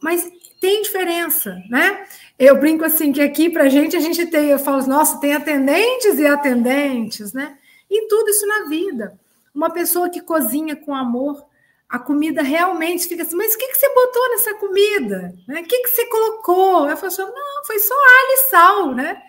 mas 0.01 0.29
tem 0.59 0.81
diferença, 0.81 1.57
né? 1.69 2.05
Eu 2.38 2.59
brinco 2.59 2.84
assim 2.84 3.13
que 3.13 3.21
aqui 3.21 3.49
para 3.49 3.63
a 3.63 3.69
gente 3.69 3.95
a 3.95 3.99
gente 4.01 4.25
tem, 4.25 4.49
eu 4.49 4.59
falo, 4.59 4.86
nossa, 4.86 5.19
tem 5.21 5.34
atendentes 5.34 6.19
e 6.19 6.27
atendentes, 6.27 7.31
né? 7.31 7.57
Em 7.89 8.07
tudo 8.09 8.29
isso 8.29 8.45
na 8.45 8.65
vida. 8.67 9.17
Uma 9.55 9.69
pessoa 9.69 10.09
que 10.09 10.19
cozinha 10.19 10.75
com 10.75 10.93
amor, 10.93 11.45
a 11.93 11.99
comida 11.99 12.41
realmente 12.41 13.07
fica 13.07 13.21
assim, 13.21 13.35
mas 13.35 13.53
o 13.53 13.57
que, 13.59 13.67
que 13.67 13.77
você 13.77 13.87
botou 13.93 14.29
nessa 14.31 14.55
comida? 14.55 15.35
Né? 15.47 15.61
O 15.61 15.63
que, 15.63 15.77
que 15.83 15.89
você 15.89 16.07
colocou? 16.07 16.89
Eu 16.89 16.97
falo 16.97 17.07
assim, 17.07 17.21
não, 17.21 17.65
foi 17.65 17.77
só 17.77 17.93
alho 17.93 18.31
e 18.31 18.37
sal, 18.49 18.95
né? 18.95 19.21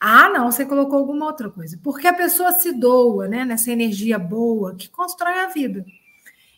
Ah, 0.00 0.28
não, 0.28 0.50
você 0.50 0.66
colocou 0.66 0.98
alguma 0.98 1.26
outra 1.26 1.48
coisa. 1.48 1.78
Porque 1.80 2.08
a 2.08 2.12
pessoa 2.12 2.50
se 2.50 2.72
doa, 2.72 3.28
né? 3.28 3.44
Nessa 3.44 3.70
energia 3.70 4.18
boa 4.18 4.74
que 4.74 4.88
constrói 4.88 5.38
a 5.38 5.46
vida. 5.46 5.86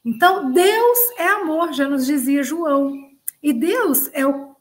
Então, 0.03 0.51
Deus 0.51 0.99
é 1.19 1.27
amor, 1.27 1.75
já 1.75 1.87
nos 1.87 2.07
dizia 2.07 2.43
João. 2.43 3.11
E 3.43 3.53
Deus 3.53 4.09
é, 4.15 4.27
o, 4.27 4.57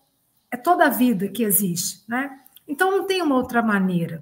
é 0.51 0.57
toda 0.57 0.87
a 0.87 0.89
vida 0.89 1.29
que 1.29 1.43
existe, 1.43 2.03
né? 2.09 2.41
Então, 2.67 2.91
não 2.91 3.07
tem 3.07 3.21
uma 3.21 3.37
outra 3.37 3.61
maneira. 3.61 4.21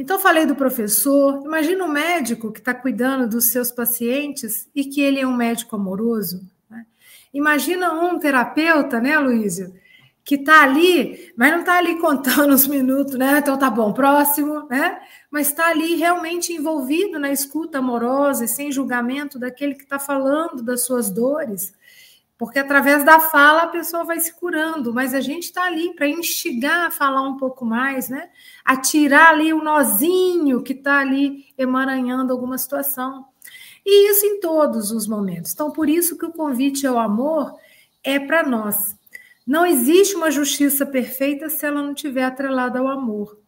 Então, 0.00 0.16
falei 0.16 0.46
do 0.46 0.54
professor. 0.54 1.42
Imagina 1.44 1.84
um 1.84 1.88
médico 1.88 2.52
que 2.52 2.60
está 2.60 2.72
cuidando 2.72 3.28
dos 3.28 3.46
seus 3.50 3.72
pacientes 3.72 4.68
e 4.72 4.84
que 4.84 5.00
ele 5.00 5.18
é 5.18 5.26
um 5.26 5.36
médico 5.36 5.74
amoroso. 5.74 6.48
Né? 6.70 6.86
Imagina 7.34 7.92
um 7.92 8.16
terapeuta, 8.16 9.00
né, 9.00 9.18
Luísio, 9.18 9.74
que 10.24 10.36
está 10.36 10.62
ali, 10.62 11.32
mas 11.36 11.50
não 11.50 11.60
está 11.60 11.78
ali 11.78 11.98
contando 11.98 12.54
os 12.54 12.68
minutos, 12.68 13.14
né? 13.14 13.38
Então 13.38 13.58
tá 13.58 13.68
bom, 13.68 13.92
próximo, 13.92 14.68
né? 14.68 15.00
Mas 15.32 15.48
está 15.48 15.68
ali 15.70 15.96
realmente 15.96 16.52
envolvido 16.52 17.18
na 17.18 17.32
escuta 17.32 17.78
amorosa 17.78 18.44
e 18.44 18.48
sem 18.48 18.70
julgamento 18.70 19.36
daquele 19.36 19.74
que 19.74 19.82
está 19.82 19.98
falando 19.98 20.62
das 20.62 20.84
suas 20.84 21.10
dores, 21.10 21.74
porque 22.38 22.58
através 22.58 23.04
da 23.04 23.20
fala 23.20 23.64
a 23.64 23.68
pessoa 23.68 24.04
vai 24.04 24.20
se 24.20 24.32
curando, 24.32 24.94
mas 24.94 25.12
a 25.12 25.20
gente 25.20 25.44
está 25.44 25.64
ali 25.64 25.92
para 25.94 26.08
instigar 26.08 26.86
a 26.86 26.90
falar 26.90 27.22
um 27.22 27.36
pouco 27.36 27.64
mais, 27.66 28.08
né? 28.08 28.30
A 28.64 28.76
tirar 28.76 29.30
ali 29.30 29.52
o 29.52 29.62
nozinho 29.62 30.62
que 30.62 30.72
está 30.72 31.00
ali 31.00 31.46
emaranhando 31.58 32.32
alguma 32.32 32.56
situação. 32.56 33.26
E 33.84 34.10
isso 34.10 34.24
em 34.24 34.40
todos 34.40 34.92
os 34.92 35.08
momentos. 35.08 35.52
Então, 35.52 35.72
por 35.72 35.88
isso 35.88 36.16
que 36.16 36.26
o 36.26 36.32
convite 36.32 36.86
ao 36.86 36.98
amor 36.98 37.54
é 38.04 38.18
para 38.20 38.42
nós 38.42 38.96
não 39.48 39.64
existe 39.64 40.14
uma 40.14 40.30
justiça 40.30 40.84
perfeita 40.84 41.48
se 41.48 41.64
ela 41.64 41.82
não 41.82 41.94
tiver 41.94 42.22
atrelada 42.22 42.78
ao 42.78 42.86
amor. 42.86 43.38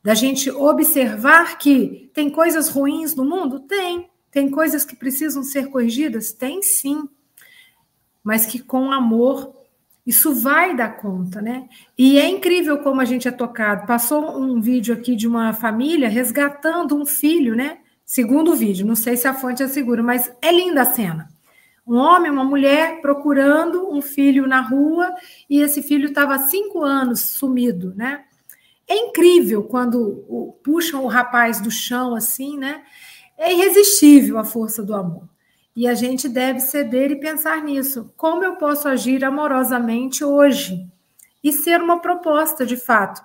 Da 0.00 0.14
gente 0.14 0.48
observar 0.52 1.58
que 1.58 2.08
tem 2.14 2.30
coisas 2.30 2.68
ruins 2.68 3.16
no 3.16 3.24
mundo? 3.24 3.58
Tem. 3.58 4.08
Tem 4.30 4.48
coisas 4.48 4.84
que 4.84 4.94
precisam 4.94 5.42
ser 5.42 5.66
corrigidas? 5.66 6.30
Tem 6.30 6.62
sim. 6.62 7.08
Mas 8.28 8.44
que 8.44 8.58
com 8.58 8.92
amor 8.92 9.56
isso 10.06 10.34
vai 10.34 10.76
dar 10.76 10.98
conta, 10.98 11.40
né? 11.40 11.66
E 11.96 12.18
é 12.18 12.28
incrível 12.28 12.78
como 12.78 13.00
a 13.00 13.04
gente 13.04 13.26
é 13.26 13.30
tocado. 13.30 13.86
Passou 13.86 14.38
um 14.38 14.60
vídeo 14.60 14.94
aqui 14.94 15.16
de 15.16 15.26
uma 15.26 15.54
família 15.54 16.10
resgatando 16.10 16.94
um 16.94 17.06
filho, 17.06 17.56
né? 17.56 17.78
Segundo 18.04 18.52
o 18.52 18.56
vídeo, 18.56 18.86
não 18.86 18.94
sei 18.94 19.16
se 19.16 19.26
a 19.26 19.32
fonte 19.32 19.62
é 19.62 19.68
segura, 19.68 20.02
mas 20.02 20.30
é 20.42 20.52
linda 20.52 20.82
a 20.82 20.84
cena 20.84 21.28
um 21.88 21.96
homem, 21.96 22.30
uma 22.30 22.44
mulher 22.44 23.00
procurando 23.00 23.90
um 23.90 24.02
filho 24.02 24.46
na 24.46 24.60
rua 24.60 25.10
e 25.48 25.62
esse 25.62 25.82
filho 25.82 26.10
estava 26.10 26.34
há 26.34 26.38
cinco 26.40 26.82
anos 26.82 27.20
sumido, 27.20 27.94
né? 27.96 28.24
É 28.86 28.94
incrível 28.94 29.64
quando 29.64 30.54
puxam 30.62 31.02
o 31.02 31.08
rapaz 31.08 31.62
do 31.62 31.70
chão 31.70 32.14
assim, 32.14 32.58
né? 32.58 32.82
É 33.38 33.54
irresistível 33.54 34.36
a 34.36 34.44
força 34.44 34.82
do 34.82 34.94
amor. 34.94 35.26
E 35.78 35.86
a 35.86 35.94
gente 35.94 36.28
deve 36.28 36.58
ceder 36.58 37.12
e 37.12 37.20
pensar 37.20 37.62
nisso. 37.62 38.12
Como 38.16 38.42
eu 38.42 38.56
posso 38.56 38.88
agir 38.88 39.24
amorosamente 39.24 40.24
hoje? 40.24 40.84
E 41.40 41.52
ser 41.52 41.80
uma 41.80 42.00
proposta, 42.00 42.66
de 42.66 42.76
fato. 42.76 43.22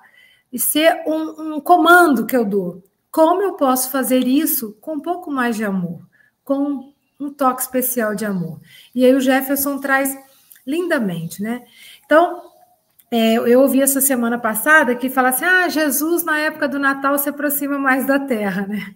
E 0.51 0.59
ser 0.59 1.01
um, 1.07 1.55
um 1.55 1.59
comando 1.59 2.27
que 2.27 2.37
eu 2.37 2.45
dou. 2.45 2.83
Como 3.09 3.41
eu 3.41 3.53
posso 3.53 3.89
fazer 3.89 4.27
isso 4.27 4.77
com 4.79 4.93
um 4.93 4.99
pouco 4.99 5.31
mais 5.31 5.55
de 5.55 5.65
amor? 5.65 6.07
Com 6.45 6.93
um 7.19 7.33
toque 7.33 7.63
especial 7.63 8.13
de 8.13 8.23
amor. 8.23 8.61
E 8.93 9.03
aí 9.03 9.15
o 9.15 9.19
Jefferson 9.19 9.79
traz 9.79 10.15
lindamente, 10.63 11.41
né? 11.41 11.63
Então, 12.05 12.39
é, 13.09 13.33
eu 13.33 13.61
ouvi 13.61 13.81
essa 13.81 13.99
semana 13.99 14.37
passada 14.37 14.95
que 14.95 15.09
fala 15.09 15.29
assim: 15.29 15.45
ah, 15.45 15.67
Jesus 15.69 16.23
na 16.23 16.37
época 16.37 16.67
do 16.67 16.77
Natal 16.77 17.17
se 17.17 17.29
aproxima 17.29 17.79
mais 17.79 18.05
da 18.05 18.19
terra, 18.19 18.67
né? 18.67 18.93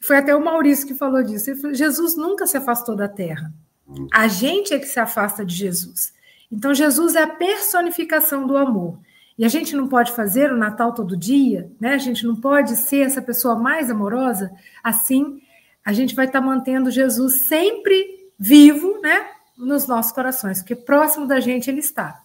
Foi 0.00 0.16
até 0.16 0.34
o 0.34 0.44
Maurício 0.44 0.86
que 0.86 0.94
falou 0.94 1.22
disso. 1.22 1.54
Falou, 1.56 1.74
Jesus 1.74 2.16
nunca 2.16 2.46
se 2.46 2.56
afastou 2.56 2.94
da 2.94 3.08
terra. 3.08 3.52
A 4.12 4.28
gente 4.28 4.72
é 4.72 4.78
que 4.78 4.86
se 4.86 5.00
afasta 5.00 5.44
de 5.44 5.54
Jesus. 5.54 6.12
Então, 6.50 6.74
Jesus 6.74 7.14
é 7.14 7.22
a 7.22 7.26
personificação 7.26 8.46
do 8.46 8.56
amor. 8.56 8.98
E 9.38 9.44
a 9.44 9.48
gente 9.48 9.74
não 9.74 9.88
pode 9.88 10.12
fazer 10.12 10.52
o 10.52 10.56
Natal 10.56 10.92
todo 10.92 11.16
dia, 11.16 11.70
né? 11.80 11.94
A 11.94 11.98
gente 11.98 12.26
não 12.26 12.36
pode 12.36 12.76
ser 12.76 13.06
essa 13.06 13.22
pessoa 13.22 13.56
mais 13.56 13.90
amorosa. 13.90 14.52
Assim, 14.84 15.40
a 15.84 15.92
gente 15.92 16.14
vai 16.14 16.26
estar 16.26 16.40
tá 16.40 16.46
mantendo 16.46 16.90
Jesus 16.90 17.42
sempre 17.42 18.30
vivo, 18.38 19.00
né, 19.00 19.28
nos 19.56 19.86
nossos 19.86 20.12
corações, 20.12 20.58
porque 20.58 20.74
próximo 20.74 21.26
da 21.26 21.38
gente 21.38 21.70
ele 21.70 21.78
está. 21.78 22.20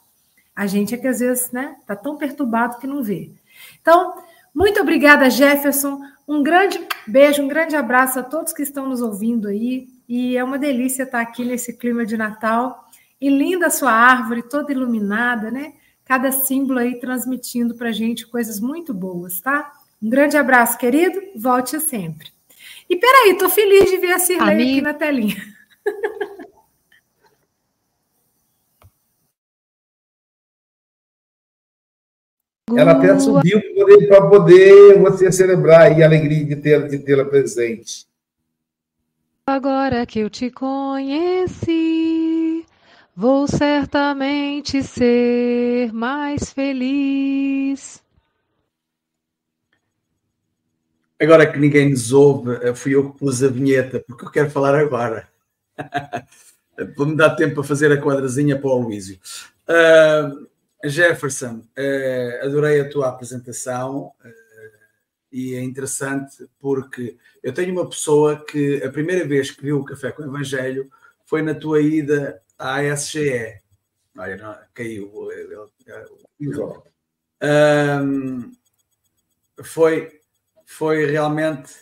A 0.56 0.66
gente 0.66 0.96
é 0.96 0.98
que 0.98 1.08
às 1.08 1.20
vezes, 1.20 1.52
né, 1.52 1.76
está 1.80 1.96
tão 1.96 2.18
perturbado 2.18 2.80
que 2.80 2.88
não 2.88 3.04
vê. 3.04 3.30
Então, 3.80 4.16
muito 4.58 4.82
obrigada, 4.82 5.30
Jefferson. 5.30 6.02
Um 6.28 6.42
grande 6.42 6.80
beijo, 7.06 7.44
um 7.44 7.48
grande 7.48 7.76
abraço 7.76 8.20
a 8.20 8.24
todos 8.24 8.54
que 8.54 8.64
estão 8.64 8.90
nos 8.90 9.04
ouvindo 9.04 9.48
aí. 9.48 9.88
E 10.10 10.36
é 10.36 10.44
uma 10.44 10.58
delícia 10.58 11.04
estar 11.04 11.22
aqui 11.22 11.46
nesse 11.46 11.78
clima 11.78 12.04
de 12.04 12.18
Natal. 12.18 12.90
E 13.22 13.30
linda 13.30 13.68
a 13.68 13.70
sua 13.70 13.92
árvore, 13.92 14.42
toda 14.42 14.72
iluminada, 14.72 15.52
né? 15.52 15.74
Cada 16.04 16.32
símbolo 16.32 16.80
aí 16.80 17.00
transmitindo 17.00 17.76
para 17.76 17.90
a 17.90 17.92
gente 17.92 18.26
coisas 18.26 18.60
muito 18.60 18.96
boas, 18.96 19.40
tá? 19.40 19.72
Um 20.02 20.10
grande 20.10 20.38
abraço, 20.38 20.76
querido. 20.76 21.22
Volte 21.36 21.80
sempre. 21.80 22.32
E 22.90 22.96
peraí, 22.96 23.38
tô 23.38 23.50
feliz 23.50 23.92
de 23.92 23.98
ver 23.98 24.14
a 24.14 24.20
Cirlei 24.20 24.56
Amigo. 24.56 24.72
aqui 24.72 24.82
na 24.82 24.94
telinha. 24.96 25.36
Ela 32.76 32.92
até 32.92 33.18
subiu 33.18 33.62
para 34.10 34.28
poder 34.28 35.00
você 35.00 35.32
celebrar 35.32 35.98
e 35.98 36.04
a 36.04 36.06
alegria 36.06 36.44
de 36.44 36.56
tê-la 36.58 36.88
de 36.88 37.00
tê 37.00 37.24
presente. 37.24 38.06
Agora 39.46 40.06
que 40.06 40.20
eu 40.20 40.30
te 40.30 40.52
conheci, 40.52 41.76
vou 43.16 43.48
certamente 43.48 44.84
ser 44.84 45.94
mais 45.94 46.52
feliz. 46.52 48.04
Agora 51.20 51.50
que 51.50 51.58
ninguém 51.58 51.90
nos 51.90 52.12
ouve, 52.12 52.60
eh, 52.62 52.76
fui 52.76 52.94
eu 52.94 53.12
que 53.12 53.18
pus 53.18 53.42
a 53.42 53.48
vinheta, 53.48 54.04
porque 54.06 54.26
eu 54.26 54.30
quero 54.30 54.52
falar 54.52 54.76
agora. 54.76 55.28
Vou-me 56.96 57.16
dar 57.16 57.32
tempo 57.32 57.56
para 57.56 57.64
fazer 57.64 57.92
a 57.92 58.00
quadrazinha 58.00 58.60
para 58.60 58.70
o 58.70 58.82
Luísio. 58.82 59.18
Uh, 59.68 60.47
Jefferson, 60.84 61.64
uh, 61.78 62.46
adorei 62.46 62.82
a 62.82 62.90
tua 62.90 63.10
apresentação 63.10 64.14
uh, 64.24 64.48
e 65.32 65.56
é 65.56 65.62
interessante 65.62 66.48
porque 66.60 67.18
eu 67.44 67.54
tenho 67.54 67.72
uma 67.74 67.90
pessoa 67.90 68.44
que 68.44 68.84
a 68.84 68.92
primeira 68.92 69.28
vez 69.28 69.52
que 69.52 69.62
viu 69.62 69.80
o 69.80 69.86
Café 69.86 70.12
com 70.12 70.24
o 70.24 70.26
Evangelho 70.26 70.90
foi 71.26 71.42
na 71.42 71.54
tua 71.54 71.82
ida 71.82 72.42
à 72.58 72.82
SGE. 72.96 73.60
Olha, 74.18 74.38
não, 74.38 74.56
caiu. 74.74 75.12
foi 79.64 80.18
foi 80.66 81.06
realmente 81.06 81.74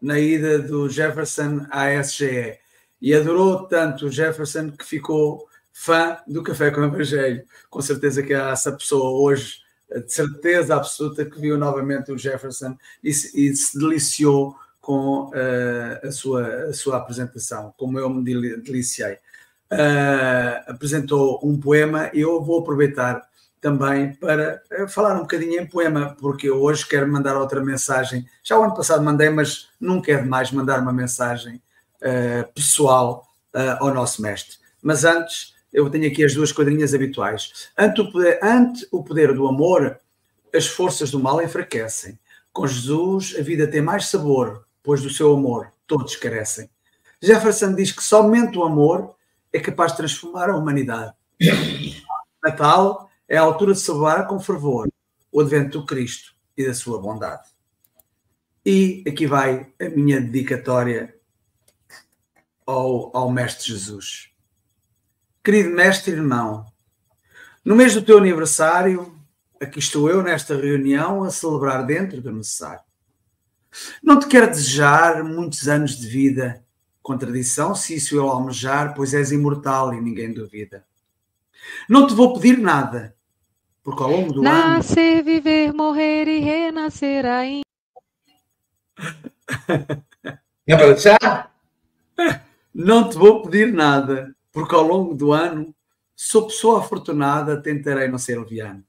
na 0.00 0.18
ida 0.18 0.58
do 0.58 0.88
Jefferson 0.88 1.66
à 1.70 1.92
SGE. 2.02 2.58
E 3.02 3.12
adorou 3.12 3.66
tanto 3.66 4.06
o 4.06 4.10
Jefferson 4.10 4.70
que 4.70 4.84
ficou 4.84 5.49
fã 5.72 6.18
do 6.26 6.42
Café 6.42 6.70
com 6.70 6.80
o 6.80 6.84
Evangelho. 6.84 7.44
Com 7.68 7.80
certeza 7.80 8.22
que 8.22 8.34
há 8.34 8.50
essa 8.50 8.72
pessoa 8.72 9.10
hoje, 9.20 9.60
de 9.94 10.12
certeza 10.12 10.76
absoluta, 10.76 11.24
que 11.24 11.40
viu 11.40 11.58
novamente 11.58 12.12
o 12.12 12.18
Jefferson 12.18 12.76
e 13.02 13.12
se, 13.12 13.48
e 13.48 13.54
se 13.54 13.78
deliciou 13.78 14.56
com 14.80 15.28
uh, 15.28 16.06
a, 16.06 16.10
sua, 16.10 16.46
a 16.64 16.72
sua 16.72 16.96
apresentação, 16.96 17.74
como 17.76 17.98
eu 17.98 18.08
me 18.08 18.24
deliciei. 18.58 19.14
Uh, 19.72 20.66
apresentou 20.66 21.38
um 21.44 21.58
poema 21.58 22.10
e 22.12 22.20
eu 22.20 22.42
vou 22.42 22.60
aproveitar 22.60 23.22
também 23.60 24.14
para 24.14 24.62
eh, 24.70 24.88
falar 24.88 25.14
um 25.16 25.20
bocadinho 25.20 25.60
em 25.60 25.66
poema, 25.66 26.16
porque 26.18 26.48
eu 26.48 26.62
hoje 26.62 26.86
quero 26.88 27.06
mandar 27.06 27.36
outra 27.36 27.62
mensagem. 27.62 28.26
Já 28.42 28.58
o 28.58 28.64
ano 28.64 28.74
passado 28.74 29.04
mandei, 29.04 29.28
mas 29.28 29.68
nunca 29.78 30.10
é 30.10 30.16
demais 30.16 30.50
mandar 30.50 30.80
uma 30.80 30.94
mensagem 30.94 31.62
uh, 32.02 32.52
pessoal 32.54 33.26
ao 33.80 33.92
nosso 33.92 34.22
mestre. 34.22 34.56
Mas 34.80 35.04
antes, 35.04 35.54
eu 35.72 35.88
tenho 35.88 36.06
aqui 36.06 36.24
as 36.24 36.34
duas 36.34 36.52
quadrinhas 36.52 36.94
habituais. 36.94 37.70
Ante 37.78 38.00
o, 38.00 38.10
poder, 38.10 38.38
ante 38.42 38.86
o 38.90 39.02
poder 39.02 39.34
do 39.34 39.46
amor, 39.46 39.98
as 40.54 40.66
forças 40.66 41.10
do 41.10 41.20
mal 41.20 41.42
enfraquecem. 41.42 42.18
Com 42.52 42.66
Jesus, 42.66 43.36
a 43.38 43.42
vida 43.42 43.66
tem 43.66 43.80
mais 43.80 44.06
sabor, 44.06 44.66
pois 44.82 45.02
do 45.02 45.10
seu 45.10 45.32
amor 45.32 45.72
todos 45.86 46.16
carecem. 46.16 46.68
Jefferson 47.22 47.74
diz 47.74 47.92
que 47.92 48.02
somente 48.02 48.58
o 48.58 48.64
amor 48.64 49.14
é 49.52 49.60
capaz 49.60 49.92
de 49.92 49.98
transformar 49.98 50.50
a 50.50 50.56
humanidade. 50.56 51.12
Natal 52.42 53.10
é 53.28 53.36
a 53.36 53.42
altura 53.42 53.74
de 53.74 53.80
celebrar 53.80 54.26
com 54.26 54.40
fervor 54.40 54.88
o 55.30 55.40
advento 55.40 55.78
do 55.78 55.86
Cristo 55.86 56.34
e 56.56 56.66
da 56.66 56.74
sua 56.74 57.00
bondade. 57.00 57.48
E 58.64 59.04
aqui 59.06 59.26
vai 59.26 59.72
a 59.80 59.88
minha 59.88 60.20
dedicatória 60.20 61.14
ao, 62.66 63.16
ao 63.16 63.30
Mestre 63.30 63.68
Jesus. 63.68 64.29
Querido 65.42 65.70
Mestre 65.70 66.12
irmão, 66.12 66.66
no 67.64 67.74
mês 67.74 67.94
do 67.94 68.02
teu 68.02 68.18
aniversário, 68.18 69.18
aqui 69.58 69.78
estou 69.78 70.10
eu 70.10 70.22
nesta 70.22 70.54
reunião 70.54 71.24
a 71.24 71.30
celebrar 71.30 71.86
dentro 71.86 72.20
do 72.20 72.30
necessário. 72.30 72.82
Não 74.02 74.18
te 74.18 74.26
quero 74.26 74.48
desejar 74.48 75.24
muitos 75.24 75.66
anos 75.66 75.96
de 75.96 76.06
vida, 76.06 76.62
contradição 77.02 77.74
se 77.74 77.94
isso 77.94 78.14
eu 78.14 78.28
almejar, 78.28 78.92
pois 78.94 79.14
és 79.14 79.32
imortal 79.32 79.94
e 79.94 80.00
ninguém 80.02 80.30
duvida. 80.30 80.84
Não 81.88 82.06
te 82.06 82.12
vou 82.12 82.34
pedir 82.34 82.58
nada, 82.58 83.16
porque 83.82 84.02
ao 84.02 84.10
longo 84.10 84.34
do 84.34 84.42
Nascer, 84.42 85.16
ano... 85.16 85.24
viver, 85.24 85.72
morrer 85.72 86.28
e 86.28 86.40
renascer 86.40 87.24
ainda. 87.24 87.64
Para 90.66 90.92
deixar? 90.92 91.50
Não 92.74 93.08
te 93.08 93.16
vou 93.16 93.42
pedir 93.42 93.72
nada, 93.72 94.34
porque 94.52 94.74
ao 94.74 94.82
longo 94.82 95.14
do 95.14 95.32
ano 95.32 95.74
sou 96.14 96.46
pessoa 96.46 96.80
afortunada, 96.80 97.62
tentarei 97.62 98.08
não 98.08 98.18
ser 98.18 98.38
leviano. 98.38 98.84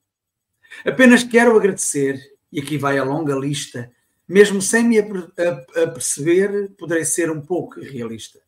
Apenas 0.85 1.23
quero 1.23 1.55
agradecer, 1.55 2.19
e 2.51 2.59
aqui 2.59 2.77
vai 2.77 2.97
a 2.97 3.03
longa 3.03 3.35
lista, 3.35 3.91
mesmo 4.27 4.61
sem 4.61 4.83
me 4.83 4.97
aperceber, 4.97 6.71
poderei 6.77 7.05
ser 7.05 7.29
um 7.29 7.41
pouco 7.41 7.79
realista. 7.79 8.39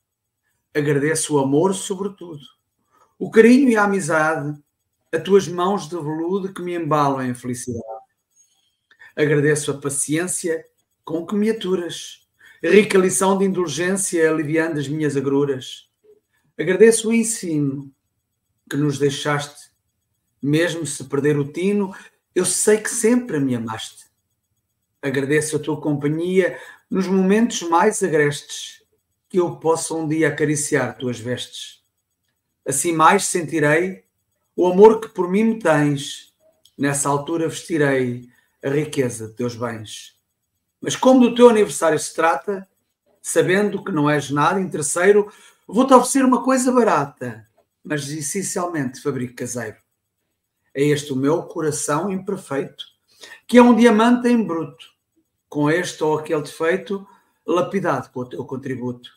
Agradeço 0.73 1.35
o 1.35 1.39
amor, 1.39 1.73
sobretudo, 1.73 2.41
o 3.19 3.29
carinho 3.29 3.69
e 3.69 3.75
a 3.75 3.83
amizade, 3.83 4.57
a 5.13 5.19
tuas 5.19 5.47
mãos 5.47 5.87
de 5.87 5.95
veludo 5.95 6.53
que 6.53 6.61
me 6.61 6.75
embalam 6.75 7.21
em 7.23 7.35
felicidade. 7.35 7.83
Agradeço 9.15 9.71
a 9.71 9.77
paciência 9.77 10.65
com 11.05 11.25
que 11.25 11.35
me 11.35 11.49
aturas, 11.49 12.27
rica 12.63 12.97
lição 12.97 13.37
de 13.37 13.45
indulgência 13.45 14.29
aliviando 14.29 14.79
as 14.79 14.87
minhas 14.87 15.15
agruras. 15.15 15.89
Agradeço 16.57 17.09
o 17.09 17.13
ensino 17.13 17.91
que 18.69 18.77
nos 18.77 18.99
deixaste, 18.99 19.71
mesmo 20.41 20.85
se 20.85 21.03
perder 21.05 21.37
o 21.37 21.51
tino, 21.51 21.95
eu 22.35 22.45
sei 22.45 22.77
que 22.77 22.89
sempre 22.89 23.39
me 23.39 23.55
amaste. 23.55 24.05
Agradeço 25.01 25.55
a 25.55 25.59
tua 25.59 25.81
companhia 25.81 26.59
nos 26.89 27.07
momentos 27.07 27.61
mais 27.63 28.03
agrestes, 28.03 28.83
que 29.27 29.39
eu 29.39 29.55
possa 29.57 29.95
um 29.95 30.07
dia 30.07 30.27
acariciar 30.27 30.95
tuas 30.97 31.19
vestes. 31.19 31.83
Assim 32.65 32.93
mais 32.93 33.25
sentirei 33.25 34.03
o 34.55 34.67
amor 34.67 35.01
que 35.01 35.09
por 35.09 35.29
mim 35.29 35.43
me 35.43 35.59
tens. 35.59 36.33
Nessa 36.77 37.09
altura 37.09 37.49
vestirei 37.49 38.29
a 38.63 38.69
riqueza 38.69 39.27
de 39.27 39.33
teus 39.33 39.55
bens. 39.55 40.19
Mas 40.79 40.95
como 40.95 41.29
do 41.29 41.35
teu 41.35 41.49
aniversário 41.49 41.97
se 41.97 42.13
trata, 42.13 42.67
sabendo 43.21 43.83
que 43.83 43.91
não 43.91 44.09
és 44.09 44.29
nada 44.29 44.59
interesseiro, 44.59 45.31
vou-te 45.67 45.93
oferecer 45.93 46.25
uma 46.25 46.43
coisa 46.43 46.71
barata, 46.71 47.47
mas 47.83 48.09
essencialmente 48.09 49.01
fabrico 49.01 49.35
caseiro. 49.35 49.77
É 50.73 50.83
este 50.83 51.13
o 51.13 51.15
meu 51.15 51.43
coração 51.43 52.09
imperfeito, 52.09 52.85
que 53.47 53.57
é 53.57 53.61
um 53.61 53.75
diamante 53.75 54.27
em 54.27 54.43
bruto, 54.43 54.87
com 55.47 55.69
este 55.69 56.03
ou 56.03 56.17
aquele 56.17 56.41
defeito, 56.41 57.07
lapidado 57.45 58.09
com 58.11 58.21
o 58.21 58.29
teu 58.29 58.45
contributo. 58.45 59.11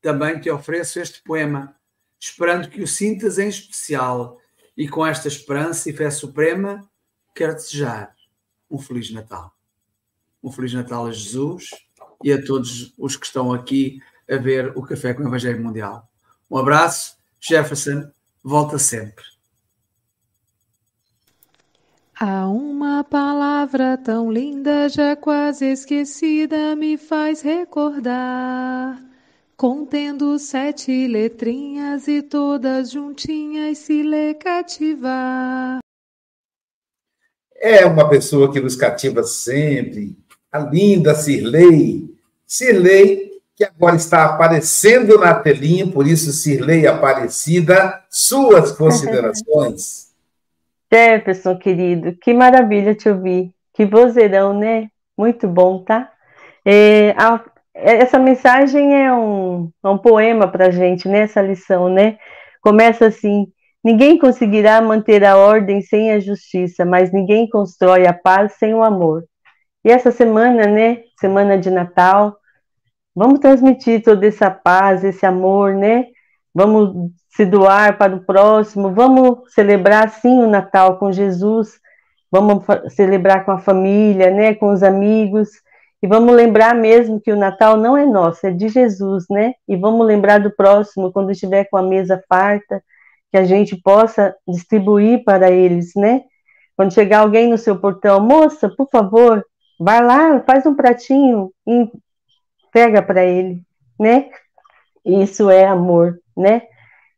Também 0.00 0.40
te 0.40 0.50
ofereço 0.50 0.98
este 0.98 1.22
poema, 1.22 1.76
esperando 2.18 2.68
que 2.68 2.82
o 2.82 2.86
sintas 2.86 3.38
em 3.38 3.48
especial, 3.48 4.40
e 4.76 4.88
com 4.88 5.04
esta 5.04 5.28
esperança 5.28 5.90
e 5.90 5.92
fé 5.92 6.10
suprema, 6.10 6.88
quero 7.34 7.54
desejar 7.54 8.14
um 8.70 8.78
Feliz 8.78 9.10
Natal. 9.10 9.54
Um 10.42 10.50
Feliz 10.50 10.72
Natal 10.72 11.06
a 11.06 11.12
Jesus 11.12 11.68
e 12.24 12.32
a 12.32 12.42
todos 12.42 12.94
os 12.96 13.16
que 13.16 13.26
estão 13.26 13.52
aqui 13.52 14.00
a 14.32 14.38
ver 14.38 14.72
o 14.76 14.82
Café 14.82 15.14
com 15.14 15.22
o 15.22 15.26
Evangelho 15.26 15.62
Mundial. 15.62 16.08
Um 16.50 16.56
abraço, 16.56 17.16
Jefferson, 17.40 18.10
volta 18.42 18.78
sempre. 18.78 19.24
Há 22.14 22.46
uma 22.46 23.02
palavra 23.02 23.98
tão 23.98 24.30
linda, 24.30 24.88
já 24.88 25.16
quase 25.16 25.66
esquecida, 25.66 26.76
me 26.76 26.96
faz 26.96 27.40
recordar. 27.40 29.02
Contendo 29.56 30.38
sete 30.38 31.08
letrinhas 31.08 32.06
e 32.06 32.22
todas 32.22 32.90
juntinhas 32.90 33.78
se 33.78 34.02
lê 34.02 34.34
cativar. 34.34 35.78
É 37.56 37.84
uma 37.86 38.08
pessoa 38.08 38.52
que 38.52 38.60
nos 38.60 38.76
cativa 38.76 39.22
sempre, 39.22 40.16
a 40.50 40.58
linda 40.58 41.14
Cirlei. 41.14 42.12
Cirlei, 42.46 43.31
que 43.62 43.64
agora 43.64 43.94
está 43.94 44.24
aparecendo 44.24 45.18
na 45.18 45.34
telinha, 45.34 45.86
por 45.86 46.06
isso 46.06 46.32
Cirlei 46.32 46.86
Aparecida, 46.86 48.02
suas 48.10 48.72
considerações. 48.72 50.10
Jefferson, 50.92 51.56
querido, 51.56 52.12
que 52.20 52.34
maravilha 52.34 52.94
te 52.94 53.08
ouvir. 53.08 53.50
Que 53.72 53.86
vozeirão, 53.86 54.52
né? 54.52 54.88
Muito 55.16 55.46
bom, 55.48 55.82
tá? 55.82 56.10
É, 56.64 57.10
a, 57.16 57.40
essa 57.74 58.18
mensagem 58.18 58.94
é 58.94 59.12
um, 59.14 59.70
é 59.82 59.88
um 59.88 59.96
poema 59.96 60.48
para 60.48 60.70
gente, 60.70 61.08
né? 61.08 61.20
Essa 61.20 61.40
lição, 61.40 61.88
né? 61.88 62.18
Começa 62.60 63.06
assim: 63.06 63.46
ninguém 63.82 64.18
conseguirá 64.18 64.82
manter 64.82 65.24
a 65.24 65.36
ordem 65.36 65.80
sem 65.80 66.10
a 66.10 66.20
justiça, 66.20 66.84
mas 66.84 67.12
ninguém 67.12 67.48
constrói 67.48 68.06
a 68.06 68.12
paz 68.12 68.54
sem 68.58 68.74
o 68.74 68.82
amor. 68.82 69.24
E 69.84 69.90
essa 69.90 70.10
semana, 70.10 70.66
né? 70.66 70.98
Semana 71.18 71.56
de 71.56 71.70
Natal, 71.70 72.36
vamos 73.14 73.40
transmitir 73.40 74.02
toda 74.02 74.26
essa 74.26 74.50
paz, 74.50 75.04
esse 75.04 75.24
amor, 75.26 75.74
né? 75.74 76.06
Vamos 76.54 77.12
se 77.30 77.46
doar 77.46 77.96
para 77.96 78.14
o 78.14 78.24
próximo, 78.24 78.92
vamos 78.92 79.52
celebrar 79.52 80.10
sim 80.10 80.38
o 80.42 80.46
Natal 80.46 80.98
com 80.98 81.10
Jesus, 81.10 81.80
vamos 82.30 82.64
celebrar 82.90 83.44
com 83.44 83.52
a 83.52 83.58
família, 83.58 84.30
né, 84.30 84.54
com 84.54 84.70
os 84.72 84.82
amigos, 84.82 85.48
e 86.02 86.06
vamos 86.06 86.34
lembrar 86.34 86.74
mesmo 86.74 87.20
que 87.20 87.30
o 87.30 87.36
Natal 87.36 87.76
não 87.76 87.96
é 87.96 88.04
nosso, 88.04 88.46
é 88.46 88.50
de 88.50 88.68
Jesus, 88.68 89.26
né? 89.30 89.54
E 89.68 89.76
vamos 89.76 90.04
lembrar 90.04 90.38
do 90.40 90.50
próximo 90.50 91.12
quando 91.12 91.30
estiver 91.30 91.68
com 91.70 91.76
a 91.76 91.82
mesa 91.82 92.22
farta, 92.28 92.82
que 93.30 93.38
a 93.38 93.44
gente 93.44 93.80
possa 93.80 94.34
distribuir 94.46 95.22
para 95.24 95.50
eles, 95.50 95.92
né? 95.94 96.22
Quando 96.76 96.92
chegar 96.92 97.20
alguém 97.20 97.48
no 97.48 97.56
seu 97.56 97.78
portão, 97.78 98.18
moça, 98.18 98.68
por 98.68 98.88
favor, 98.90 99.44
vai 99.78 100.04
lá, 100.04 100.40
faz 100.40 100.66
um 100.66 100.74
pratinho 100.74 101.52
pega 102.72 103.02
para 103.02 103.24
ele, 103.24 103.62
né? 104.00 104.30
Isso 105.04 105.50
é 105.50 105.66
amor, 105.66 106.18
né? 106.36 106.62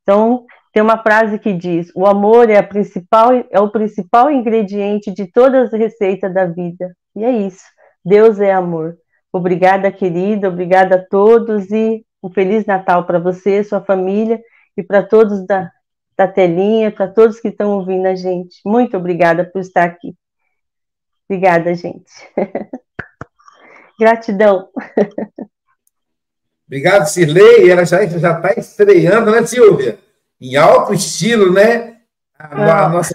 Então, 0.03 0.45
tem 0.73 0.83
uma 0.83 1.03
frase 1.03 1.39
que 1.39 1.53
diz: 1.53 1.91
"O 1.95 2.07
amor 2.07 2.51
é 2.51 2.59
a 2.59 2.63
principal 2.63 3.31
é 3.51 3.61
o 3.61 3.71
principal 3.71 4.31
ingrediente 4.31 5.11
de 5.13 5.27
todas 5.27 5.73
as 5.73 5.79
receitas 5.79 6.35
da 6.35 6.47
vida". 6.47 6.95
E 7.17 7.25
é 7.25 7.31
isso. 7.31 7.65
Deus 8.05 8.41
é 8.41 8.53
amor. 8.53 8.99
Obrigada, 9.33 9.91
querida, 9.91 10.49
obrigada 10.49 10.97
a 10.97 11.05
todos 11.05 11.71
e 11.71 12.05
um 12.23 12.31
feliz 12.31 12.67
Natal 12.67 13.05
para 13.07 13.19
você, 13.19 13.63
sua 13.65 13.81
família 13.81 14.41
e 14.77 14.83
para 14.83 15.03
todos 15.03 15.47
da, 15.47 15.71
da 16.17 16.29
telinha, 16.29 16.91
para 16.91 17.09
todos 17.09 17.41
que 17.41 17.49
estão 17.49 17.73
ouvindo 17.73 18.07
a 18.07 18.15
gente. 18.15 18.61
Muito 18.65 18.97
obrigada 18.97 19.45
por 19.45 19.61
estar 19.61 19.85
aqui. 19.85 20.15
Obrigada, 21.29 21.75
gente. 21.75 22.13
Gratidão. 23.99 24.69
Obrigado, 26.67 27.07
Cirlei. 27.07 27.71
Ela 27.71 27.85
já 27.85 28.03
está 28.03 28.53
estreando, 28.57 29.31
né, 29.31 29.45
Silvia? 29.47 29.99
Em 30.41 30.57
alto 30.57 30.93
estilo, 30.95 31.53
né? 31.53 31.99
A, 32.39 32.87
a 32.87 32.89
nossa 32.89 33.15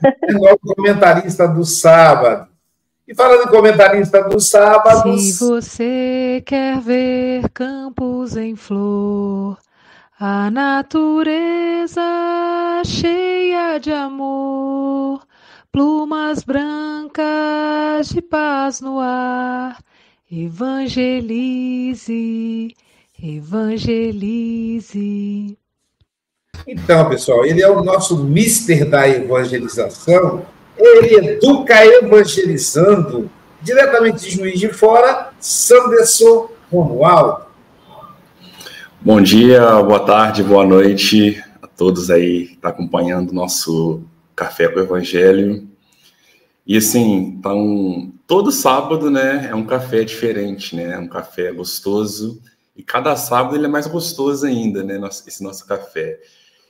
comentarista 0.76 1.48
do 1.48 1.66
sábado. 1.66 2.48
E 3.08 3.16
falando 3.16 3.48
em 3.48 3.52
comentarista 3.52 4.24
do 4.24 4.40
sábado. 4.40 5.18
Se 5.18 5.40
você 5.40 6.44
quer 6.46 6.80
ver 6.80 7.50
campos 7.50 8.38
em 8.38 8.56
flor, 8.56 9.58
a 10.20 10.52
natureza 10.52 12.02
cheia 12.86 13.80
de 13.80 13.92
amor, 13.92 15.22
plumas 15.72 16.44
brancas 16.44 18.10
de 18.10 18.22
paz 18.22 18.80
no 18.80 19.00
ar, 19.00 19.80
evangelize, 20.32 22.06
evangelize. 23.22 24.28
Então, 26.68 27.10
pessoal, 27.10 27.46
ele 27.46 27.62
é 27.62 27.70
o 27.70 27.84
nosso 27.84 28.24
mister 28.24 28.90
da 28.90 29.08
evangelização 29.08 30.46
ele 30.80 31.34
educa 31.34 31.86
evangelizando, 31.86 33.30
diretamente 33.62 34.22
de 34.22 34.32
Juiz 34.32 34.60
de 34.60 34.70
Fora, 34.70 35.32
Sanderson 35.40 36.50
Romualdo. 36.72 37.50
Bom 39.02 39.22
dia, 39.22 39.82
boa 39.84 40.00
tarde, 40.00 40.42
boa 40.42 40.66
noite 40.66 41.44
a 41.62 41.68
todos 41.68 42.10
aí 42.10 42.48
que 42.48 42.54
estão 42.54 42.62
tá 42.62 42.70
acompanhando 42.70 43.32
o 43.32 43.36
nosso 43.36 44.04
Café 44.36 44.70
com 44.70 44.80
o 44.80 44.84
Evangelho. 44.84 45.68
E 46.66 46.78
assim, 46.78 47.36
então, 47.38 48.12
todo 48.30 48.52
sábado, 48.52 49.10
né, 49.10 49.48
é 49.50 49.56
um 49.56 49.66
café 49.66 50.04
diferente, 50.04 50.76
né, 50.76 50.96
um 51.00 51.08
café 51.08 51.52
gostoso, 51.52 52.40
e 52.76 52.84
cada 52.84 53.16
sábado 53.16 53.56
ele 53.56 53.66
é 53.66 53.68
mais 53.68 53.88
gostoso 53.88 54.46
ainda, 54.46 54.84
né, 54.84 55.02
esse 55.26 55.44
nosso 55.44 55.66
café. 55.66 56.22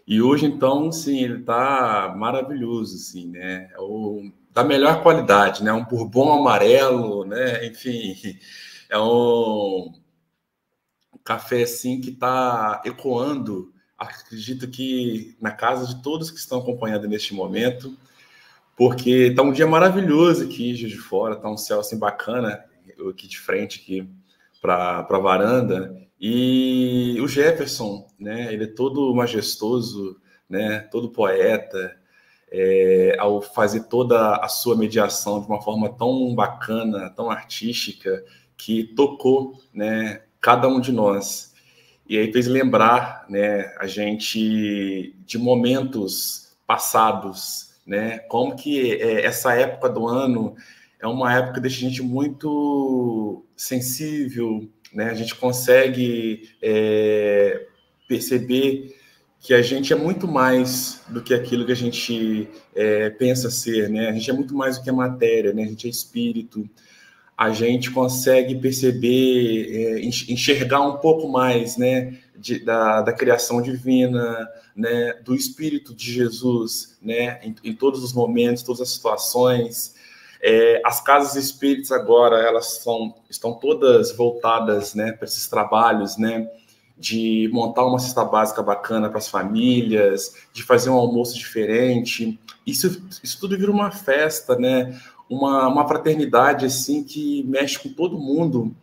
E 0.08 0.22
hoje, 0.22 0.46
então, 0.46 0.90
sim, 0.90 1.22
ele 1.22 1.40
está 1.42 2.16
maravilhoso, 2.18 2.96
assim, 2.96 3.28
né? 3.28 3.70
É 3.74 3.80
o, 3.80 4.32
da 4.52 4.64
melhor 4.64 5.04
qualidade, 5.04 5.64
né? 5.64 5.72
Um 5.72 5.86
bourbon 5.86 6.32
amarelo, 6.32 7.26
né? 7.26 7.68
Enfim, 7.68 8.16
é 8.90 8.98
um, 8.98 9.94
um 11.14 11.20
café, 11.24 11.64
assim, 11.64 12.02
que 12.02 12.10
está 12.10 12.82
ecoando, 12.86 13.72
acredito 13.98 14.68
que 14.68 15.38
na 15.40 15.52
casa 15.52 15.86
de 15.86 16.02
todos 16.02 16.32
que 16.32 16.40
estão 16.40 16.60
acompanhando 16.60 17.08
neste 17.08 17.36
momento, 17.36 17.96
porque 18.80 19.28
está 19.28 19.44
um 19.44 19.52
dia 19.52 19.68
maravilhoso 19.68 20.46
aqui, 20.46 20.72
de 20.72 20.98
Fora, 20.98 21.36
está 21.36 21.50
um 21.50 21.58
céu, 21.58 21.82
assim, 21.82 22.00
bacana, 22.00 22.64
aqui 23.10 23.28
de 23.28 23.38
frente, 23.38 23.82
aqui, 23.82 24.10
para 24.62 25.00
a 25.00 25.20
varanda 25.20 25.94
e 26.18 27.18
o 27.20 27.28
Jefferson, 27.28 28.08
né? 28.18 28.54
Ele 28.54 28.64
é 28.64 28.68
todo 28.68 29.14
majestoso, 29.14 30.18
né? 30.50 30.80
Todo 30.92 31.12
poeta, 31.12 31.94
é, 32.50 33.18
ao 33.20 33.42
fazer 33.42 33.84
toda 33.90 34.38
a 34.38 34.48
sua 34.48 34.78
mediação 34.78 35.42
de 35.42 35.48
uma 35.48 35.62
forma 35.62 35.90
tão 35.98 36.34
bacana, 36.34 37.10
tão 37.10 37.30
artística, 37.30 38.24
que 38.56 38.86
tocou, 38.96 39.60
né? 39.74 40.24
Cada 40.40 40.70
um 40.70 40.80
de 40.80 40.94
nós 40.94 41.54
e 42.08 42.18
aí 42.18 42.32
fez 42.32 42.48
lembrar, 42.48 43.26
né? 43.30 43.76
A 43.78 43.88
gente 43.88 45.14
de 45.26 45.38
momentos 45.38 46.58
passados, 46.66 47.69
né? 47.90 48.20
Como 48.20 48.56
que 48.56 48.94
é, 48.94 49.26
essa 49.26 49.52
época 49.56 49.90
do 49.90 50.08
ano 50.08 50.56
é 51.02 51.08
uma 51.08 51.36
época 51.36 51.56
que 51.56 51.62
deixa 51.62 51.78
a 51.78 51.90
gente 51.90 52.04
muito 52.04 53.44
sensível, 53.58 54.70
né? 54.94 55.10
A 55.10 55.16
gente 55.16 55.34
consegue 55.34 56.52
é, 56.62 57.66
perceber 58.08 58.96
que 59.40 59.56
a 59.56 59.64
gente 59.64 59.92
é 59.92 59.96
muito 59.96 60.28
mais 60.28 61.02
do 61.10 61.24
que 61.24 61.34
aquilo 61.34 61.66
que 61.66 61.72
a 61.72 61.76
gente 61.76 62.48
é, 62.76 63.10
pensa 63.10 63.50
ser, 63.50 63.90
né? 63.90 64.10
A 64.10 64.12
gente 64.12 64.30
é 64.30 64.34
muito 64.34 64.54
mais 64.56 64.78
do 64.78 64.84
que 64.84 64.90
a 64.92 64.94
matéria, 64.94 65.52
né? 65.52 65.64
A 65.64 65.68
gente 65.68 65.88
é 65.88 65.90
espírito. 65.90 66.70
A 67.36 67.50
gente 67.50 67.90
consegue 67.90 68.54
perceber, 68.56 69.98
é, 69.98 70.02
enxergar 70.02 70.82
um 70.82 70.98
pouco 70.98 71.28
mais, 71.28 71.76
né? 71.76 72.20
De, 72.38 72.64
da, 72.64 73.02
da 73.02 73.14
criação 73.14 73.64
divina, 73.64 74.48
né? 74.80 75.14
Do 75.24 75.36
espírito 75.36 75.94
de 75.94 76.12
Jesus, 76.12 76.98
né? 77.02 77.40
Em, 77.44 77.56
em 77.64 77.74
todos 77.74 78.04
os 78.04 78.14
momentos, 78.14 78.64
todas 78.64 78.82
as 78.82 78.90
situações. 78.90 79.96
É, 80.42 80.82
as 80.86 81.02
casas 81.02 81.36
espíritas 81.36 81.92
agora 81.92 82.38
elas 82.38 82.80
são, 82.82 83.14
estão 83.30 83.54
todas 83.54 84.14
voltadas 84.14 84.96
né, 84.96 85.12
para 85.12 85.26
esses 85.26 85.48
trabalhos, 85.50 86.18
né, 86.18 86.50
de 86.98 87.50
montar 87.52 87.86
uma 87.86 88.00
cesta 88.00 88.24
básica 88.24 88.64
bacana 88.64 89.10
para 89.10 89.18
as 89.18 89.28
famílias, 89.28 90.34
de 90.54 90.64
fazer 90.64 90.90
um 90.90 90.96
almoço 90.96 91.38
diferente. 91.38 92.40
Isso, 92.66 93.06
isso 93.22 93.38
tudo 93.38 93.58
vira 93.58 93.70
uma 93.70 93.92
festa, 93.92 94.56
né, 94.58 94.98
uma, 95.30 95.68
uma 95.68 95.86
fraternidade 95.86 96.66
assim 96.66 97.04
que 97.04 97.44
mexe 97.44 97.78
com 97.78 97.90
todo 97.90 98.18
mundo. 98.18 98.74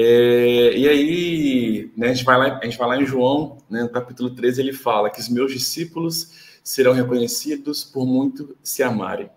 É, 0.00 0.76
e 0.76 0.88
aí, 0.88 1.90
né, 1.96 2.10
a, 2.10 2.14
gente 2.14 2.24
vai 2.24 2.38
lá, 2.38 2.60
a 2.62 2.64
gente 2.64 2.78
vai 2.78 2.88
lá 2.88 3.02
em 3.02 3.06
João, 3.06 3.58
né, 3.68 3.82
no 3.82 3.88
capítulo 3.88 4.30
13, 4.30 4.60
ele 4.60 4.72
fala 4.72 5.10
que 5.10 5.18
os 5.18 5.28
meus 5.28 5.52
discípulos 5.52 6.58
serão 6.62 6.92
reconhecidos 6.92 7.82
por 7.82 8.06
muito 8.06 8.56
se 8.62 8.82
amarem 8.82 9.28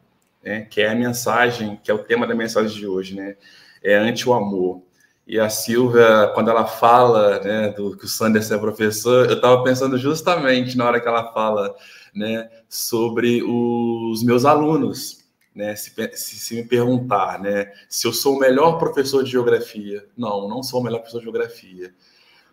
né, 0.44 0.62
que 0.70 0.82
é 0.82 0.90
a 0.90 0.96
mensagem, 0.96 1.80
que 1.84 1.92
é 1.92 1.94
o 1.94 2.00
tema 2.00 2.26
da 2.26 2.36
mensagem 2.36 2.76
de 2.76 2.88
hoje, 2.88 3.16
né, 3.16 3.36
é 3.84 3.96
ante 3.96 4.28
o 4.28 4.34
amor. 4.34 4.82
E 5.28 5.40
a 5.40 5.50
Silvia, 5.50 6.32
quando 6.34 6.50
ela 6.50 6.66
fala 6.66 7.40
né, 7.40 7.70
do 7.70 7.96
que 7.96 8.06
o 8.06 8.08
Sanders 8.08 8.52
é 8.52 8.58
professor, 8.58 9.28
eu 9.28 9.36
estava 9.36 9.64
pensando 9.64 9.98
justamente 9.98 10.76
na 10.76 10.86
hora 10.86 11.00
que 11.00 11.08
ela 11.08 11.32
fala 11.32 11.74
né, 12.14 12.50
sobre 12.68 13.42
os 13.44 14.24
meus 14.24 14.44
alunos. 14.44 15.21
Né, 15.54 15.76
se, 15.76 15.92
se, 16.14 16.40
se, 16.40 16.56
me 16.56 16.64
perguntar 16.64 17.38
né, 17.38 17.74
se 17.90 18.08
eu 18.08 18.14
sou 18.14 18.38
o 18.38 18.40
melhor 18.40 18.80
professor 18.80 19.22
de 19.22 19.32
geografia, 19.32 20.08
não, 20.16 20.48
não 20.48 20.64
sou 20.64 20.80
o 20.80 20.84
melhor 20.84 21.00
professor 21.00 21.18
de 21.18 21.26
geografia, 21.26 21.94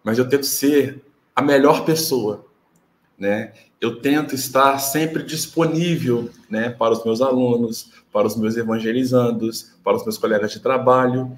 mas 0.03 0.19
eu 0.19 0.29
tento 0.29 0.45
ser 0.45 1.01
a 1.37 1.41
melhor 1.41 1.85
pessoa 1.85 2.49
né? 3.19 3.53
Eu 3.81 4.01
tento 4.01 4.35
estar 4.35 4.79
sempre 4.79 5.23
disponível, 5.23 6.31
né, 6.49 6.71
para 6.71 6.93
os 6.93 7.05
meus 7.05 7.21
alunos, 7.21 7.91
para 8.13 8.27
os 8.27 8.37
meus 8.37 8.57
evangelizandos, 8.57 9.75
para 9.83 9.97
os 9.97 10.05
meus 10.05 10.17
colegas 10.17 10.53
de 10.53 10.61
trabalho, 10.61 11.37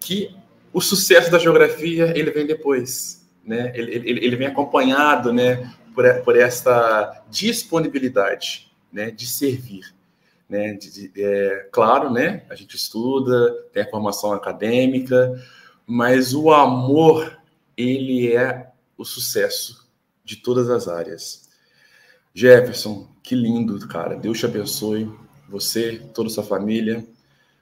que 0.00 0.34
o 0.72 0.80
sucesso 0.80 1.30
da 1.30 1.38
geografia 1.38 2.12
ele 2.16 2.30
vem 2.30 2.46
depois, 2.46 3.26
né? 3.44 3.72
Ele, 3.74 3.94
ele, 3.94 4.24
ele 4.24 4.36
vem 4.36 4.46
acompanhado, 4.46 5.32
né, 5.32 5.70
por, 5.94 6.04
por 6.22 6.36
esta 6.36 7.22
disponibilidade, 7.30 8.70
né, 8.92 9.10
de 9.10 9.26
servir, 9.26 9.94
né? 10.48 10.72
De, 10.74 10.90
de, 10.90 11.22
é, 11.22 11.68
claro, 11.70 12.10
né? 12.10 12.44
A 12.48 12.54
gente 12.54 12.76
estuda, 12.76 13.52
tem 13.72 13.82
a 13.82 13.90
formação 13.90 14.32
acadêmica, 14.32 15.40
mas 15.86 16.34
o 16.34 16.50
amor 16.50 17.38
ele 17.76 18.34
é 18.34 18.70
o 18.96 19.04
sucesso 19.04 19.88
de 20.24 20.36
todas 20.36 20.68
as 20.68 20.88
áreas. 20.88 21.48
Jefferson, 22.34 23.08
que 23.22 23.34
lindo, 23.34 23.86
cara. 23.88 24.16
Deus 24.16 24.38
te 24.38 24.46
abençoe. 24.46 25.10
Você, 25.48 26.02
toda 26.12 26.28
a 26.28 26.30
sua 26.30 26.44
família, 26.44 27.06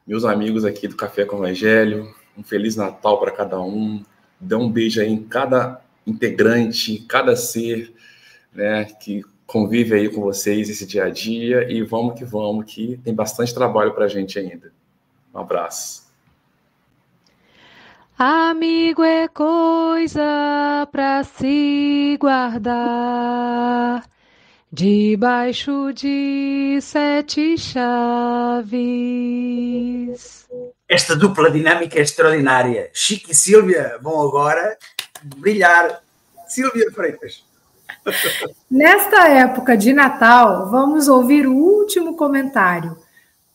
meus 0.06 0.24
amigos 0.24 0.64
aqui 0.64 0.88
do 0.88 0.96
Café 0.96 1.24
com 1.24 1.36
o 1.36 1.44
Evangelho. 1.44 2.14
Um 2.36 2.42
Feliz 2.42 2.76
Natal 2.76 3.18
para 3.18 3.30
cada 3.30 3.60
um. 3.60 4.04
Dê 4.40 4.54
um 4.54 4.70
beijo 4.70 5.00
aí 5.00 5.08
em 5.08 5.22
cada 5.22 5.80
integrante, 6.06 7.04
cada 7.08 7.34
ser 7.36 7.94
né, 8.52 8.84
que 8.84 9.24
convive 9.46 9.94
aí 9.94 10.08
com 10.08 10.20
vocês 10.20 10.68
esse 10.68 10.84
dia 10.86 11.04
a 11.04 11.10
dia. 11.10 11.70
E 11.70 11.82
vamos 11.82 12.18
que 12.18 12.24
vamos, 12.24 12.64
que 12.66 12.98
tem 13.04 13.14
bastante 13.14 13.54
trabalho 13.54 13.94
para 13.94 14.06
a 14.06 14.08
gente 14.08 14.38
ainda. 14.38 14.72
Um 15.34 15.38
abraço. 15.38 16.06
Amigo 18.18 19.04
é 19.04 19.28
coisa 19.28 20.88
para 20.90 21.22
se 21.22 22.16
guardar 22.18 24.02
debaixo 24.72 25.92
de 25.92 26.78
sete 26.80 27.56
chaves. 27.58 28.66
Esta 30.88 31.14
dupla 31.14 31.50
dinâmica 31.50 31.98
é 31.98 32.02
extraordinária. 32.02 32.90
Chico 32.92 33.30
e 33.30 33.34
Silvia 33.34 33.98
vão 34.02 34.26
agora 34.26 34.76
brilhar. 35.22 36.02
Silvia 36.48 36.90
Freitas. 36.92 37.45
Nesta 38.70 39.28
época 39.28 39.76
de 39.76 39.92
Natal, 39.92 40.70
vamos 40.70 41.08
ouvir 41.08 41.46
o 41.46 41.54
último 41.54 42.16
comentário 42.16 42.96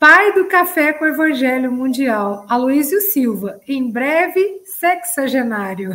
pai 0.01 0.33
do 0.33 0.45
café 0.45 0.93
com 0.93 1.05
o 1.05 1.09
Evangelho 1.09 1.71
Mundial, 1.71 2.43
Aloísio 2.49 2.99
Silva, 2.99 3.61
em 3.67 3.91
breve 3.91 4.63
sexagenário. 4.65 5.93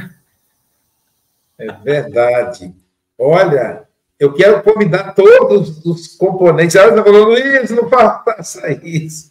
É 1.58 1.72
verdade. 1.72 2.72
Olha, 3.18 3.82
eu 4.16 4.32
quero 4.32 4.62
convidar 4.62 5.12
todos 5.12 5.84
os 5.84 6.14
componentes. 6.16 6.76
Ela 6.76 6.90
está 6.90 7.02
falando, 7.02 7.30
Luiz, 7.30 7.68
não 7.72 7.90
faça 7.90 8.70
isso. 8.84 9.30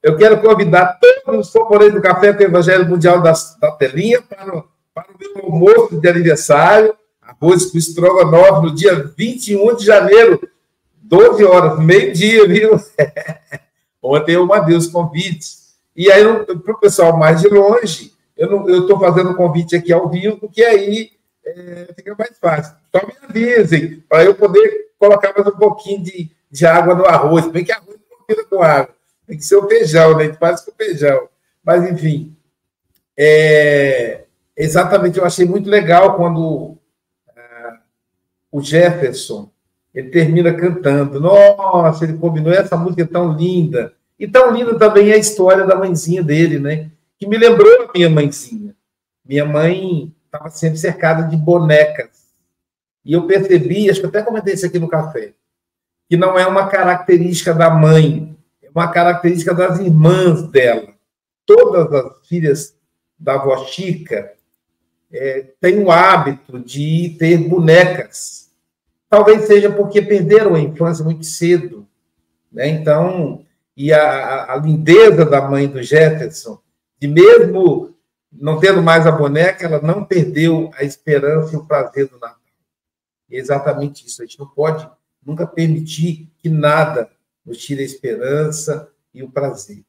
Eu 0.00 0.16
quero 0.16 0.40
convidar 0.40 1.00
todos 1.00 1.48
os 1.48 1.52
componentes 1.52 1.94
do 1.94 2.00
Café 2.00 2.32
com 2.32 2.44
o 2.44 2.46
Evangelho 2.46 2.88
Mundial 2.88 3.20
da, 3.20 3.32
da 3.60 3.72
telinha 3.72 4.22
para, 4.22 4.62
para 4.94 5.12
o 5.12 5.18
meu 5.18 5.44
almoço 5.46 6.00
de 6.00 6.08
aniversário, 6.08 6.94
arroz 7.40 7.66
com 7.66 7.78
estrogonofe, 7.78 8.66
no 8.66 8.74
dia 8.74 9.10
21 9.16 9.76
de 9.76 9.86
janeiro, 9.86 10.40
12 11.02 11.44
horas, 11.44 11.78
meio-dia, 11.78 12.46
viu? 12.46 12.78
Ontem 14.02 14.34
eu 14.34 14.46
mandei 14.46 14.76
os 14.76 14.86
convites. 14.86 15.74
E 15.96 16.10
aí, 16.10 16.22
para 16.44 16.74
o 16.74 16.78
pessoal 16.78 17.16
mais 17.16 17.40
de 17.40 17.48
longe, 17.48 18.12
eu 18.36 18.80
estou 18.80 18.98
fazendo 18.98 19.34
convite 19.34 19.74
aqui 19.74 19.92
ao 19.92 20.08
vivo, 20.08 20.38
porque 20.38 20.62
aí 20.62 21.10
é, 21.44 21.88
fica 21.94 22.14
mais 22.18 22.38
fácil. 22.38 22.74
Só 22.94 23.06
me 23.06 23.14
avisem, 23.22 24.02
para 24.08 24.24
eu 24.24 24.34
poder 24.34 24.90
colocar 24.98 25.32
mais 25.34 25.46
um 25.46 25.58
pouquinho 25.58 26.02
de, 26.02 26.30
de 26.50 26.66
água 26.66 26.94
no 26.94 27.06
arroz. 27.06 27.46
Bem 27.48 27.64
que 27.64 27.72
arroz 27.72 27.96
não 27.98 28.18
combina 28.18 28.44
com 28.48 28.62
água. 28.62 28.94
Tem 29.26 29.36
que 29.36 29.44
ser 29.44 29.56
o 29.56 29.68
feijão, 29.68 30.16
né? 30.16 30.24
A 30.24 30.26
gente 30.26 30.38
faz 30.38 30.60
com 30.60 30.72
feijão. 30.72 31.28
Mas, 31.62 31.90
enfim. 31.90 32.34
É, 33.16 34.22
exatamente, 34.56 35.18
eu 35.18 35.24
achei 35.24 35.44
muito 35.44 35.68
legal 35.68 36.16
quando 36.16 36.79
o 38.50 38.60
Jefferson 38.60 39.50
ele 39.94 40.10
termina 40.10 40.52
cantando. 40.54 41.20
Nossa, 41.20 42.04
ele 42.04 42.16
combinou 42.16 42.52
essa 42.52 42.76
música 42.76 43.02
é 43.02 43.06
tão 43.06 43.32
linda. 43.32 43.92
E 44.18 44.26
tão 44.28 44.52
linda 44.52 44.78
também 44.78 45.10
é 45.10 45.14
a 45.14 45.18
história 45.18 45.64
da 45.66 45.76
mãezinha 45.76 46.22
dele, 46.22 46.58
né? 46.58 46.90
Que 47.18 47.26
me 47.26 47.36
lembrou 47.36 47.84
a 47.84 47.90
minha 47.92 48.08
mãezinha. 48.08 48.74
Minha 49.24 49.44
mãe 49.44 50.14
estava 50.26 50.48
sempre 50.50 50.78
cercada 50.78 51.24
de 51.24 51.36
bonecas. 51.36 52.30
E 53.04 53.12
eu 53.12 53.26
percebi, 53.26 53.90
acho 53.90 54.00
que 54.00 54.06
até 54.06 54.22
comentei 54.22 54.54
isso 54.54 54.66
aqui 54.66 54.78
no 54.78 54.88
café, 54.88 55.32
que 56.08 56.16
não 56.16 56.38
é 56.38 56.46
uma 56.46 56.68
característica 56.68 57.54
da 57.54 57.70
mãe, 57.70 58.36
é 58.62 58.68
uma 58.70 58.88
característica 58.88 59.54
das 59.54 59.78
irmãs 59.78 60.42
dela. 60.48 60.88
Todas 61.46 61.92
as 61.92 62.28
filhas 62.28 62.76
da 63.18 63.34
avó 63.34 63.64
Chica 63.64 64.32
é, 65.12 65.52
têm 65.60 65.82
o 65.82 65.90
hábito 65.90 66.58
de 66.58 67.16
ter 67.18 67.36
bonecas 67.36 68.40
Talvez 69.10 69.46
seja 69.46 69.68
porque 69.68 70.00
perderam 70.00 70.54
a 70.54 70.60
infância 70.60 71.04
muito 71.04 71.26
cedo. 71.26 71.84
Né? 72.50 72.68
Então, 72.68 73.44
e 73.76 73.92
a, 73.92 74.52
a 74.52 74.56
lindeza 74.56 75.24
da 75.24 75.42
mãe 75.42 75.66
do 75.66 75.82
Jefferson, 75.82 76.60
de 77.00 77.08
mesmo 77.08 77.92
não 78.32 78.60
tendo 78.60 78.80
mais 78.80 79.08
a 79.08 79.10
boneca, 79.10 79.66
ela 79.66 79.82
não 79.82 80.04
perdeu 80.04 80.70
a 80.74 80.84
esperança 80.84 81.52
e 81.52 81.56
o 81.56 81.66
prazer 81.66 82.06
do 82.06 82.20
Natal. 82.20 82.38
É 83.28 83.36
exatamente 83.36 84.06
isso. 84.06 84.22
A 84.22 84.24
gente 84.24 84.38
não 84.38 84.46
pode 84.46 84.88
nunca 85.26 85.44
permitir 85.44 86.30
que 86.38 86.48
nada 86.48 87.10
nos 87.44 87.58
tire 87.58 87.82
a 87.82 87.84
esperança 87.84 88.88
e 89.12 89.24
o 89.24 89.30
prazer. 89.30 89.82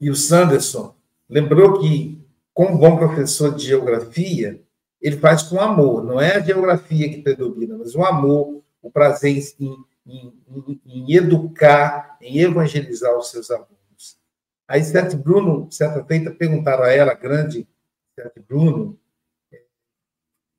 E 0.00 0.08
o 0.08 0.16
Sanderson 0.16 0.94
lembrou 1.28 1.78
que 1.78 2.23
como 2.54 2.78
bom 2.78 2.96
professor 2.96 3.54
de 3.54 3.66
geografia, 3.66 4.62
ele 5.00 5.18
faz 5.18 5.42
com 5.42 5.60
amor. 5.60 6.02
Não 6.04 6.20
é 6.20 6.36
a 6.36 6.40
geografia 6.40 7.10
que 7.10 7.20
predomina, 7.20 7.76
mas 7.76 7.94
o 7.94 8.02
amor, 8.02 8.62
o 8.80 8.90
prazer 8.90 9.36
em, 9.60 9.76
em, 10.06 10.32
em, 10.48 10.80
em 10.86 11.14
educar, 11.14 12.16
em 12.22 12.38
evangelizar 12.38 13.14
os 13.18 13.30
seus 13.30 13.50
alunos. 13.50 14.18
Aí, 14.66 14.82
Sete 14.82 15.16
Bruno, 15.16 15.70
certa 15.70 16.02
feita, 16.04 16.30
perguntaram 16.30 16.84
a 16.84 16.92
ela, 16.92 17.12
grande 17.12 17.68
Sete 18.14 18.40
Bruno, 18.40 18.98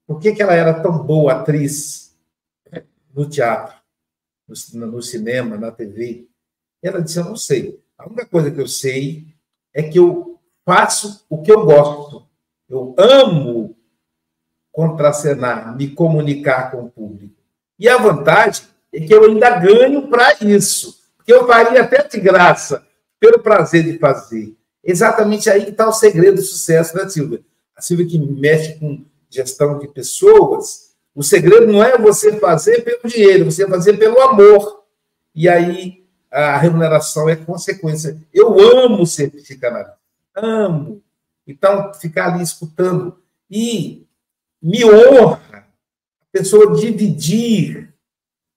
por 0.06 0.20
que, 0.20 0.34
que 0.34 0.44
ela 0.44 0.54
era 0.54 0.84
tão 0.84 1.00
boa 1.04 1.34
atriz 1.34 2.06
no 3.16 3.28
teatro, 3.28 3.76
no, 4.74 4.88
no 4.88 5.02
cinema, 5.02 5.58
na 5.58 5.72
TV. 5.72 6.28
E 6.84 6.88
ela 6.88 7.02
disse: 7.02 7.18
Eu 7.18 7.24
não 7.24 7.38
sei. 7.38 7.82
A 7.98 8.06
única 8.06 8.26
coisa 8.26 8.52
que 8.52 8.60
eu 8.60 8.68
sei 8.68 9.34
é 9.74 9.82
que 9.82 9.98
eu 9.98 10.35
faço 10.66 11.24
o 11.30 11.42
que 11.42 11.52
eu 11.52 11.64
gosto. 11.64 12.26
Eu 12.68 12.96
amo 12.98 13.76
contracenar, 14.72 15.76
me 15.78 15.88
comunicar 15.90 16.72
com 16.72 16.84
o 16.84 16.90
público. 16.90 17.36
E 17.80 17.88
a 17.88 17.98
vantagem 17.98 18.66
é 18.92 19.00
que 19.00 19.14
eu 19.14 19.24
ainda 19.24 19.60
ganho 19.60 20.08
para 20.08 20.36
isso, 20.42 21.00
porque 21.16 21.32
eu 21.32 21.48
faria 21.48 21.82
até 21.82 22.06
de 22.08 22.20
graça, 22.20 22.86
pelo 23.20 23.40
prazer 23.40 23.84
de 23.84 23.98
fazer. 23.98 24.56
Exatamente 24.84 25.50
aí 25.50 25.64
que 25.64 25.72
está 25.72 25.88
o 25.88 25.94
segredo 25.94 26.36
do 26.36 26.42
sucesso 26.42 26.94
da 26.94 27.08
Silvia. 27.08 27.42
A 27.76 27.82
Silvia 27.82 28.08
que 28.08 28.20
mexe 28.20 28.76
com 28.80 29.06
gestão 29.30 29.80
de 29.80 29.88
pessoas, 29.88 30.96
o 31.14 31.24
segredo 31.24 31.72
não 31.72 31.84
é 31.84 31.98
você 31.98 32.38
fazer 32.40 32.82
pelo 32.84 33.12
dinheiro, 33.12 33.46
você 33.46 33.68
fazer 33.68 33.98
pelo 33.98 34.20
amor. 34.22 34.84
E 35.34 35.48
aí 35.48 36.06
a 36.30 36.58
remuneração 36.58 37.30
é 37.30 37.36
consequência. 37.36 38.18
Eu 38.34 38.60
amo 38.60 39.06
ser 39.06 39.32
psicanalista, 39.32 39.98
amo. 40.36 41.02
Então, 41.48 41.94
ficar 41.94 42.34
ali 42.34 42.44
escutando. 42.44 43.18
E 43.50 44.08
me 44.62 44.84
honra 44.84 45.42
a 45.52 46.26
pessoa 46.32 46.76
dividir 46.76 47.94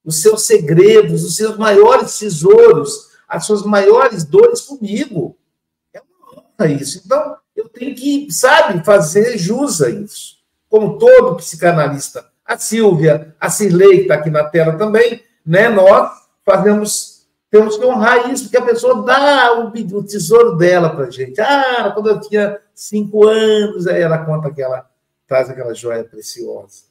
os 0.04 0.22
seus 0.22 0.42
segredos, 0.42 1.22
os 1.22 1.36
seus 1.36 1.58
maiores 1.58 2.18
tesouros, 2.18 3.10
as 3.28 3.44
suas 3.44 3.62
maiores 3.62 4.24
dores 4.24 4.62
comigo. 4.62 5.36
É 5.92 6.00
uma 6.00 6.42
honra 6.42 6.72
isso. 6.72 7.02
Então, 7.04 7.36
eu 7.54 7.68
tenho 7.68 7.94
que, 7.94 8.32
sabe, 8.32 8.82
fazer 8.84 9.36
jus 9.36 9.82
a 9.82 9.90
isso. 9.90 10.38
Como 10.68 10.98
todo 10.98 11.36
psicanalista. 11.36 12.26
A 12.44 12.56
Silvia, 12.56 13.36
a 13.38 13.50
Cirlei, 13.50 13.96
que 13.96 14.02
está 14.02 14.14
aqui 14.14 14.30
na 14.30 14.44
tela 14.44 14.78
também, 14.78 15.22
né? 15.44 15.68
Nós 15.68 16.10
fazemos, 16.44 17.17
temos 17.50 17.78
que 17.78 17.84
honrar 17.84 18.30
isso, 18.30 18.44
porque 18.44 18.58
a 18.58 18.64
pessoa 18.64 19.02
dá 19.02 19.58
o, 19.58 19.68
o 19.68 20.04
tesouro 20.04 20.56
dela 20.56 20.94
para 20.94 21.10
gente. 21.10 21.40
Ah, 21.40 21.90
quando 21.94 22.10
eu 22.10 22.20
tinha 22.20 22.60
cinco 22.74 23.26
anos, 23.26 23.86
aí 23.86 24.02
ela 24.02 24.24
conta 24.24 24.52
que 24.52 24.62
ela 24.62 24.88
traz 25.26 25.48
aquela 25.48 25.74
joia 25.74 26.04
preciosa. 26.04 26.84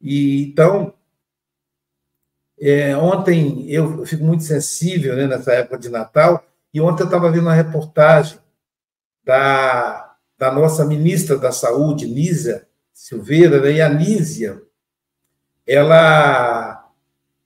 E 0.00 0.42
então, 0.44 0.92
é, 2.60 2.96
ontem 2.96 3.70
eu 3.70 4.04
fico 4.04 4.24
muito 4.24 4.42
sensível 4.42 5.14
né, 5.14 5.26
nessa 5.26 5.52
época 5.52 5.78
de 5.78 5.88
Natal, 5.88 6.44
e 6.74 6.80
ontem 6.80 7.02
eu 7.02 7.06
estava 7.06 7.30
vendo 7.30 7.42
uma 7.42 7.54
reportagem 7.54 8.38
da, 9.24 10.16
da 10.36 10.50
nossa 10.52 10.84
ministra 10.84 11.38
da 11.38 11.52
Saúde, 11.52 12.06
Nízia 12.06 12.66
Silveira, 12.92 13.60
né, 13.60 13.72
e 13.72 13.80
a 13.80 13.88
Nízia, 13.88 14.60
ela 15.66 16.77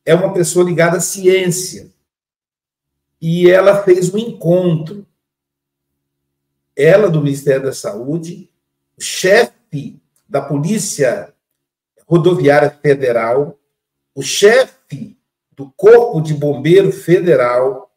é 0.04 0.14
uma 0.14 0.32
pessoa 0.32 0.64
ligada 0.64 0.96
à 0.96 1.00
ciência, 1.00 1.90
e 3.20 3.48
ela 3.48 3.82
fez 3.84 4.12
um 4.12 4.18
encontro, 4.18 5.06
ela 6.74 7.08
do 7.08 7.22
Ministério 7.22 7.64
da 7.64 7.72
Saúde, 7.72 8.50
o 8.98 9.00
chefe 9.00 10.00
da 10.28 10.40
Polícia 10.40 11.32
Rodoviária 12.06 12.70
Federal, 12.70 13.58
o 14.14 14.22
chefe 14.22 15.16
do 15.52 15.70
Corpo 15.76 16.20
de 16.20 16.34
Bombeiro 16.34 16.90
Federal, 16.90 17.92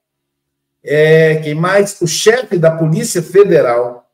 é, 0.83 1.37
quem 1.37 1.55
mais? 1.55 1.99
O 1.99 2.07
chefe 2.07 2.59
da 2.59 2.69
Polícia 2.69 3.23
Federal, 3.23 4.07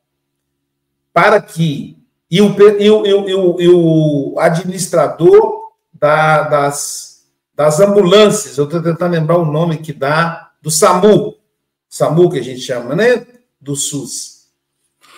para 1.12 1.40
que. 1.40 1.98
E 2.30 2.40
o, 2.40 2.56
e 2.80 2.90
o, 2.90 3.06
e 3.06 3.34
o, 3.34 3.60
e 3.60 3.68
o 3.68 4.38
administrador 4.38 5.70
da, 5.92 6.44
das, 6.44 7.11
das 7.54 7.80
ambulâncias, 7.80 8.56
eu 8.56 8.64
estou 8.64 8.82
tentando 8.82 9.12
lembrar 9.12 9.38
o 9.38 9.44
nome 9.44 9.78
que 9.78 9.92
dá, 9.92 10.50
do 10.60 10.70
SAMU, 10.70 11.36
SAMU 11.88 12.30
que 12.30 12.38
a 12.38 12.42
gente 12.42 12.60
chama, 12.60 12.94
né? 12.94 13.26
Do 13.60 13.76
SUS. 13.76 14.46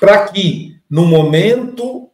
Para 0.01 0.27
que, 0.29 0.77
no 0.91 1.07
momento 1.07 2.11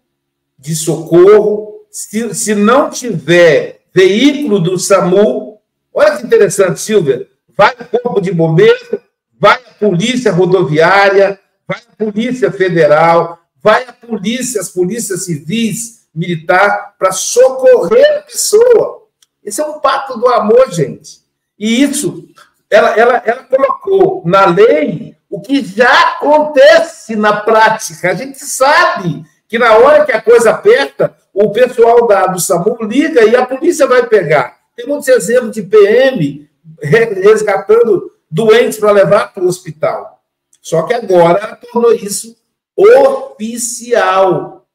de 0.59 0.77
socorro, 0.77 1.87
se, 1.91 2.35
se 2.35 2.55
não 2.55 2.91
tiver 2.91 3.81
veículo 3.95 4.61
do 4.61 4.79
SAMU, 4.79 5.59
olha 5.93 6.17
que 6.17 6.27
interessante, 6.27 6.81
Silvia, 6.81 7.27
vai 7.57 7.73
o 7.73 7.99
corpo 7.99 8.21
de 8.21 8.33
bombeiro, 8.33 9.01
vai 9.39 9.57
a 9.57 9.75
polícia 9.79 10.31
rodoviária, 10.31 11.41
vai 11.67 11.79
a 11.79 12.05
polícia 12.05 12.53
federal, 12.53 13.39
vai 13.63 13.85
a 13.85 13.93
polícia, 13.93 14.61
as 14.61 14.69
polícias 14.69 15.25
civis, 15.25 16.07
militar, 16.15 16.95
para 16.99 17.13
socorrer 17.13 18.19
a 18.19 18.23
pessoa. 18.23 19.00
Esse 19.45 19.61
é 19.61 19.65
um 19.67 19.81
pacto 19.81 20.19
do 20.19 20.29
amor, 20.29 20.71
gente. 20.71 21.21
E 21.59 21.83
isso, 21.83 22.29
ela, 22.69 22.91
ela, 22.97 23.23
ela 23.25 23.45
colocou 23.45 24.23
na 24.25 24.47
lei 24.47 25.17
o 25.29 25.41
que 25.41 25.65
já 25.65 26.15
acontece 26.15 27.17
na 27.17 27.41
prática. 27.41 28.11
A 28.11 28.15
gente 28.15 28.39
sabe 28.39 29.25
que 29.49 29.59
na 29.59 29.77
hora 29.77 30.05
que 30.05 30.13
a 30.13 30.21
coisa 30.21 30.51
aperta, 30.51 31.17
o 31.33 31.51
pessoal 31.51 32.07
da, 32.07 32.27
do 32.27 32.41
SAMU 32.41 32.79
liga 32.83 33.25
e 33.25 33.35
a 33.37 33.47
polícia 33.47 33.87
vai 33.87 34.07
pegar. 34.07 34.59
Tem 34.77 34.87
muitos 34.87 35.09
exemplos 35.09 35.53
de 35.53 35.63
PM 35.63 36.49
resgatando 36.83 38.11
doentes 38.31 38.79
para 38.79 38.93
levar 38.93 39.33
para 39.33 39.45
o 39.45 39.49
hospital. 39.49 40.23
Só 40.61 40.83
que 40.83 40.95
agora 40.95 41.57
tornou 41.57 41.93
isso 41.93 42.37
oficial. 42.77 44.67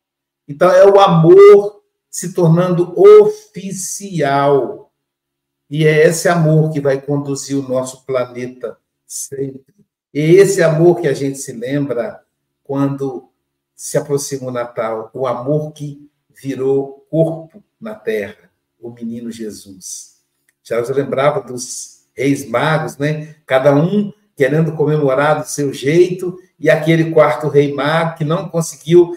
Então 0.48 0.70
é 0.72 0.86
o 0.86 1.00
amor 1.00 1.82
se 2.16 2.32
tornando 2.32 2.98
oficial. 2.98 4.90
E 5.70 5.86
é 5.86 6.08
esse 6.08 6.30
amor 6.30 6.72
que 6.72 6.80
vai 6.80 7.02
conduzir 7.02 7.58
o 7.58 7.68
nosso 7.68 8.06
planeta 8.06 8.78
sempre. 9.06 9.76
É 10.14 10.22
esse 10.22 10.64
amor 10.64 11.02
que 11.02 11.10
a 11.10 11.14
gente 11.14 11.38
se 11.38 11.52
lembra 11.52 12.24
quando 12.64 13.30
se 13.76 13.98
aproxima 13.98 14.48
o 14.48 14.52
Natal, 14.52 15.12
o 15.14 15.28
amor 15.28 15.74
que 15.74 16.10
virou 16.34 17.06
corpo 17.10 17.62
na 17.78 17.94
terra, 17.94 18.50
o 18.80 18.90
menino 18.92 19.30
Jesus. 19.30 20.22
Já 20.64 20.78
eu 20.78 20.96
lembrava 20.96 21.42
dos 21.42 22.08
reis 22.16 22.48
magos, 22.48 22.96
né? 22.96 23.36
Cada 23.46 23.76
um 23.76 24.14
querendo 24.36 24.74
comemorar 24.74 25.42
do 25.42 25.48
seu 25.48 25.74
jeito, 25.74 26.38
e 26.60 26.70
aquele 26.70 27.12
quarto 27.12 27.48
rei 27.48 27.74
mago 27.74 28.18
que 28.18 28.24
não 28.24 28.48
conseguiu 28.50 29.14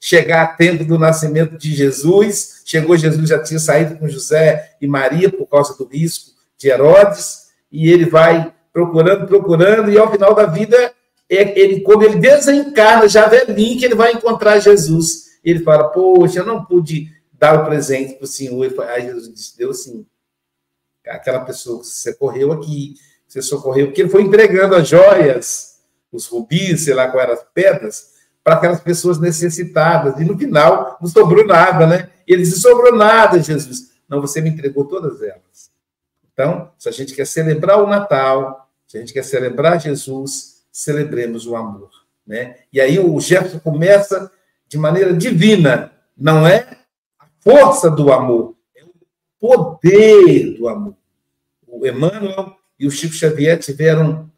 chegar 0.00 0.42
a 0.42 0.46
tempo 0.46 0.84
do 0.84 0.98
nascimento 0.98 1.56
de 1.56 1.74
Jesus. 1.74 2.62
Chegou 2.64 2.96
Jesus, 2.96 3.28
já 3.28 3.42
tinha 3.42 3.58
saído 3.58 3.96
com 3.96 4.08
José 4.08 4.76
e 4.80 4.86
Maria 4.86 5.30
por 5.30 5.46
causa 5.46 5.76
do 5.76 5.84
risco 5.84 6.32
de 6.56 6.68
Herodes, 6.68 7.48
e 7.70 7.90
ele 7.90 8.06
vai 8.06 8.52
procurando, 8.72 9.26
procurando, 9.26 9.90
e 9.90 9.98
ao 9.98 10.10
final 10.10 10.34
da 10.34 10.46
vida, 10.46 10.92
é, 11.28 11.58
ele, 11.58 11.80
quando 11.80 12.04
ele 12.04 12.16
desencarna, 12.16 13.08
já 13.08 13.28
velhinho, 13.28 13.78
que 13.78 13.84
ele 13.84 13.94
vai 13.94 14.12
encontrar 14.12 14.58
Jesus. 14.58 15.38
Ele 15.44 15.60
fala: 15.60 15.88
Poxa, 15.88 16.40
eu 16.40 16.46
não 16.46 16.64
pude 16.64 17.08
dar 17.32 17.60
o 17.60 17.64
presente 17.64 18.14
para 18.14 18.24
o 18.24 18.28
Senhor. 18.28 18.74
Aí 18.88 19.06
Jesus 19.06 19.32
disse: 19.32 19.58
Deu 19.58 19.72
sim 19.74 20.06
aquela 21.06 21.40
pessoa 21.40 21.80
que 21.80 21.86
você 21.86 22.12
socorreu 22.12 22.52
aqui, 22.52 22.94
você 23.28 23.42
socorreu, 23.42 23.86
porque 23.86 24.00
ele 24.00 24.08
foi 24.08 24.22
entregando 24.22 24.74
as 24.74 24.88
joias, 24.88 25.80
os 26.10 26.26
rubis, 26.26 26.84
sei 26.84 26.94
lá 26.94 27.08
quais 27.08 27.28
eram 27.28 27.38
as 27.38 27.46
pedras, 27.52 28.14
para 28.42 28.54
aquelas 28.54 28.80
pessoas 28.80 29.18
necessitadas. 29.18 30.18
E 30.18 30.24
no 30.24 30.38
final 30.38 30.96
não 31.00 31.08
sobrou 31.08 31.46
nada, 31.46 31.86
né? 31.86 32.10
E 32.26 32.32
ele 32.32 32.42
disse: 32.42 32.60
sobrou 32.60 32.96
nada, 32.96 33.40
Jesus. 33.42 33.90
Não, 34.08 34.20
você 34.20 34.40
me 34.40 34.48
entregou 34.48 34.86
todas 34.86 35.20
elas. 35.22 35.70
Então, 36.32 36.70
se 36.78 36.88
a 36.88 36.92
gente 36.92 37.14
quer 37.14 37.26
celebrar 37.26 37.82
o 37.82 37.86
Natal, 37.86 38.70
se 38.86 38.96
a 38.96 39.00
gente 39.00 39.12
quer 39.12 39.24
celebrar 39.24 39.78
Jesus, 39.78 40.62
celebremos 40.72 41.46
o 41.46 41.54
amor. 41.54 41.90
Né? 42.26 42.56
E 42.72 42.80
aí 42.80 42.98
o 42.98 43.20
gesto 43.20 43.60
começa 43.60 44.30
de 44.66 44.78
maneira 44.78 45.12
divina, 45.12 45.92
não 46.16 46.46
é 46.46 46.78
a 47.18 47.26
força 47.40 47.90
do 47.90 48.12
amor, 48.12 48.54
é 48.76 48.84
o 48.84 48.90
poder 49.38 50.56
do 50.56 50.68
amor 50.68 50.94
o 51.78 51.86
Emmanuel 51.86 52.57
e 52.78 52.86
o 52.86 52.90
Chico 52.90 53.14
Xavier 53.14 53.58
tiveram, 53.58 54.30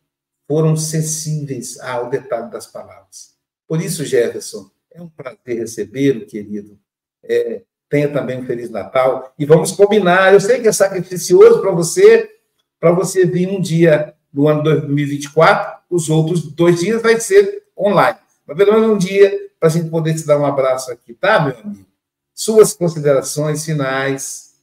foram 0.49 0.77
sensíveis 0.77 1.79
ao 1.81 2.09
detalhe 2.09 2.51
das 2.51 2.67
palavras. 2.67 3.35
Por 3.69 3.81
isso, 3.81 4.05
Jefferson, 4.05 4.71
é 4.91 5.01
um 5.01 5.09
prazer 5.09 5.59
recebê-lo, 5.59 6.27
querido. 6.27 6.79
É, 7.23 7.63
tenha 7.89 8.09
também 8.09 8.39
um 8.39 8.47
Feliz 8.47 8.71
Natal. 8.71 9.35
E 9.39 9.45
vamos 9.45 9.73
combinar. 9.73 10.33
Eu 10.33 10.41
sei 10.41 10.61
que 10.61 10.69
é 10.69 10.73
sacrificioso 10.73 11.61
para 11.61 11.71
você, 11.73 12.31
para 12.79 12.93
você 12.93 13.27
vir 13.27 13.49
um 13.49 13.61
dia 13.61 14.15
no 14.33 14.49
ano 14.49 14.63
2024, 14.63 15.83
os 15.91 16.09
outros 16.09 16.43
dois 16.43 16.81
dias 16.81 17.03
vai 17.03 17.19
ser 17.21 17.65
online. 17.77 18.19
Mas 18.47 18.57
pelo 18.57 18.73
menos 18.73 18.91
um 18.91 18.99
dia 18.99 19.51
para 19.59 19.69
a 19.69 19.73
gente 19.73 19.91
poder 19.91 20.15
te 20.15 20.25
dar 20.25 20.39
um 20.39 20.47
abraço 20.47 20.91
aqui, 20.91 21.13
tá, 21.13 21.41
meu 21.41 21.59
amigo? 21.59 21.87
Suas 22.33 22.73
considerações 22.73 23.65
finais. 23.65 24.55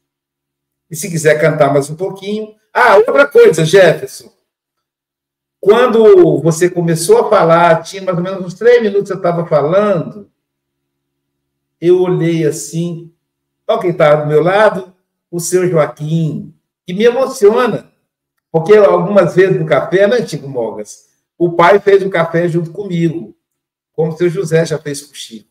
E 0.90 0.96
se 0.96 1.10
quiser 1.10 1.40
cantar 1.40 1.72
mais 1.72 1.90
um 1.90 1.96
pouquinho. 1.96 2.56
Ah, 2.80 2.96
outra 2.98 3.26
coisa, 3.26 3.66
Jefferson. 3.66 4.32
Quando 5.60 6.40
você 6.44 6.70
começou 6.70 7.26
a 7.26 7.28
falar, 7.28 7.82
tinha 7.82 8.04
mais 8.04 8.16
ou 8.16 8.24
menos 8.24 8.46
uns 8.46 8.54
três 8.54 8.84
minutos 8.84 9.08
que 9.08 9.14
eu 9.14 9.18
estava 9.18 9.48
falando, 9.48 10.30
eu 11.82 12.00
olhei 12.00 12.46
assim, 12.46 13.12
olha 13.68 13.82
quem 13.82 13.90
está 13.90 14.14
do 14.18 14.28
meu 14.28 14.44
lado, 14.44 14.94
o 15.32 15.40
seu 15.40 15.68
Joaquim, 15.68 16.54
que 16.86 16.94
me 16.94 17.04
emociona, 17.04 17.92
porque 18.52 18.76
algumas 18.76 19.34
vezes 19.34 19.60
no 19.60 19.66
café, 19.66 20.06
né, 20.06 20.22
Tico 20.22 20.48
Mogas, 20.48 21.08
o 21.36 21.54
pai 21.54 21.80
fez 21.80 22.04
o 22.04 22.12
café 22.12 22.48
junto 22.48 22.70
comigo, 22.70 23.36
como 23.92 24.14
o 24.14 24.18
seu 24.18 24.30
José 24.30 24.64
já 24.68 24.78
fez 24.78 25.02
com 25.02 25.14
o 25.14 25.16
Chico. 25.16 25.50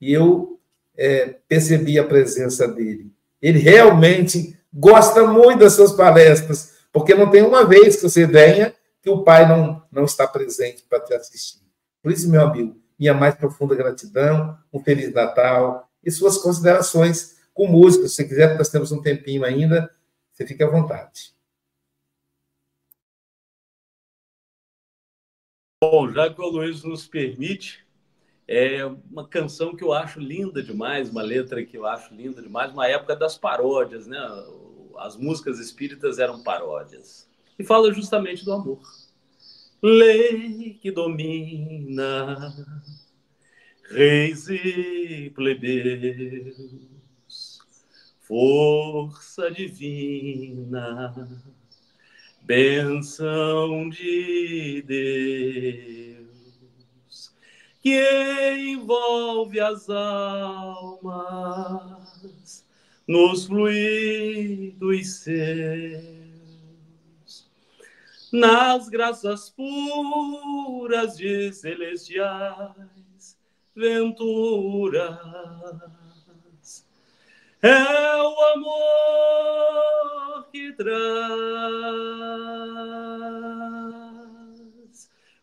E 0.00 0.12
eu 0.12 0.60
é, 0.96 1.26
percebi 1.48 1.98
a 1.98 2.06
presença 2.06 2.68
dele. 2.68 3.12
Ele 3.42 3.58
realmente 3.58 4.56
gosta 4.72 5.26
muito 5.26 5.60
das 5.60 5.74
suas 5.74 5.92
palestras, 5.92 6.78
porque 6.92 7.14
não 7.14 7.30
tem 7.30 7.42
uma 7.42 7.64
vez 7.64 7.96
que 7.96 8.02
você 8.02 8.26
venha 8.26 8.74
que 9.02 9.10
o 9.10 9.22
pai 9.24 9.48
não, 9.48 9.82
não 9.90 10.04
está 10.04 10.26
presente 10.26 10.84
para 10.88 11.00
te 11.00 11.12
assistir. 11.12 11.60
Por 12.02 12.12
isso, 12.12 12.30
meu 12.30 12.42
amigo, 12.42 12.80
minha 12.98 13.12
mais 13.12 13.34
profunda 13.34 13.74
gratidão, 13.74 14.56
um 14.72 14.80
Feliz 14.80 15.12
Natal 15.12 15.90
e 16.04 16.10
suas 16.10 16.38
considerações 16.38 17.36
com 17.52 17.66
música. 17.66 18.08
Se 18.08 18.24
quiser, 18.24 18.56
nós 18.56 18.68
temos 18.68 18.92
um 18.92 19.02
tempinho 19.02 19.44
ainda, 19.44 19.90
você 20.30 20.46
fique 20.46 20.62
à 20.62 20.68
vontade. 20.68 21.32
Bom, 25.82 26.08
já 26.12 26.32
que 26.32 26.40
o 26.40 26.46
Luiz 26.46 26.84
nos 26.84 27.08
permite, 27.08 27.81
é 28.54 28.84
uma 29.10 29.26
canção 29.26 29.74
que 29.74 29.82
eu 29.82 29.94
acho 29.94 30.20
linda 30.20 30.62
demais, 30.62 31.08
uma 31.08 31.22
letra 31.22 31.64
que 31.64 31.74
eu 31.74 31.86
acho 31.86 32.14
linda 32.14 32.42
demais, 32.42 32.70
uma 32.70 32.86
época 32.86 33.16
das 33.16 33.38
paródias, 33.38 34.06
né? 34.06 34.18
As 34.98 35.16
músicas 35.16 35.58
espíritas 35.58 36.18
eram 36.18 36.42
paródias. 36.42 37.26
E 37.58 37.64
fala 37.64 37.90
justamente 37.94 38.44
do 38.44 38.52
amor. 38.52 38.82
Lei 39.82 40.78
que 40.82 40.90
domina 40.90 42.52
reis 43.90 44.46
e 44.50 45.32
plebeus, 45.34 46.78
força 48.20 49.50
divina 49.50 51.14
Benção 52.42 53.88
de 53.88 54.82
Deus 54.82 56.21
que 57.82 58.54
envolve 58.58 59.58
as 59.58 59.90
almas 59.90 61.22
nos 63.08 63.46
fluidos 63.46 65.16
seus, 65.16 66.62
nas 68.32 68.88
graças 68.88 69.50
puras 69.50 71.16
de 71.16 71.52
celestiais 71.52 73.36
venturas. 73.74 75.18
É 77.60 78.16
o 78.16 78.40
amor 78.54 80.46
que 80.52 80.72
traz 80.72 80.92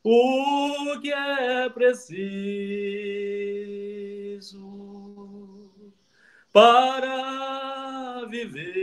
o 0.04 1.00
que 1.02 1.12
é 1.12 1.70
preciso 1.70 2.20
para 6.54 8.26
viver-se 8.30 8.80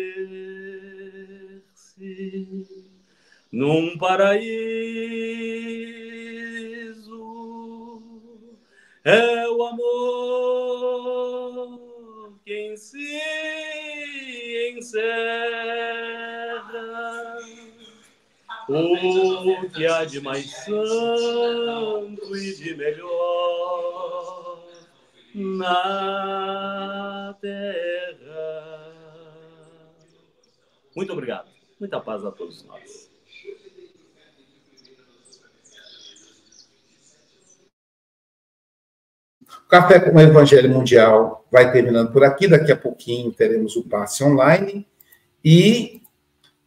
num 3.50 3.96
paraíso. 3.98 4.46
É 9.04 9.48
o 9.48 9.62
amor 9.64 11.16
quem 12.44 12.76
se 12.76 13.18
encerra. 14.76 16.15
O 18.68 19.70
que 19.70 19.86
há 19.86 20.04
de 20.04 20.20
mais 20.20 20.50
santo 20.50 22.36
e 22.36 22.56
de 22.56 22.74
melhor 22.74 24.64
na 25.34 27.36
terra. 27.40 28.86
Muito 30.96 31.12
obrigado. 31.12 31.48
Muita 31.78 32.00
paz 32.00 32.24
a 32.24 32.32
todos 32.32 32.64
nós. 32.64 33.08
O 39.48 39.68
Café 39.68 40.00
com 40.00 40.16
o 40.16 40.20
Evangelho 40.20 40.70
Mundial 40.70 41.46
vai 41.52 41.70
terminando 41.70 42.12
por 42.12 42.24
aqui. 42.24 42.48
Daqui 42.48 42.72
a 42.72 42.76
pouquinho 42.76 43.32
teremos 43.32 43.76
o 43.76 43.86
passe 43.86 44.24
online. 44.24 44.88
E 45.44 46.02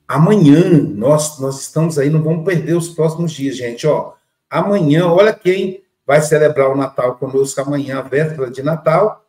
amanhã, 0.10 0.82
nós, 0.96 1.38
nós 1.40 1.62
estamos 1.62 2.00
aí, 2.00 2.10
não 2.10 2.24
vamos 2.24 2.44
perder 2.44 2.74
os 2.74 2.90
próximos 2.90 3.32
dias, 3.32 3.56
gente. 3.56 3.86
Ó, 3.86 4.14
amanhã, 4.50 5.06
olha 5.06 5.32
quem 5.32 5.84
vai 6.06 6.20
celebrar 6.20 6.72
o 6.72 6.76
Natal 6.76 7.16
conosco 7.18 7.62
amanhã, 7.62 8.02
véspera 8.02 8.50
de 8.50 8.64
Natal. 8.64 9.24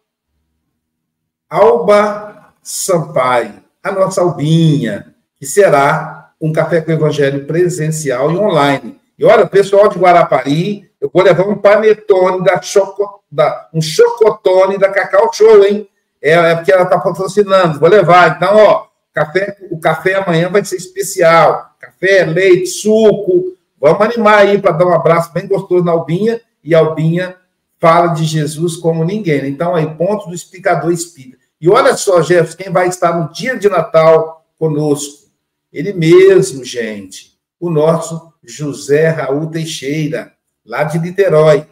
Alba 1.50 2.54
Sampaio, 2.62 3.62
a 3.82 3.92
nossa 3.92 4.22
Albinha, 4.22 5.14
que 5.36 5.44
será 5.44 6.32
um 6.40 6.50
Café 6.50 6.80
com 6.80 6.92
Evangelho 6.92 7.46
presencial 7.46 8.32
e 8.32 8.38
online. 8.38 8.98
E 9.18 9.24
olha, 9.26 9.46
pessoal 9.46 9.86
de 9.88 9.98
Guarapari, 9.98 10.90
eu 10.98 11.10
vou 11.12 11.22
levar 11.22 11.46
um 11.46 11.58
panetone 11.58 12.42
da 12.42 12.62
Choco, 12.62 13.22
da, 13.30 13.68
um 13.74 13.82
chocotone 13.82 14.78
da 14.78 14.88
Cacau 14.88 15.30
Show, 15.30 15.62
hein? 15.62 15.86
É, 16.22 16.32
é 16.32 16.54
porque 16.54 16.72
ela 16.72 16.84
está 16.84 16.98
patrocinando, 16.98 17.78
vou 17.78 17.88
levar. 17.88 18.36
Então, 18.36 18.56
ó, 18.56 18.89
café, 19.24 19.56
o 19.70 19.78
café 19.78 20.14
amanhã 20.14 20.48
vai 20.48 20.64
ser 20.64 20.76
especial. 20.76 21.74
Café, 21.78 22.24
leite, 22.24 22.68
suco. 22.68 23.54
Vamos 23.78 24.00
animar 24.00 24.38
aí 24.38 24.60
para 24.60 24.72
dar 24.72 24.86
um 24.86 24.94
abraço 24.94 25.32
bem 25.32 25.46
gostoso 25.46 25.84
na 25.84 25.92
Albinha. 25.92 26.40
E 26.62 26.74
a 26.74 26.78
Albinha 26.78 27.36
fala 27.78 28.08
de 28.08 28.24
Jesus 28.24 28.76
como 28.76 29.04
ninguém. 29.04 29.42
Né? 29.42 29.48
Então, 29.48 29.74
aí, 29.74 29.86
ponto 29.94 30.28
do 30.28 30.34
explicador 30.34 30.92
espírita. 30.92 31.38
E 31.60 31.68
olha 31.68 31.94
só, 31.96 32.22
Jefferson, 32.22 32.56
quem 32.56 32.72
vai 32.72 32.88
estar 32.88 33.18
no 33.18 33.32
dia 33.32 33.58
de 33.58 33.68
Natal 33.68 34.46
conosco? 34.58 35.28
Ele 35.72 35.92
mesmo, 35.92 36.64
gente. 36.64 37.38
O 37.58 37.70
nosso 37.70 38.32
José 38.42 39.08
Raul 39.08 39.48
Teixeira, 39.48 40.32
lá 40.64 40.84
de 40.84 40.98
Niterói. 40.98 41.66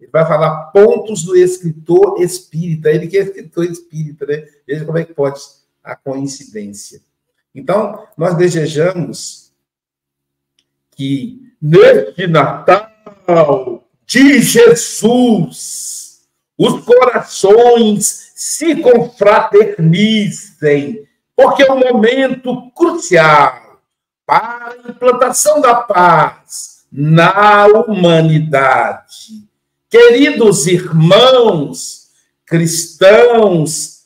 Ele 0.00 0.10
vai 0.10 0.26
falar 0.26 0.70
pontos 0.72 1.22
do 1.22 1.36
escritor 1.36 2.20
espírita. 2.20 2.90
Ele 2.90 3.06
que 3.06 3.16
é 3.16 3.22
escritor 3.22 3.64
espírita, 3.64 4.26
né? 4.26 4.44
Veja 4.66 4.84
como 4.84 4.98
é 4.98 5.04
que 5.04 5.14
pode 5.14 5.40
a 5.82 5.96
coincidência. 5.96 7.00
Então, 7.54 8.06
nós 8.16 8.36
desejamos 8.36 9.52
que 10.92 11.52
neste 11.60 12.26
Natal 12.26 13.84
de 14.06 14.40
Jesus, 14.40 16.22
os 16.56 16.82
corações 16.84 18.32
se 18.34 18.76
confraternizem, 18.76 21.06
porque 21.34 21.62
é 21.62 21.72
um 21.72 21.80
momento 21.80 22.70
crucial 22.72 23.80
para 24.26 24.72
a 24.72 24.76
implantação 24.90 25.60
da 25.60 25.76
paz 25.76 26.84
na 26.92 27.66
humanidade. 27.66 29.48
Queridos 29.88 30.66
irmãos 30.66 32.00
cristãos, 32.50 33.99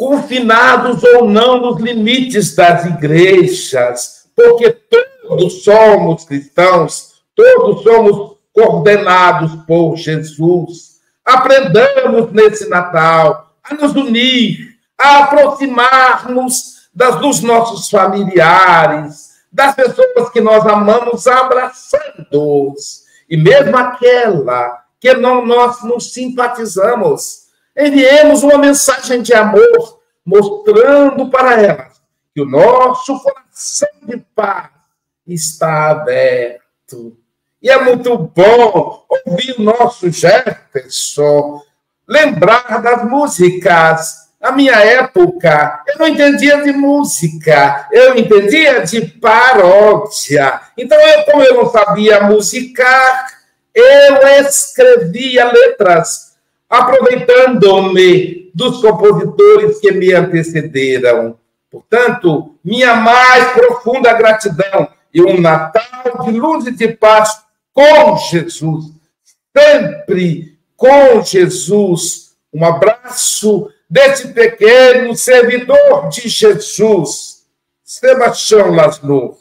confinados 0.00 1.04
ou 1.04 1.28
não 1.28 1.60
nos 1.60 1.78
limites 1.78 2.54
das 2.54 2.86
igrejas, 2.86 4.30
porque 4.34 4.70
todos 4.70 5.62
somos 5.62 6.24
cristãos, 6.24 7.20
todos 7.36 7.82
somos 7.82 8.38
coordenados 8.50 9.62
por 9.66 9.96
Jesus. 9.96 11.00
Aprendamos 11.22 12.32
nesse 12.32 12.66
Natal 12.70 13.52
a 13.62 13.74
nos 13.74 13.94
unir, 13.94 14.74
a 14.98 15.24
aproximarmos 15.24 16.88
das, 16.94 17.20
dos 17.20 17.42
nossos 17.42 17.90
familiares, 17.90 19.32
das 19.52 19.74
pessoas 19.74 20.30
que 20.32 20.40
nós 20.40 20.66
amamos, 20.66 21.26
abraçando-os. 21.26 23.02
E 23.28 23.36
mesmo 23.36 23.76
aquela 23.76 24.82
que 24.98 25.12
não, 25.12 25.44
nós 25.44 25.82
não 25.82 26.00
simpatizamos, 26.00 27.39
enviemos 27.76 28.42
uma 28.42 28.58
mensagem 28.58 29.22
de 29.22 29.32
amor, 29.32 30.00
mostrando 30.24 31.30
para 31.30 31.60
elas 31.60 32.00
que 32.34 32.40
o 32.40 32.46
nosso 32.46 33.20
coração 33.20 33.88
de 34.02 34.18
paz 34.34 34.70
está 35.26 35.90
aberto. 35.90 37.16
E 37.62 37.68
é 37.68 37.78
muito 37.82 38.16
bom 38.16 39.04
ouvir 39.26 39.56
o 39.58 39.62
nosso 39.62 40.10
Jefferson 40.10 41.62
lembrar 42.08 42.82
das 42.82 43.04
músicas. 43.04 44.30
Na 44.40 44.52
minha 44.52 44.72
época, 44.72 45.84
eu 45.86 45.98
não 45.98 46.08
entendia 46.08 46.62
de 46.62 46.72
música, 46.72 47.86
eu 47.92 48.16
entendia 48.16 48.80
de 48.80 49.02
paródia. 49.02 50.60
Então, 50.78 50.98
eu, 50.98 51.24
como 51.24 51.42
eu 51.42 51.54
não 51.56 51.70
sabia 51.70 52.22
musicar, 52.22 53.26
eu 53.74 54.16
escrevia 54.40 55.52
letras, 55.52 56.29
aproveitando-me 56.70 58.52
dos 58.54 58.80
compositores 58.80 59.80
que 59.80 59.90
me 59.90 60.14
antecederam. 60.14 61.36
Portanto, 61.68 62.54
minha 62.64 62.94
mais 62.94 63.52
profunda 63.52 64.12
gratidão 64.14 64.88
e 65.12 65.20
um 65.20 65.40
Natal 65.40 66.24
de 66.24 66.30
luz 66.30 66.66
e 66.66 66.72
de 66.72 66.88
paz 66.88 67.42
com 67.72 68.16
Jesus, 68.16 68.86
sempre 69.56 70.56
com 70.76 71.22
Jesus. 71.22 72.30
Um 72.52 72.64
abraço 72.64 73.68
desse 73.88 74.28
pequeno 74.28 75.16
servidor 75.16 76.08
de 76.08 76.28
Jesus, 76.28 77.44
Sebastião 77.84 78.72
Lasnor. 78.72 79.39